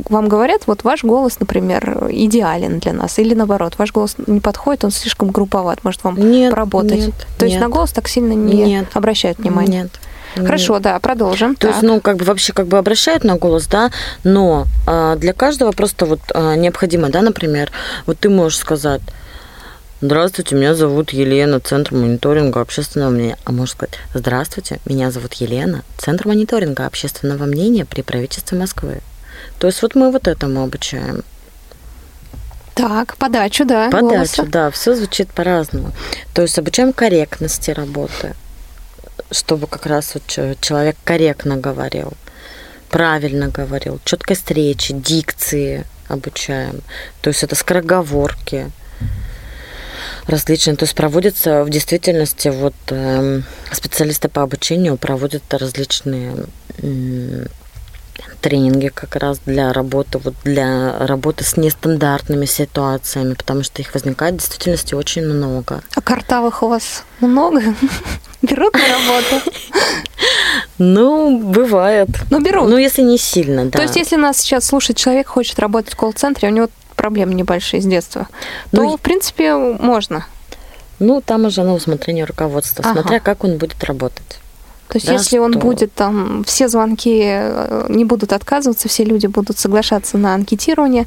вам 0.08 0.28
говорят, 0.28 0.62
вот 0.66 0.84
ваш 0.84 1.04
голос, 1.04 1.38
например, 1.38 2.08
идеален 2.10 2.78
для 2.78 2.92
нас, 2.92 3.18
или 3.18 3.34
наоборот, 3.34 3.74
ваш 3.78 3.92
голос 3.92 4.16
не 4.26 4.40
подходит, 4.40 4.84
он 4.84 4.90
слишком 4.90 5.30
групповат, 5.30 5.84
может 5.84 6.02
вам 6.04 6.16
нет, 6.16 6.50
поработать. 6.50 7.06
Нет, 7.06 7.14
То 7.38 7.44
нет. 7.44 7.52
есть 7.52 7.60
на 7.60 7.68
голос 7.68 7.92
так 7.92 8.08
сильно 8.08 8.32
не 8.32 8.64
нет, 8.64 8.86
обращают 8.94 9.38
внимания. 9.38 9.82
Нет. 9.84 10.00
Хорошо, 10.44 10.78
да, 10.78 10.98
продолжим. 10.98 11.54
То 11.54 11.68
так. 11.68 11.70
есть, 11.70 11.82
ну, 11.82 12.00
как 12.00 12.16
бы 12.16 12.24
вообще 12.24 12.52
как 12.52 12.66
бы 12.66 12.78
обращают 12.78 13.24
на 13.24 13.36
голос, 13.36 13.66
да, 13.66 13.90
но 14.24 14.66
а, 14.86 15.16
для 15.16 15.32
каждого 15.32 15.72
просто 15.72 16.06
вот 16.06 16.20
а, 16.34 16.54
необходимо, 16.56 17.08
да, 17.08 17.22
например, 17.22 17.70
вот 18.06 18.18
ты 18.18 18.28
можешь 18.28 18.58
сказать, 18.58 19.02
Здравствуйте, 20.02 20.54
меня 20.54 20.74
зовут 20.74 21.10
Елена, 21.14 21.58
Центр 21.58 21.94
мониторинга 21.94 22.60
общественного 22.60 23.08
мнения. 23.08 23.38
А 23.44 23.52
можно 23.52 23.72
сказать, 23.72 23.94
здравствуйте, 24.12 24.78
меня 24.84 25.10
зовут 25.10 25.32
Елена, 25.34 25.84
Центр 25.96 26.28
мониторинга 26.28 26.84
общественного 26.84 27.44
мнения 27.44 27.86
при 27.86 28.02
правительстве 28.02 28.58
Москвы. 28.58 29.00
То 29.58 29.68
есть 29.68 29.80
вот 29.80 29.94
мы 29.94 30.12
вот 30.12 30.28
этому 30.28 30.62
обучаем. 30.62 31.24
Так, 32.74 33.16
подачу, 33.16 33.64
да. 33.64 33.88
Подачу, 33.90 34.36
голоса. 34.36 34.42
да, 34.44 34.70
все 34.70 34.94
звучит 34.94 35.28
по-разному. 35.28 35.92
То 36.34 36.42
есть 36.42 36.58
обучаем 36.58 36.92
корректности 36.92 37.70
работы 37.70 38.34
чтобы 39.30 39.66
как 39.66 39.86
раз 39.86 40.14
вот 40.14 40.58
человек 40.60 40.96
корректно 41.04 41.56
говорил, 41.56 42.12
правильно 42.90 43.48
говорил, 43.48 44.00
четкой 44.04 44.36
встречи, 44.36 44.94
дикции 44.94 45.84
обучаем. 46.08 46.82
То 47.20 47.28
есть 47.30 47.42
это 47.42 47.54
скороговорки 47.54 48.70
различные. 50.26 50.76
То 50.76 50.84
есть 50.84 50.94
проводятся 50.94 51.64
в 51.64 51.70
действительности 51.70 52.48
вот 52.48 52.74
э, 52.88 53.42
специалисты 53.72 54.28
по 54.28 54.42
обучению 54.42 54.96
проводят 54.96 55.42
различные 55.52 56.36
тренинги 58.40 58.88
как 58.88 59.16
раз 59.16 59.40
для 59.46 59.72
работы, 59.72 60.18
вот 60.18 60.34
для 60.44 60.98
работы 61.06 61.44
с 61.44 61.56
нестандартными 61.56 62.46
ситуациями, 62.46 63.34
потому 63.34 63.62
что 63.62 63.82
их 63.82 63.94
возникает 63.94 64.34
в 64.34 64.38
действительности 64.38 64.94
очень 64.94 65.24
много. 65.24 65.82
А 65.94 66.00
картавых 66.00 66.62
у 66.62 66.68
вас 66.68 67.04
много? 67.20 67.62
Берут 68.42 68.74
на 68.74 68.80
работу? 68.80 69.50
Ну, 70.78 71.38
бывает. 71.38 72.08
Ну, 72.30 72.40
берут. 72.40 72.68
Ну, 72.68 72.76
если 72.76 73.02
не 73.02 73.18
сильно, 73.18 73.64
да. 73.64 73.78
То 73.78 73.82
есть, 73.82 73.96
если 73.96 74.16
нас 74.16 74.36
сейчас 74.38 74.66
слушает 74.66 74.98
человек, 74.98 75.26
хочет 75.26 75.58
работать 75.58 75.94
в 75.94 75.96
колл-центре, 75.96 76.48
у 76.48 76.52
него 76.52 76.68
проблемы 76.96 77.34
небольшие 77.34 77.80
с 77.80 77.86
детства, 77.86 78.28
то, 78.70 78.82
ну, 78.82 78.96
в 78.96 79.00
принципе, 79.00 79.54
можно. 79.54 80.26
Ну, 80.98 81.20
там 81.20 81.44
уже 81.44 81.62
на 81.62 81.74
усмотрение 81.74 82.24
руководства, 82.24 82.84
ага. 82.84 83.00
смотря 83.00 83.20
как 83.20 83.44
он 83.44 83.58
будет 83.58 83.82
работать. 83.84 84.38
То 84.88 84.96
есть, 84.96 85.06
да, 85.06 85.12
если 85.14 85.36
что... 85.36 85.42
он 85.42 85.52
будет 85.52 85.92
там, 85.92 86.44
все 86.44 86.68
звонки 86.68 87.20
э, 87.22 87.86
не 87.88 88.04
будут 88.04 88.32
отказываться, 88.32 88.88
все 88.88 89.04
люди 89.04 89.26
будут 89.26 89.58
соглашаться 89.58 90.16
на 90.18 90.34
анкетирование, 90.34 91.06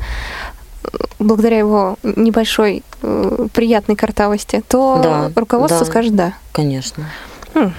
э, 0.84 0.88
благодаря 1.20 1.58
его 1.60 1.98
небольшой 2.04 2.84
э, 3.02 3.48
приятной 3.54 3.96
картавости, 3.96 4.64
то 4.68 5.00
да, 5.02 5.32
руководство 5.36 5.80
да, 5.80 5.86
скажет 5.86 6.16
да. 6.16 6.34
Конечно. 6.52 7.06
Хм. 7.54 7.74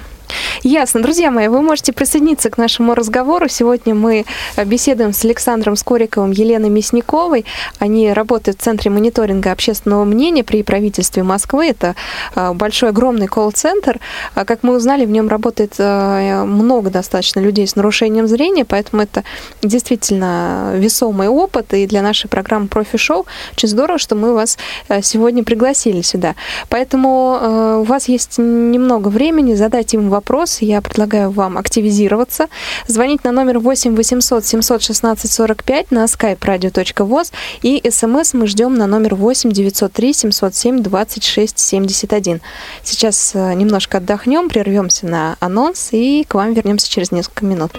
Ясно. 0.62 1.00
Друзья 1.00 1.30
мои, 1.30 1.48
вы 1.48 1.62
можете 1.62 1.94
присоединиться 1.94 2.50
к 2.50 2.58
нашему 2.58 2.94
разговору. 2.94 3.48
Сегодня 3.48 3.94
мы 3.94 4.26
беседуем 4.66 5.14
с 5.14 5.24
Александром 5.24 5.74
Скориковым, 5.74 6.32
Еленой 6.32 6.68
Мясниковой. 6.68 7.46
Они 7.78 8.12
работают 8.12 8.58
в 8.58 8.62
Центре 8.62 8.90
мониторинга 8.90 9.52
общественного 9.52 10.04
мнения 10.04 10.44
при 10.44 10.62
правительстве 10.62 11.22
Москвы. 11.22 11.68
Это 11.68 11.94
а, 12.34 12.52
большой, 12.52 12.90
огромный 12.90 13.26
колл-центр. 13.26 14.00
А, 14.34 14.44
как 14.44 14.62
мы 14.62 14.76
узнали, 14.76 15.06
в 15.06 15.10
нем 15.10 15.28
работает 15.28 15.76
а, 15.78 16.44
много 16.44 16.90
достаточно 16.90 17.40
людей 17.40 17.66
с 17.66 17.74
нарушением 17.74 18.26
зрения, 18.26 18.66
поэтому 18.66 19.00
это 19.02 19.24
действительно 19.62 20.74
весомый 20.76 21.28
опыт. 21.28 21.72
И 21.72 21.86
для 21.86 22.02
нашей 22.02 22.28
программы 22.28 22.68
«Профи-шоу» 22.68 23.24
очень 23.54 23.68
здорово, 23.68 23.98
что 23.98 24.14
мы 24.14 24.34
вас 24.34 24.58
сегодня 25.00 25.42
пригласили 25.42 26.02
сюда. 26.02 26.34
Поэтому 26.68 27.80
у 27.80 27.84
вас 27.84 28.08
есть 28.08 28.36
немного 28.36 29.08
времени 29.08 29.54
задать 29.54 29.94
им 29.94 30.10
вопрос, 30.10 30.49
вопрос. 30.50 30.58
Я 30.60 30.80
предлагаю 30.80 31.30
вам 31.30 31.58
активизироваться. 31.58 32.48
Звонить 32.86 33.24
на 33.24 33.32
номер 33.32 33.58
8 33.58 33.94
800 33.94 34.44
716 34.44 35.30
45 35.30 35.90
на 35.90 36.04
skype 36.04 36.38
radio.voz 36.38 37.32
и 37.62 37.82
смс 37.90 38.34
мы 38.34 38.46
ждем 38.46 38.74
на 38.74 38.86
номер 38.86 39.14
8 39.14 39.50
903 39.50 40.12
707 40.12 40.82
26 40.82 41.58
71. 41.58 42.40
Сейчас 42.82 43.32
э, 43.34 43.54
немножко 43.54 43.98
отдохнем, 43.98 44.48
прервемся 44.48 45.06
на 45.06 45.36
анонс 45.40 45.90
и 45.92 46.24
к 46.26 46.34
вам 46.34 46.54
вернемся 46.54 46.90
через 46.90 47.12
несколько 47.12 47.44
минут. 47.44 47.72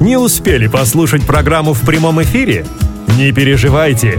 Не 0.00 0.16
успели 0.16 0.66
послушать 0.66 1.24
программу 1.26 1.74
в 1.74 1.86
прямом 1.86 2.20
эфире? 2.22 2.66
Не 3.18 3.32
переживайте. 3.32 4.18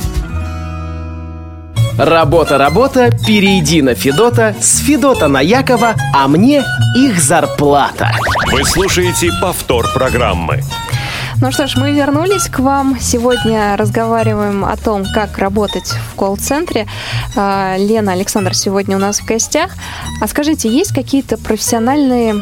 Работа, 1.97 2.57
работа, 2.57 3.11
перейди 3.25 3.81
на 3.81 3.95
Федота, 3.95 4.55
с 4.59 4.79
Федота 4.79 5.27
на 5.27 5.41
Якова, 5.41 5.95
а 6.15 6.27
мне 6.27 6.63
их 6.95 7.19
зарплата. 7.19 8.11
Вы 8.51 8.63
слушаете 8.63 9.29
повтор 9.41 9.87
программы. 9.93 10.63
Ну 11.41 11.51
что 11.51 11.67
ж, 11.67 11.75
мы 11.75 11.91
вернулись 11.91 12.47
к 12.47 12.59
вам. 12.59 12.97
Сегодня 12.99 13.75
разговариваем 13.75 14.63
о 14.63 14.77
том, 14.77 15.03
как 15.13 15.37
работать 15.37 15.93
в 16.11 16.15
колл-центре. 16.15 16.87
А, 17.35 17.75
Лена, 17.77 18.13
Александр 18.13 18.53
сегодня 18.55 18.95
у 18.95 18.99
нас 18.99 19.19
в 19.19 19.25
гостях. 19.25 19.71
А 20.21 20.27
скажите, 20.27 20.69
есть 20.69 20.93
какие-то 20.93 21.37
профессиональные 21.37 22.35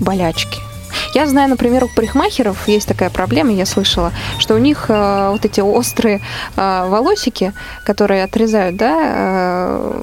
болячки? 0.00 0.67
Я 1.14 1.26
знаю, 1.26 1.48
например, 1.48 1.84
у 1.84 1.88
парикмахеров 1.88 2.68
есть 2.68 2.86
такая 2.86 3.10
проблема, 3.10 3.52
я 3.52 3.66
слышала, 3.66 4.12
что 4.38 4.54
у 4.54 4.58
них 4.58 4.86
э, 4.88 5.30
вот 5.30 5.44
эти 5.44 5.60
острые 5.60 6.20
э, 6.56 6.86
волосики, 6.88 7.52
которые 7.84 8.24
отрезают, 8.24 8.76
да, 8.76 9.00
э, 9.04 10.02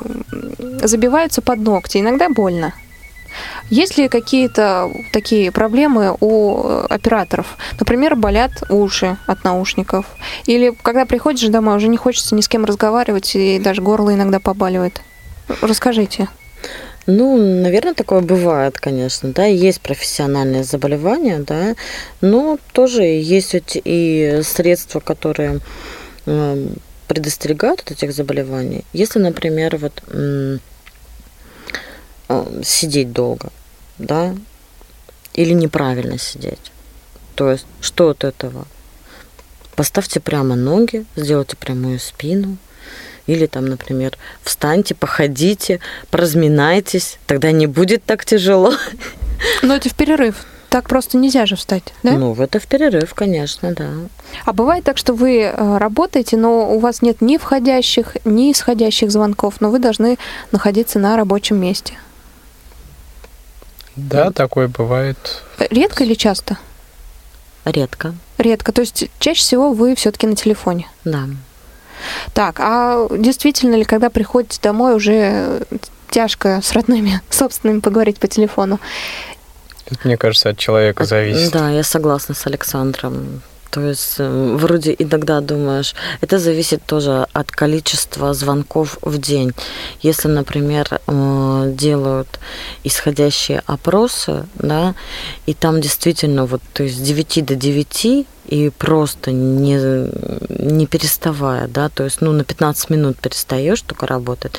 забиваются 0.84 1.42
под 1.42 1.60
ногти. 1.60 2.00
Иногда 2.00 2.30
больно. 2.30 2.74
Есть 3.70 3.98
ли 3.98 4.08
какие-то 4.08 4.92
такие 5.12 5.52
проблемы 5.52 6.16
у 6.22 6.84
операторов? 6.90 7.58
Например, 7.80 8.16
болят 8.16 8.52
уши 8.70 9.18
от 9.28 9.44
наушников. 9.44 10.06
Или 10.46 10.74
когда 10.82 11.06
приходишь 11.06 11.50
домой, 11.50 11.76
уже 11.76 11.88
не 11.88 11.98
хочется 11.98 12.36
ни 12.36 12.42
с 12.42 12.48
кем 12.48 12.66
разговаривать, 12.66 13.36
и 13.36 13.60
даже 13.60 13.82
горло 13.82 14.14
иногда 14.14 14.40
побаливает. 14.40 15.02
Расскажите. 15.62 16.30
Ну, 17.08 17.38
наверное, 17.38 17.94
такое 17.94 18.22
бывает, 18.22 18.80
конечно, 18.80 19.32
да, 19.32 19.46
есть 19.46 19.80
профессиональные 19.80 20.64
заболевания, 20.64 21.38
да, 21.40 21.76
но 22.22 22.58
тоже 22.72 23.04
есть 23.04 23.56
и 23.84 24.42
средства, 24.44 25.00
которые 25.00 25.60
э, 26.26 26.68
предостерегают 27.08 27.82
от 27.82 27.92
этих 27.92 28.12
заболеваний. 28.12 28.86
Если, 28.92 29.20
например, 29.20 29.78
вот 29.78 30.02
э, 30.08 30.58
сидеть 32.64 33.12
долго, 33.12 33.52
да, 34.00 34.36
или 35.36 35.54
неправильно 35.54 36.18
сидеть, 36.18 36.72
то 37.36 37.52
есть 37.52 37.68
что 37.82 38.10
от 38.10 38.24
этого? 38.24 38.66
Поставьте 39.76 40.20
прямо 40.20 40.56
ноги, 40.56 41.06
сделайте 41.16 41.56
прямую 41.56 42.00
спину, 42.00 42.58
или 43.28 43.46
там, 43.46 43.66
например, 43.66 44.18
встаньте, 44.44 44.96
походите, 44.96 45.80
поразминайтесь, 46.12 47.18
тогда 47.26 47.52
не 47.52 47.68
будет 47.68 48.04
так 48.04 48.26
тяжело. 48.26 48.74
Но 49.62 49.76
это 49.76 49.90
в 49.90 49.96
перерыв. 49.96 50.46
Так 50.70 50.90
просто 50.90 51.18
нельзя 51.18 51.46
же 51.46 51.56
встать, 51.56 51.94
да? 52.04 52.12
Ну, 52.12 52.36
это 52.36 52.60
в 52.60 52.68
перерыв, 52.68 53.14
конечно, 53.14 53.74
да. 53.74 53.92
А 54.44 54.52
бывает 54.52 54.84
так, 54.84 54.98
что 54.98 55.14
вы 55.14 55.44
э, 55.44 55.78
работаете, 55.78 56.36
но 56.36 56.74
у 56.74 56.80
вас 56.80 57.02
нет 57.02 57.22
ни 57.22 57.38
входящих, 57.38 58.18
ни 58.26 58.52
исходящих 58.52 59.10
звонков, 59.10 59.62
но 59.62 59.70
вы 59.70 59.80
должны 59.80 60.18
находиться 60.52 61.00
на 61.00 61.16
рабочем 61.16 61.62
месте. 61.62 61.94
Да, 63.96 64.32
такое 64.32 64.68
бывает. 64.68 65.44
Редко 65.70 66.04
или 66.04 66.14
часто? 66.14 66.58
Редко. 67.64 68.14
Редко. 68.38 68.74
То 68.74 68.82
есть 68.82 69.10
чаще 69.20 69.40
всего 69.40 69.72
вы 69.72 69.96
все-таки 69.96 70.28
на 70.28 70.36
телефоне. 70.36 70.90
Да. 71.06 71.28
Так, 72.34 72.60
а 72.60 73.08
действительно 73.10 73.76
ли, 73.76 73.84
когда 73.84 74.10
приходите 74.10 74.60
домой, 74.62 74.96
уже 74.96 75.62
тяжко 76.10 76.62
с 76.64 76.72
родными 76.74 77.22
собственными 77.30 77.80
поговорить 77.80 78.20
по 78.20 78.28
телефону? 78.28 78.80
Это, 79.86 80.00
мне 80.04 80.18
кажется, 80.18 80.50
от 80.50 80.58
человека 80.58 81.06
зависит. 81.06 81.52
Да, 81.52 81.70
я 81.70 81.84
согласна 81.84 82.34
с 82.34 82.48
Александром. 82.48 83.42
То 83.76 83.82
есть 83.82 84.16
э, 84.20 84.56
вроде 84.58 84.96
иногда 84.98 85.42
думаешь, 85.42 85.96
это 86.22 86.40
зависит 86.40 86.82
тоже 86.86 87.28
от 87.34 87.52
количества 87.52 88.34
звонков 88.34 88.98
в 89.02 89.18
день. 89.18 89.52
Если, 90.02 90.30
например, 90.30 90.88
э, 90.92 91.74
делают 91.76 92.40
исходящие 92.86 93.62
опросы, 93.66 94.46
да, 94.56 94.96
и 95.46 95.54
там 95.54 95.82
действительно 95.82 96.46
вот 96.46 96.62
то 96.72 96.84
есть 96.84 96.96
с 96.96 97.02
9 97.02 97.46
до 97.46 97.56
9 97.56 98.26
и 98.48 98.70
просто 98.70 99.32
не, 99.32 100.10
не 100.50 100.88
переставая, 100.88 101.68
да, 101.68 101.90
то 101.90 102.04
есть, 102.04 102.22
ну, 102.22 102.32
на 102.32 102.44
15 102.44 102.90
минут 102.90 103.18
перестаешь 103.18 103.82
только 103.82 104.08
работать, 104.08 104.54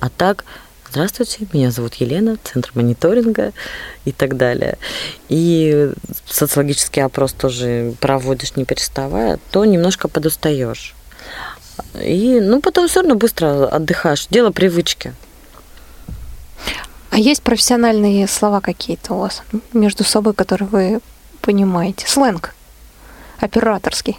а 0.00 0.08
так 0.08 0.44
Здравствуйте, 0.92 1.46
меня 1.54 1.70
зовут 1.70 1.94
Елена, 1.94 2.36
Центр 2.44 2.70
мониторинга 2.74 3.54
и 4.04 4.12
так 4.12 4.36
далее. 4.36 4.76
И 5.30 5.90
социологический 6.28 7.02
опрос 7.02 7.32
тоже 7.32 7.94
проводишь 7.98 8.56
не 8.56 8.66
переставая, 8.66 9.38
то 9.52 9.64
немножко 9.64 10.08
подустаешь. 10.08 10.94
И, 11.98 12.40
ну, 12.42 12.60
потом 12.60 12.88
все 12.88 13.00
равно 13.00 13.14
быстро 13.14 13.68
отдыхаешь. 13.68 14.26
Дело 14.28 14.50
привычки. 14.50 15.14
А 17.08 17.16
есть 17.16 17.42
профессиональные 17.42 18.28
слова 18.28 18.60
какие-то 18.60 19.14
у 19.14 19.18
вас 19.20 19.42
между 19.72 20.04
собой, 20.04 20.34
которые 20.34 20.68
вы 20.68 21.00
понимаете? 21.40 22.06
Сленг 22.06 22.54
операторский. 23.42 24.18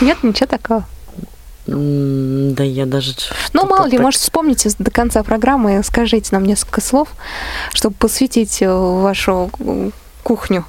Нет, 0.00 0.22
ничего 0.22 0.46
такого. 0.46 0.84
Да 1.66 2.62
я 2.62 2.86
даже... 2.86 3.14
Ну, 3.52 3.66
мало 3.66 3.86
ли, 3.86 3.96
так... 3.96 4.00
может, 4.00 4.20
вспомните 4.20 4.70
до 4.78 4.90
конца 4.90 5.22
программы, 5.24 5.82
скажите 5.82 6.28
нам 6.30 6.44
несколько 6.44 6.80
слов, 6.80 7.08
чтобы 7.72 7.96
посвятить 7.96 8.62
э, 8.62 8.72
вашу 8.72 9.50
кухню. 10.26 10.64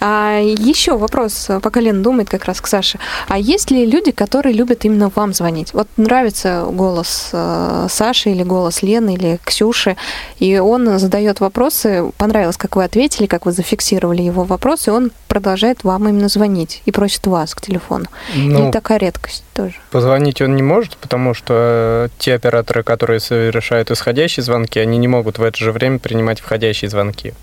А 0.00 0.40
еще 0.40 0.96
вопрос, 0.96 1.48
пока 1.62 1.80
Лена 1.80 2.02
думает 2.02 2.30
как 2.30 2.46
раз 2.46 2.62
к 2.62 2.66
Саше. 2.66 2.98
А 3.28 3.38
есть 3.38 3.70
ли 3.70 3.84
люди, 3.84 4.10
которые 4.10 4.54
любят 4.54 4.86
именно 4.86 5.12
вам 5.14 5.34
звонить? 5.34 5.74
Вот 5.74 5.86
нравится 5.98 6.66
голос 6.70 7.28
э, 7.34 7.88
Саши 7.90 8.30
или 8.30 8.42
голос 8.42 8.82
Лены 8.82 9.12
или 9.12 9.38
Ксюши, 9.44 9.98
и 10.38 10.58
он 10.58 10.98
задает 10.98 11.40
вопросы, 11.40 12.10
понравилось, 12.16 12.56
как 12.56 12.76
вы 12.76 12.84
ответили, 12.84 13.26
как 13.26 13.44
вы 13.44 13.52
зафиксировали 13.52 14.22
его 14.22 14.44
вопрос, 14.44 14.88
и 14.88 14.90
он 14.90 15.10
продолжает 15.28 15.84
вам 15.84 16.08
именно 16.08 16.28
звонить 16.28 16.80
и 16.86 16.90
просит 16.90 17.26
вас 17.26 17.54
к 17.54 17.60
телефону. 17.60 18.06
Ну, 18.34 18.70
и 18.70 18.72
такая 18.72 18.98
редкость 18.98 19.44
тоже. 19.52 19.74
Позвонить 19.90 20.40
он 20.40 20.56
не 20.56 20.62
может, 20.62 20.96
потому 20.96 21.34
что 21.34 22.08
те 22.18 22.34
операторы, 22.34 22.82
которые 22.82 23.20
совершают 23.20 23.90
исходящие 23.90 24.42
звонки, 24.42 24.78
они 24.78 24.96
не 24.96 25.08
могут 25.08 25.36
в 25.38 25.42
это 25.42 25.58
же 25.58 25.72
время 25.72 25.98
принимать 25.98 26.40
входящие 26.40 26.88
звонки 26.88 27.34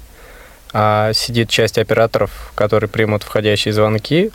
а 0.74 1.14
сидит 1.14 1.50
часть 1.50 1.78
операторов, 1.78 2.52
которые 2.56 2.90
примут 2.90 3.24
входящие 3.24 3.74
звонки, 3.74 4.32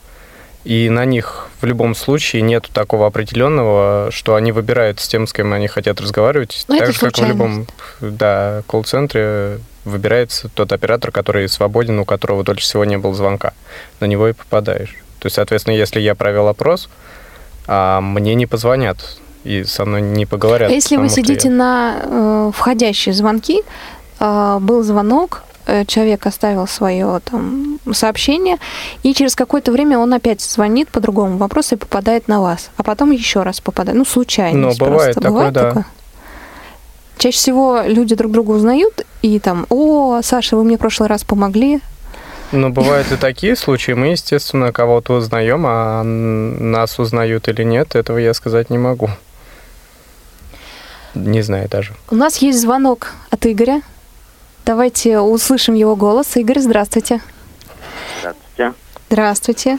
и 0.64 0.88
на 0.88 1.04
них 1.04 1.48
в 1.60 1.66
любом 1.66 1.94
случае 1.94 2.42
нет 2.42 2.68
такого 2.72 3.06
определенного, 3.06 4.10
что 4.12 4.34
они 4.34 4.52
выбирают 4.52 5.00
с 5.00 5.08
тем, 5.08 5.26
с 5.26 5.32
кем 5.32 5.52
они 5.52 5.66
хотят 5.66 6.00
разговаривать. 6.00 6.64
Но 6.68 6.74
ну, 6.74 6.80
так 6.80 6.92
же, 6.92 7.00
как 7.00 7.18
в 7.18 7.24
любом 7.24 7.66
да, 8.00 8.62
колл-центре 8.66 9.60
выбирается 9.84 10.48
тот 10.48 10.72
оператор, 10.72 11.10
который 11.10 11.48
свободен, 11.48 11.98
у 11.98 12.04
которого 12.04 12.44
дольше 12.44 12.64
всего 12.64 12.84
не 12.84 12.98
было 12.98 13.14
звонка. 13.14 13.52
На 14.00 14.06
него 14.06 14.28
и 14.28 14.32
попадаешь. 14.32 14.94
То 15.20 15.26
есть, 15.26 15.36
соответственно, 15.36 15.74
если 15.74 16.00
я 16.00 16.14
провел 16.14 16.48
опрос, 16.48 16.88
а 17.66 18.00
мне 18.00 18.34
не 18.34 18.46
позвонят 18.46 19.18
и 19.44 19.64
со 19.64 19.84
мной 19.84 20.02
не 20.02 20.26
поговорят. 20.26 20.70
А 20.70 20.74
если 20.74 20.96
вы 20.96 21.08
сидите 21.08 21.48
я... 21.48 21.54
на 21.54 22.00
э, 22.02 22.50
входящие 22.54 23.14
звонки, 23.14 23.62
э, 24.20 24.58
был 24.60 24.82
звонок, 24.82 25.42
человек 25.86 26.26
оставил 26.26 26.66
свое 26.66 27.20
там 27.24 27.78
сообщение, 27.92 28.56
и 29.02 29.14
через 29.14 29.34
какое-то 29.34 29.72
время 29.72 29.98
он 29.98 30.12
опять 30.12 30.40
звонит 30.40 30.88
по 30.88 31.00
другому 31.00 31.36
вопросу 31.36 31.74
и 31.74 31.78
попадает 31.78 32.28
на 32.28 32.40
вас, 32.40 32.70
а 32.76 32.82
потом 32.82 33.10
еще 33.10 33.42
раз 33.42 33.60
попадает. 33.60 33.98
Ну, 33.98 34.04
случайно. 34.04 34.68
Ну, 34.68 34.74
бывает 34.76 35.14
просто. 35.14 35.20
такое, 35.20 35.30
бывает 35.30 35.54
да. 35.54 35.68
Такое? 35.68 35.86
Чаще 37.18 37.36
всего 37.36 37.82
люди 37.84 38.14
друг 38.14 38.32
друга 38.32 38.52
узнают 38.52 39.04
и 39.22 39.38
там, 39.40 39.66
о, 39.70 40.20
Саша, 40.22 40.56
вы 40.56 40.64
мне 40.64 40.76
в 40.76 40.80
прошлый 40.80 41.08
раз 41.08 41.24
помогли, 41.24 41.80
ну, 42.50 42.70
бывают 42.70 43.12
и 43.12 43.16
такие 43.16 43.56
случаи. 43.56 43.92
Мы, 43.92 44.08
естественно, 44.08 44.72
кого-то 44.72 45.14
узнаем, 45.14 45.64
а 45.66 46.02
нас 46.02 46.98
узнают 46.98 47.46
или 47.48 47.62
нет, 47.62 47.94
этого 47.94 48.16
я 48.16 48.32
сказать 48.32 48.70
не 48.70 48.78
могу. 48.78 49.10
Не 51.14 51.42
знаю 51.42 51.68
даже. 51.68 51.94
У 52.10 52.14
нас 52.14 52.38
есть 52.38 52.60
звонок 52.60 53.12
от 53.30 53.44
Игоря. 53.46 53.82
Давайте 54.68 55.18
услышим 55.18 55.74
его 55.74 55.96
голос. 55.96 56.36
Игорь, 56.36 56.58
здравствуйте. 56.58 57.22
Здравствуйте. 58.20 58.74
Здравствуйте. 59.08 59.78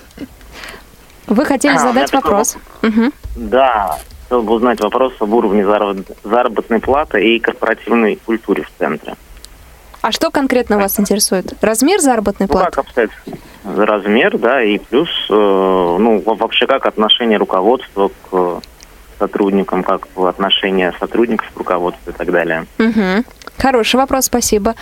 Вы 1.27 1.45
хотели 1.45 1.75
а, 1.75 1.77
задать 1.77 2.11
вопрос? 2.11 2.57
Угу. 2.81 3.11
Да, 3.35 3.99
хотел 4.23 4.41
бы 4.41 4.53
узнать 4.53 4.81
вопрос 4.81 5.13
об 5.19 5.31
уровне 5.31 5.63
заработной 6.23 6.79
платы 6.79 7.23
и 7.23 7.37
корпоративной 7.37 8.15
культуре 8.15 8.63
в 8.63 8.71
центре. 8.79 9.13
А 10.01 10.11
что 10.11 10.31
конкретно 10.31 10.79
вас 10.79 10.99
интересует? 10.99 11.53
Размер 11.61 11.99
заработной 11.99 12.47
ну, 12.47 12.53
платы? 12.53 12.71
Как 12.71 12.79
обстоит 12.79 13.11
размер, 13.63 14.39
да, 14.39 14.63
и 14.63 14.79
плюс, 14.79 15.09
э, 15.29 15.33
ну, 15.35 16.23
вообще 16.25 16.65
как 16.65 16.87
отношение 16.87 17.37
руководства 17.37 18.09
к 18.31 18.61
сотрудникам, 19.19 19.83
как 19.83 20.07
отношение 20.15 20.93
сотрудников 20.99 21.51
к 21.53 21.57
руководству 21.57 22.11
и 22.11 22.13
так 22.13 22.31
далее. 22.31 22.65
Угу. 22.79 23.25
Хороший 23.59 23.97
вопрос, 23.97 24.25
спасибо. 24.25 24.75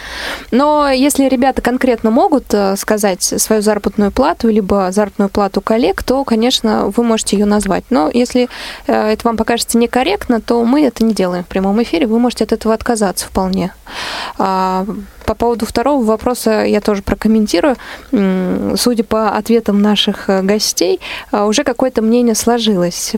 Но 0.52 0.90
если 0.90 1.28
ребята 1.28 1.64
конкретно 1.64 2.12
могут 2.12 2.54
э, 2.54 2.76
сказать 2.76 3.24
свою 3.24 3.64
заработную 3.64 4.12
плату, 4.12 4.50
либо 4.50 4.92
заработную 4.92 5.30
плату 5.30 5.62
коллег, 5.62 6.04
то, 6.04 6.24
конечно, 6.24 6.94
вы 6.96 7.04
можете 7.04 7.38
ее 7.38 7.46
назвать. 7.46 7.86
Но 7.90 8.10
если 8.14 8.48
э, 8.86 9.14
это 9.14 9.28
вам 9.28 9.36
покажется 9.36 9.80
некорректно, 9.80 10.42
то 10.42 10.64
мы 10.64 10.86
это 10.86 11.04
не 11.04 11.16
делаем 11.16 11.44
в 11.44 11.48
прямом 11.48 11.82
эфире, 11.82 12.06
вы 12.06 12.20
можете 12.20 12.44
от 12.44 12.52
этого 12.52 12.76
отказаться 12.76 13.26
вполне. 13.26 13.74
А, 14.38 14.86
по 15.26 15.34
поводу 15.34 15.66
второго 15.66 16.04
вопроса 16.04 16.64
я 16.64 16.80
тоже 16.80 17.02
прокомментирую. 17.02 17.76
Судя 18.12 19.04
по 19.04 19.36
ответам 19.36 19.82
наших 19.82 20.30
э, 20.30 20.44
гостей, 20.44 21.00
уже 21.32 21.64
какое-то 21.64 22.04
мнение 22.04 22.36
сложилось 22.36 23.14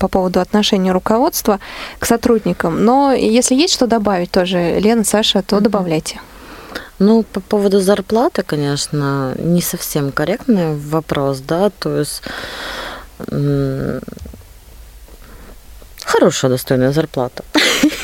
по 0.00 0.08
поводу 0.08 0.40
отношения 0.62 0.92
руководства 0.92 1.58
к 1.98 2.06
сотрудникам. 2.06 2.84
Но 2.84 3.12
если 3.12 3.56
есть 3.56 3.74
что 3.74 3.86
добавить 3.86 4.30
тоже, 4.30 4.78
Лена, 4.80 5.04
Саша, 5.04 5.42
то 5.42 5.60
добавляйте. 5.60 6.20
Ну, 6.98 7.24
по 7.24 7.40
поводу 7.40 7.80
зарплаты, 7.80 8.42
конечно, 8.42 9.34
не 9.38 9.60
совсем 9.60 10.12
корректный 10.12 10.76
вопрос, 10.76 11.40
да, 11.40 11.70
то 11.70 11.98
есть 11.98 12.22
хорошая 16.04 16.50
достойная 16.50 16.92
зарплата, 16.92 17.42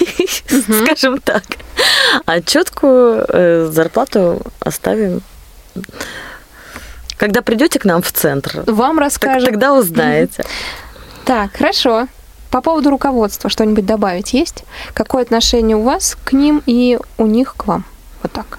скажем 0.85 1.21
так. 1.21 1.45
А 2.27 2.41
четкую 2.41 3.25
э, 3.29 3.71
зарплату 3.73 4.41
оставим 4.61 5.23
когда 7.19 7.43
придете 7.43 7.79
к 7.79 7.85
нам 7.85 8.01
в 8.01 8.13
центр, 8.13 8.63
вам 8.67 8.99
расскажем. 8.99 9.45
тогда 9.45 9.75
узнаете. 9.75 10.45
Так, 11.25 11.57
хорошо. 11.57 12.07
По 12.51 12.63
поводу 12.63 12.91
руководства 12.91 13.51
что-нибудь 13.51 13.85
добавить 13.85 14.33
есть? 14.33 14.65
Какое 14.95 15.23
отношение 15.23 15.77
у 15.77 15.83
вас 15.83 16.17
к 16.25 16.33
ним 16.33 16.63
и 16.67 16.99
у 17.19 17.27
них 17.27 17.55
к 17.57 17.67
вам? 17.67 17.85
Вот 18.23 18.33
так. 18.33 18.59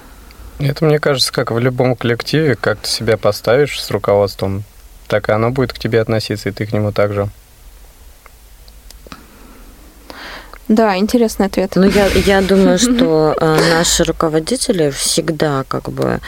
Это, 0.58 0.84
мне 0.84 0.98
кажется, 0.98 1.32
как 1.32 1.50
в 1.50 1.58
любом 1.58 1.96
коллективе, 1.96 2.54
как 2.54 2.80
ты 2.80 2.88
себя 2.88 3.16
поставишь 3.16 3.82
с 3.82 3.90
руководством, 3.90 4.62
так 5.08 5.28
и 5.28 5.32
оно 5.32 5.50
будет 5.50 5.72
к 5.72 5.78
тебе 5.78 6.00
относиться, 6.00 6.50
и 6.50 6.52
ты 6.52 6.66
к 6.66 6.72
нему 6.72 6.92
также. 6.92 7.28
Да, 10.68 10.96
интересный 10.96 11.46
ответ. 11.46 11.72
Ну, 11.74 11.82
я, 11.82 12.06
я 12.06 12.42
думаю, 12.42 12.78
что 12.78 13.34
э, 13.40 13.56
наши 13.70 14.04
руководители 14.04 14.90
всегда 14.90 15.64
как 15.66 15.90
бы 15.90 16.20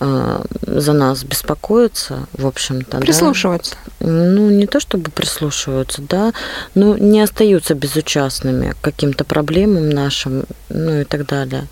за 0.00 0.92
нас 0.92 1.24
беспокоятся, 1.24 2.26
в 2.32 2.46
общем-то. 2.46 2.98
Прислушиваются. 2.98 3.76
Да? 3.98 4.06
Ну, 4.08 4.50
не 4.50 4.66
то 4.66 4.80
чтобы 4.80 5.10
прислушиваются, 5.10 6.02
да, 6.02 6.32
но 6.74 6.96
не 6.96 7.20
остаются 7.20 7.74
безучастными 7.74 8.72
к 8.72 8.80
каким-то 8.80 9.24
проблемам 9.24 9.90
нашим, 9.90 10.44
ну 10.68 11.00
и 11.00 11.04
так 11.04 11.26
далее. 11.26 11.66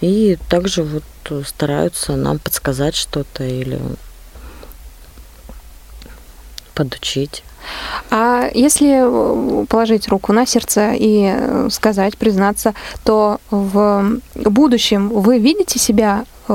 И 0.00 0.38
также 0.48 0.82
вот 0.82 1.04
стараются 1.46 2.16
нам 2.16 2.38
подсказать 2.38 2.96
что-то 2.96 3.44
или 3.44 3.80
подучить. 6.74 7.44
А 8.10 8.48
если 8.52 9.02
э, 9.02 9.66
положить 9.66 10.08
руку 10.08 10.32
на 10.32 10.46
сердце 10.46 10.92
и 10.94 11.32
э, 11.34 11.68
сказать, 11.70 12.16
признаться, 12.16 12.74
то 13.04 13.40
в 13.50 14.18
будущем 14.34 15.08
вы 15.08 15.38
видите 15.38 15.78
себя 15.78 16.24
э, 16.48 16.52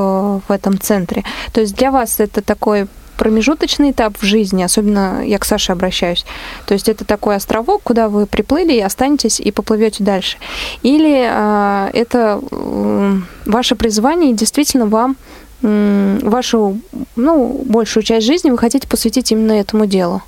в 0.48 0.52
этом 0.52 0.80
центре? 0.80 1.24
То 1.54 1.62
есть 1.62 1.76
для 1.76 1.92
вас 1.92 2.20
это 2.20 2.42
такой 2.42 2.88
промежуточный 3.18 3.92
этап 3.92 4.18
в 4.18 4.24
жизни, 4.24 4.64
особенно 4.64 5.24
я 5.26 5.40
к 5.40 5.46
Саше 5.46 5.72
обращаюсь. 5.72 6.26
То 6.66 6.74
есть 6.74 6.88
это 6.88 7.04
такой 7.04 7.36
островок, 7.36 7.82
куда 7.84 8.08
вы 8.08 8.26
приплыли 8.26 8.74
и 8.74 8.80
останетесь 8.80 9.40
и 9.40 9.52
поплывете 9.52 10.04
дальше. 10.04 10.38
Или 10.84 11.28
э, 11.30 11.90
это 11.94 12.40
э, 12.50 13.14
ваше 13.46 13.76
призвание, 13.76 14.34
действительно 14.34 14.86
вам 14.86 15.18
э, 15.64 16.20
вашу 16.22 16.80
ну, 17.16 17.62
большую 17.66 18.04
часть 18.04 18.26
жизни 18.26 18.52
вы 18.52 18.58
хотите 18.58 18.88
посвятить 18.88 19.32
именно 19.32 19.54
этому 19.54 19.86
делу. 19.88 20.22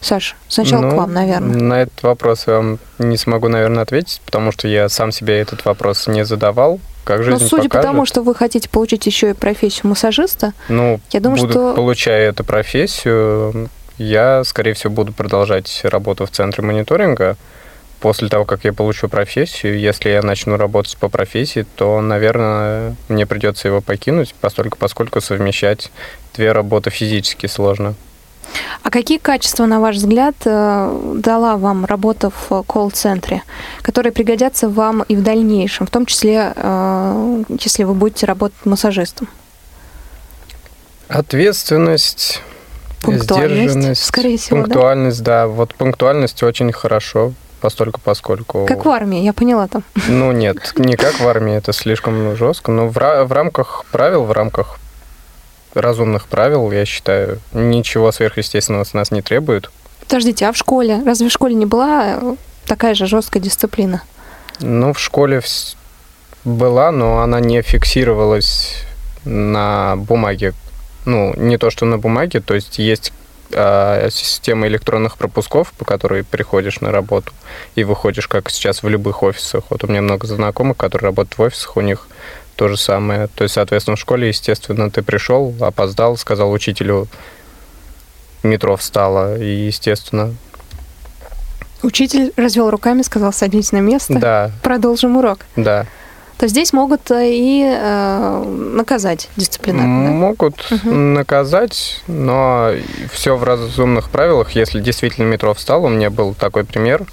Саш, 0.00 0.36
сначала 0.48 0.82
ну, 0.82 0.90
к 0.90 0.94
вам, 0.94 1.12
наверное. 1.12 1.60
На 1.60 1.82
этот 1.82 2.02
вопрос 2.02 2.46
я 2.46 2.54
вам 2.54 2.78
не 2.98 3.16
смогу, 3.16 3.48
наверное, 3.48 3.82
ответить, 3.82 4.20
потому 4.24 4.52
что 4.52 4.68
я 4.68 4.88
сам 4.88 5.12
себе 5.12 5.38
этот 5.38 5.64
вопрос 5.64 6.06
не 6.06 6.24
задавал. 6.24 6.80
Как 7.04 7.22
жизнь 7.22 7.38
Но 7.38 7.38
судя 7.38 7.64
покажет. 7.64 7.72
по 7.72 7.82
тому, 7.82 8.06
что 8.06 8.22
вы 8.22 8.34
хотите 8.34 8.68
получить 8.68 9.06
еще 9.06 9.30
и 9.30 9.32
профессию 9.32 9.88
массажиста, 9.88 10.54
ну, 10.68 11.00
я 11.12 11.20
думаю, 11.20 11.40
буду, 11.40 11.52
что... 11.52 11.74
получая 11.74 12.30
эту 12.30 12.42
профессию, 12.42 13.68
я, 13.98 14.42
скорее 14.44 14.74
всего, 14.74 14.92
буду 14.92 15.12
продолжать 15.12 15.80
работу 15.84 16.26
в 16.26 16.30
центре 16.30 16.64
мониторинга. 16.64 17.36
После 18.00 18.28
того, 18.28 18.44
как 18.44 18.64
я 18.64 18.72
получу 18.72 19.08
профессию, 19.08 19.78
если 19.78 20.10
я 20.10 20.20
начну 20.20 20.56
работать 20.56 20.96
по 20.98 21.08
профессии, 21.08 21.64
то, 21.76 22.00
наверное, 22.00 22.94
мне 23.08 23.24
придется 23.24 23.68
его 23.68 23.80
покинуть, 23.80 24.34
поскольку, 24.40 24.76
поскольку 24.76 25.20
совмещать 25.20 25.90
две 26.34 26.52
работы 26.52 26.90
физически 26.90 27.46
сложно. 27.46 27.94
А 28.82 28.90
какие 28.90 29.18
качества, 29.18 29.66
на 29.66 29.80
ваш 29.80 29.96
взгляд, 29.96 30.34
э, 30.44 31.12
дала 31.16 31.56
вам 31.56 31.84
работа 31.84 32.30
в 32.30 32.62
колл-центре, 32.62 33.42
которые 33.82 34.12
пригодятся 34.12 34.68
вам 34.68 35.02
и 35.02 35.16
в 35.16 35.22
дальнейшем, 35.22 35.86
в 35.86 35.90
том 35.90 36.06
числе, 36.06 36.52
э, 36.54 37.44
если 37.60 37.84
вы 37.84 37.94
будете 37.94 38.26
работать 38.26 38.64
массажистом? 38.64 39.28
Ответственность, 41.08 42.42
пунктуальность, 43.02 44.04
скорее 44.04 44.38
всего, 44.38 44.58
пунктуальность, 44.58 45.22
да? 45.22 45.42
да. 45.42 45.48
Вот 45.48 45.74
пунктуальность 45.74 46.42
очень 46.42 46.72
хорошо, 46.72 47.32
постольку 47.60 48.00
поскольку. 48.02 48.66
Как 48.66 48.84
в 48.84 48.88
армии, 48.88 49.20
я 49.20 49.32
поняла 49.32 49.68
там. 49.68 49.84
Ну 50.08 50.32
нет, 50.32 50.72
не 50.76 50.96
как 50.96 51.20
в 51.20 51.26
армии, 51.26 51.54
это 51.54 51.72
слишком 51.72 52.36
жестко, 52.36 52.72
но 52.72 52.88
в, 52.88 52.94
в 52.94 53.32
рамках 53.32 53.84
правил, 53.90 54.24
в 54.24 54.32
рамках 54.32 54.78
разумных 55.80 56.26
правил, 56.26 56.70
я 56.72 56.84
считаю, 56.84 57.40
ничего 57.52 58.12
сверхъестественного 58.12 58.84
с 58.84 58.94
нас 58.94 59.10
не 59.10 59.22
требует. 59.22 59.70
Подождите, 60.00 60.46
а 60.46 60.52
в 60.52 60.56
школе? 60.56 61.02
Разве 61.04 61.28
в 61.28 61.32
школе 61.32 61.54
не 61.54 61.66
была 61.66 62.18
э, 62.20 62.36
такая 62.66 62.94
же 62.94 63.06
жесткая 63.06 63.42
дисциплина? 63.42 64.02
Ну, 64.60 64.92
в 64.92 65.00
школе 65.00 65.42
была, 66.44 66.92
но 66.92 67.18
она 67.18 67.40
не 67.40 67.60
фиксировалась 67.62 68.84
на 69.24 69.96
бумаге. 69.96 70.54
Ну, 71.04 71.34
не 71.36 71.58
то, 71.58 71.70
что 71.70 71.84
на 71.86 71.98
бумаге, 71.98 72.40
то 72.40 72.54
есть 72.54 72.78
есть 72.78 73.12
э, 73.52 74.08
система 74.10 74.66
электронных 74.66 75.16
пропусков, 75.16 75.72
по 75.72 75.84
которой 75.84 76.24
приходишь 76.24 76.80
на 76.80 76.92
работу 76.92 77.32
и 77.74 77.84
выходишь, 77.84 78.28
как 78.28 78.50
сейчас 78.50 78.82
в 78.82 78.88
любых 78.88 79.22
офисах. 79.22 79.64
Вот 79.70 79.84
у 79.84 79.88
меня 79.88 80.02
много 80.02 80.26
знакомых, 80.26 80.76
которые 80.76 81.08
работают 81.08 81.38
в 81.38 81.42
офисах, 81.42 81.76
у 81.76 81.80
них 81.80 82.08
то 82.56 82.68
же 82.68 82.76
самое. 82.76 83.28
То 83.28 83.44
есть, 83.44 83.54
соответственно, 83.54 83.96
в 83.96 84.00
школе, 84.00 84.28
естественно, 84.28 84.90
ты 84.90 85.02
пришел, 85.02 85.54
опоздал, 85.60 86.16
сказал 86.16 86.50
учителю, 86.50 87.06
метро 88.42 88.76
встало, 88.76 89.38
и, 89.38 89.66
естественно... 89.66 90.34
Учитель 91.82 92.32
развел 92.36 92.70
руками, 92.70 93.02
сказал, 93.02 93.32
садитесь 93.32 93.72
на 93.72 93.78
место. 93.78 94.18
Да. 94.18 94.50
Продолжим 94.62 95.18
урок. 95.18 95.40
Да. 95.56 95.86
То 96.38 96.48
здесь 96.48 96.72
могут 96.72 97.10
э, 97.10 97.30
и 97.30 97.62
э, 97.64 98.44
наказать 98.44 99.28
дисциплинарно. 99.36 100.10
Могут 100.10 100.66
угу. 100.70 100.90
наказать, 100.90 102.02
но 102.06 102.72
все 103.10 103.36
в 103.36 103.44
разумных 103.44 104.10
правилах. 104.10 104.50
Если 104.52 104.80
действительно 104.80 105.26
метро 105.26 105.54
встало, 105.54 105.86
у 105.86 105.88
меня 105.88 106.10
был 106.10 106.34
такой 106.34 106.64
пример. 106.64 107.06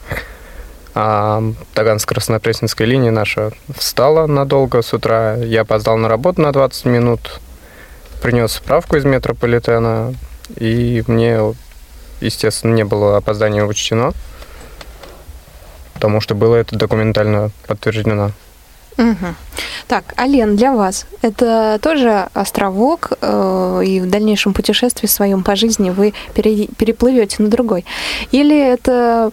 А 0.96 1.41
Таганско-Краснопресненская 1.74 2.86
линия 2.86 3.12
наша 3.12 3.52
встала 3.76 4.28
надолго 4.28 4.82
с 4.82 4.94
утра. 4.94 5.36
Я 5.38 5.62
опоздал 5.62 5.98
на 5.98 6.08
работу 6.08 6.41
на 6.41 6.52
20 6.52 6.86
минут, 6.86 7.41
принес 8.22 8.54
справку 8.54 8.96
из 8.96 9.04
метрополитена, 9.04 10.14
и 10.56 11.04
мне, 11.08 11.39
естественно, 12.22 12.74
не 12.74 12.84
было 12.84 13.18
опоздания 13.18 13.64
учтено, 13.64 14.14
потому 15.96 16.22
что 16.22 16.36
было 16.36 16.58
это 16.58 16.76
документально 16.76 17.50
подтверждено. 17.66 18.32
Угу. 18.98 19.36
Так, 19.88 20.14
Ален, 20.18 20.56
для 20.56 20.74
вас 20.74 21.06
это 21.22 21.80
тоже 21.82 22.30
островок, 22.34 23.12
э, 23.22 23.82
и 23.86 24.00
в 24.00 24.10
дальнейшем 24.10 24.54
путешествии 24.54 25.08
своем 25.08 25.44
по 25.44 25.56
жизни 25.56 25.90
вы 25.90 26.14
пере, 26.34 26.68
переплывете 26.68 27.44
на 27.44 27.50
другой? 27.50 27.86
Или 28.32 28.58
это 28.58 29.32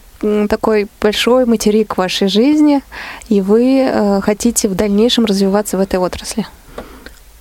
такой 0.48 0.88
большой 1.00 1.46
материк 1.46 1.96
вашей 1.96 2.28
жизни, 2.28 2.82
и 3.28 3.40
вы 3.40 3.86
э, 3.86 4.20
хотите 4.20 4.68
в 4.68 4.74
дальнейшем 4.74 5.24
развиваться 5.24 5.78
в 5.78 5.80
этой 5.80 5.98
отрасли? 5.98 6.46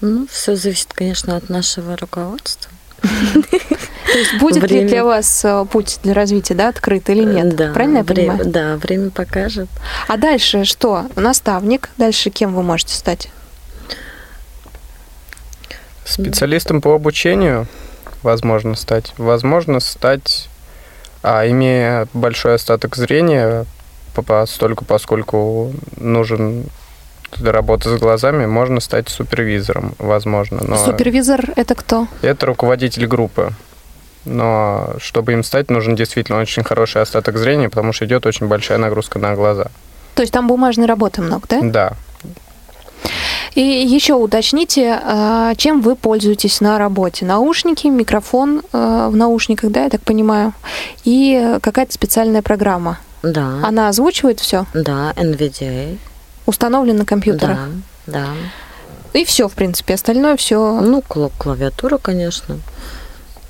Ну, 0.02 0.28
все 0.32 0.56
зависит, 0.56 0.94
конечно, 0.94 1.36
от 1.36 1.50
нашего 1.50 1.98
руководства. 1.98 2.72
То 4.12 4.18
есть 4.18 4.38
будет 4.40 4.64
время... 4.64 4.82
ли 4.84 4.88
для 4.88 5.04
вас 5.04 5.46
э, 5.46 5.66
путь 5.72 6.00
для 6.04 6.14
развития, 6.14 6.56
да, 6.56 6.70
открыт 6.70 7.10
или 7.10 7.24
нет? 7.24 7.56
Да, 7.56 7.72
Правильно 7.74 7.98
я 7.98 8.04
время, 8.04 8.38
понимаю? 8.38 8.52
Да, 8.52 8.76
время 8.78 9.10
покажет. 9.10 9.70
А 10.08 10.18
дальше 10.18 10.66
что? 10.66 11.08
Наставник. 11.16 11.90
Дальше 11.98 12.30
кем 12.30 12.54
вы 12.54 12.64
можете 12.64 12.96
стать? 12.96 13.30
Специалистом 16.06 16.82
по 16.82 16.96
обучению 16.96 17.68
возможно 18.24 18.76
стать. 18.76 19.14
Возможно 19.18 19.80
стать, 19.80 20.50
а, 21.22 21.48
имея 21.48 22.08
большой 22.14 22.56
остаток 22.56 22.96
зрения, 22.96 23.66
постольку, 24.14 24.86
поскольку 24.86 25.72
нужен 25.98 26.66
работа 27.42 27.96
с 27.96 28.00
глазами, 28.00 28.46
можно 28.46 28.80
стать 28.80 29.08
супервизором, 29.10 29.94
возможно. 30.00 30.62
Но 30.64 30.78
Супервизор 30.78 31.52
это 31.56 31.76
кто? 31.76 32.08
Это 32.22 32.48
руководитель 32.48 33.06
группы. 33.08 33.54
Но 34.26 34.96
чтобы 35.00 35.34
им 35.34 35.44
стать, 35.44 35.70
нужен 35.70 35.96
действительно 35.96 36.40
очень 36.40 36.64
хороший 36.64 37.02
остаток 37.02 37.38
зрения, 37.38 37.70
потому 37.70 37.94
что 37.94 38.06
идет 38.06 38.26
очень 38.26 38.48
большая 38.48 38.78
нагрузка 38.78 39.20
на 39.20 39.36
глаза. 39.36 39.68
То 40.16 40.22
есть 40.22 40.34
там 40.34 40.48
бумажной 40.48 40.86
работы 40.88 41.22
много, 41.22 41.46
да? 41.50 41.60
Да. 41.62 41.94
И 43.56 43.62
еще 43.62 44.14
уточните, 44.14 45.00
а, 45.02 45.56
чем 45.56 45.82
вы 45.82 45.96
пользуетесь 45.96 46.62
на 46.62 46.78
работе? 46.78 47.26
Наушники, 47.26 47.88
микрофон 47.88 48.62
а, 48.72 49.10
в 49.10 49.16
наушниках, 49.16 49.72
да, 49.72 49.86
я 49.86 49.90
так 49.90 50.02
понимаю, 50.02 50.54
и 51.04 51.58
какая-то 51.62 51.94
специальная 51.94 52.42
программа. 52.42 53.00
Да. 53.24 53.60
Она 53.64 53.90
озвучивает 53.90 54.40
все? 54.40 54.66
Да, 54.74 55.14
NVDA. 55.16 55.98
Установлен 56.46 56.98
на 56.98 57.06
компьютерах? 57.06 57.58
Да, 58.06 58.22
да. 58.22 58.28
И 59.14 59.26
все, 59.26 59.48
в 59.48 59.54
принципе, 59.54 59.96
остальное 59.96 60.38
все. 60.38 60.82
Ну, 60.82 61.02
клавиатура, 61.02 61.98
конечно. 61.98 62.60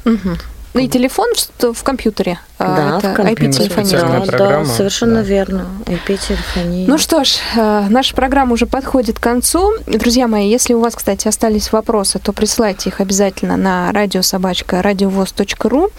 Угу. 0.05 0.37
Ну 0.73 0.81
и 0.81 0.87
телефон 0.87 1.27
в, 1.35 1.73
в 1.73 1.83
компьютере. 1.83 2.39
А, 2.59 2.75
да, 2.75 2.97
это 2.99 3.11
в 3.11 3.15
компьютере. 3.15 3.65
IP-телефония. 3.67 4.25
Да, 4.25 4.37
да, 4.37 4.65
совершенно 4.65 5.15
да. 5.15 5.21
верно. 5.21 5.65
IP-телефония. 5.85 6.87
Ну 6.87 6.97
что 6.97 7.23
ж, 7.23 7.37
э, 7.55 7.87
наша 7.89 8.15
программа 8.15 8.53
уже 8.53 8.67
подходит 8.67 9.17
к 9.17 9.23
концу. 9.23 9.73
Друзья 9.87 10.27
мои, 10.27 10.47
если 10.47 10.73
у 10.75 10.79
вас, 10.79 10.95
кстати, 10.95 11.27
остались 11.27 11.71
вопросы, 11.71 12.19
то 12.19 12.33
присылайте 12.33 12.89
их 12.89 13.01
обязательно 13.01 13.57
на 13.57 13.91
радиособачка 13.91 14.81
радиовоз.ру. 14.83 15.89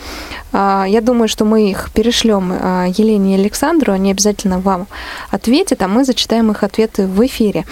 А, 0.52 0.84
я 0.86 1.00
думаю, 1.00 1.28
что 1.28 1.44
мы 1.44 1.68
их 1.70 1.90
перешлем 1.92 2.52
э, 2.52 2.92
Елене 2.96 3.36
и 3.36 3.40
Александру. 3.40 3.92
Они 3.92 4.12
обязательно 4.12 4.60
вам 4.60 4.86
ответят, 5.30 5.82
а 5.82 5.88
мы 5.88 6.04
зачитаем 6.04 6.50
их 6.52 6.62
ответы 6.62 7.06
в 7.06 7.26
эфире. 7.26 7.64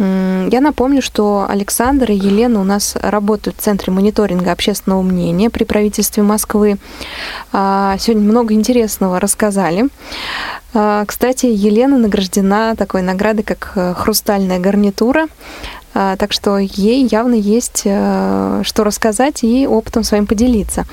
Я 0.00 0.60
напомню, 0.62 1.02
что 1.02 1.44
Александр 1.46 2.10
и 2.10 2.14
Елена 2.14 2.60
у 2.60 2.64
нас 2.64 2.96
работают 2.96 3.58
в 3.58 3.60
Центре 3.60 3.92
мониторинга 3.92 4.50
общественного 4.50 5.02
мнения 5.02 5.50
при 5.50 5.64
правительстве 5.64 6.22
Москвы. 6.22 6.78
А, 7.52 7.96
сегодня 7.98 8.26
много 8.26 8.54
интересного 8.54 9.20
рассказали. 9.20 9.88
А, 10.72 11.04
кстати, 11.04 11.46
Елена 11.46 11.98
награждена 11.98 12.76
такой 12.76 13.02
наградой, 13.02 13.42
как 13.42 13.72
э, 13.74 13.94
«Хрустальная 13.94 14.58
гарнитура». 14.58 15.26
А, 15.92 16.16
так 16.16 16.32
что 16.32 16.58
ей 16.58 17.08
явно 17.10 17.34
есть 17.34 17.82
э, 17.84 18.62
что 18.64 18.84
рассказать 18.84 19.42
и 19.42 19.66
опытом 19.66 20.04
своим 20.04 20.26
поделиться. 20.26 20.86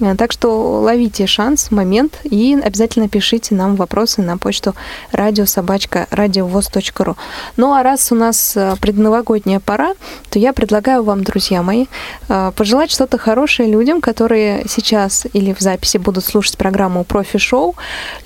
Э, 0.00 0.14
так 0.16 0.32
что 0.32 0.80
ловите 0.82 1.26
шанс, 1.26 1.70
момент 1.70 2.20
и 2.24 2.58
обязательно 2.62 3.08
пишите 3.08 3.54
нам 3.54 3.76
вопросы 3.76 4.20
на 4.20 4.36
почту 4.36 4.74
радиособачка 5.12 6.08
радиовоз.ру. 6.10 7.16
Ну 7.56 7.72
а 7.72 7.82
раз 7.82 8.12
у 8.12 8.14
нас 8.14 8.54
э, 8.54 8.74
предновогодняя 8.82 9.60
пора, 9.60 9.94
то 10.28 10.38
я 10.38 10.52
предлагаю 10.52 11.02
вам, 11.04 11.24
друзья 11.24 11.62
мои, 11.62 11.86
пожелать 12.28 12.90
что-то 12.90 13.16
хорошее 13.16 13.70
людям, 13.70 14.00
которые 14.00 14.66
сейчас 14.68 15.26
или 15.32 15.54
в 15.54 15.60
записи 15.60 15.96
будут 15.96 16.24
слушать 16.24 16.58
программу 16.58 17.04
«Профи-шоу», 17.04 17.76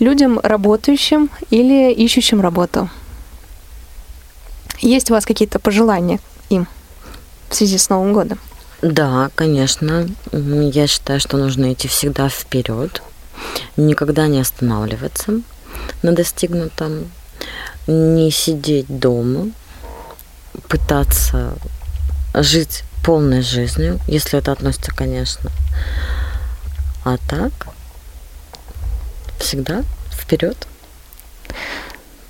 людям 0.01 0.41
работающим 0.43 0.88
или 1.51 1.93
ищущим 1.93 2.41
работу. 2.41 2.89
Есть 4.81 5.11
у 5.11 5.15
вас 5.15 5.25
какие-то 5.27 5.59
пожелания 5.59 6.21
им 6.51 6.67
в 7.49 7.55
связи 7.55 7.79
с 7.79 7.89
Новым 7.89 8.13
годом? 8.13 8.39
Да, 8.83 9.31
конечно. 9.35 10.09
Я 10.33 10.87
считаю, 10.87 11.19
что 11.21 11.37
нужно 11.37 11.73
идти 11.73 11.89
всегда 11.89 12.29
вперед, 12.29 13.03
никогда 13.77 14.29
не 14.29 14.41
останавливаться 14.41 15.41
на 16.03 16.13
достигнутом, 16.13 17.11
не 17.87 18.31
сидеть 18.31 18.87
дома, 18.89 19.51
пытаться 20.69 21.55
жить 22.35 22.85
полной 23.05 23.43
жизнью, 23.43 23.99
если 24.07 24.39
это 24.39 24.53
относится, 24.53 24.93
конечно. 24.93 25.51
А 27.05 27.17
так, 27.29 27.53
всегда 29.41 29.83
вперед. 30.13 30.69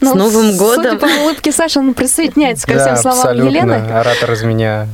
Ну, 0.01 0.13
с 0.13 0.15
Новым 0.15 0.57
годом! 0.57 0.85
Судя 0.85 0.97
по 0.97 1.07
улыбке 1.23 1.51
Саши, 1.51 1.81
он 1.81 1.93
присоединяется 1.93 2.67
ко 2.67 2.79
всем 2.79 2.97
словам 2.97 3.19
абсолютно. 3.19 3.49
Елены. 3.49 3.75
Оратор 3.93 4.33
из 4.33 4.43
меня 4.45 4.87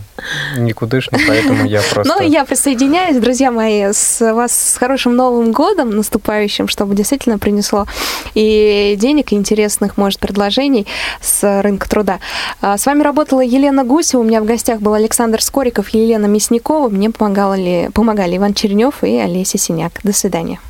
никудышный, 0.56 1.20
поэтому 1.26 1.66
я 1.66 1.82
просто... 1.92 2.14
Ну, 2.14 2.26
я 2.26 2.44
присоединяюсь, 2.44 3.18
друзья 3.18 3.50
мои, 3.50 3.92
с 3.92 4.20
вас 4.32 4.52
с 4.52 4.76
хорошим 4.78 5.14
Новым 5.14 5.52
годом 5.52 5.90
наступающим, 5.90 6.68
чтобы 6.68 6.94
действительно 6.94 7.38
принесло 7.38 7.86
и 8.34 8.96
денег, 8.98 9.32
и 9.32 9.34
интересных, 9.34 9.98
может, 9.98 10.20
предложений 10.20 10.86
с 11.20 11.60
рынка 11.62 11.88
труда. 11.88 12.18
А, 12.62 12.78
с 12.78 12.86
вами 12.86 13.02
работала 13.02 13.40
Елена 13.42 13.84
Гусева, 13.84 14.22
у 14.22 14.24
меня 14.24 14.40
в 14.40 14.46
гостях 14.46 14.80
был 14.80 14.94
Александр 14.94 15.42
Скориков, 15.42 15.90
Елена 15.90 16.26
Мясникова, 16.26 16.88
мне 16.88 17.10
помогали, 17.10 17.90
помогали 17.92 18.38
Иван 18.38 18.54
Чернев 18.54 19.02
и 19.02 19.18
Олеся 19.18 19.58
Синяк. 19.58 20.00
До 20.02 20.14
свидания. 20.14 20.60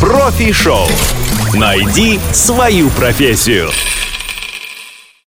Профи-шоу. 0.00 0.86
Найди 1.54 2.18
свою 2.32 2.88
профессию. 2.90 3.70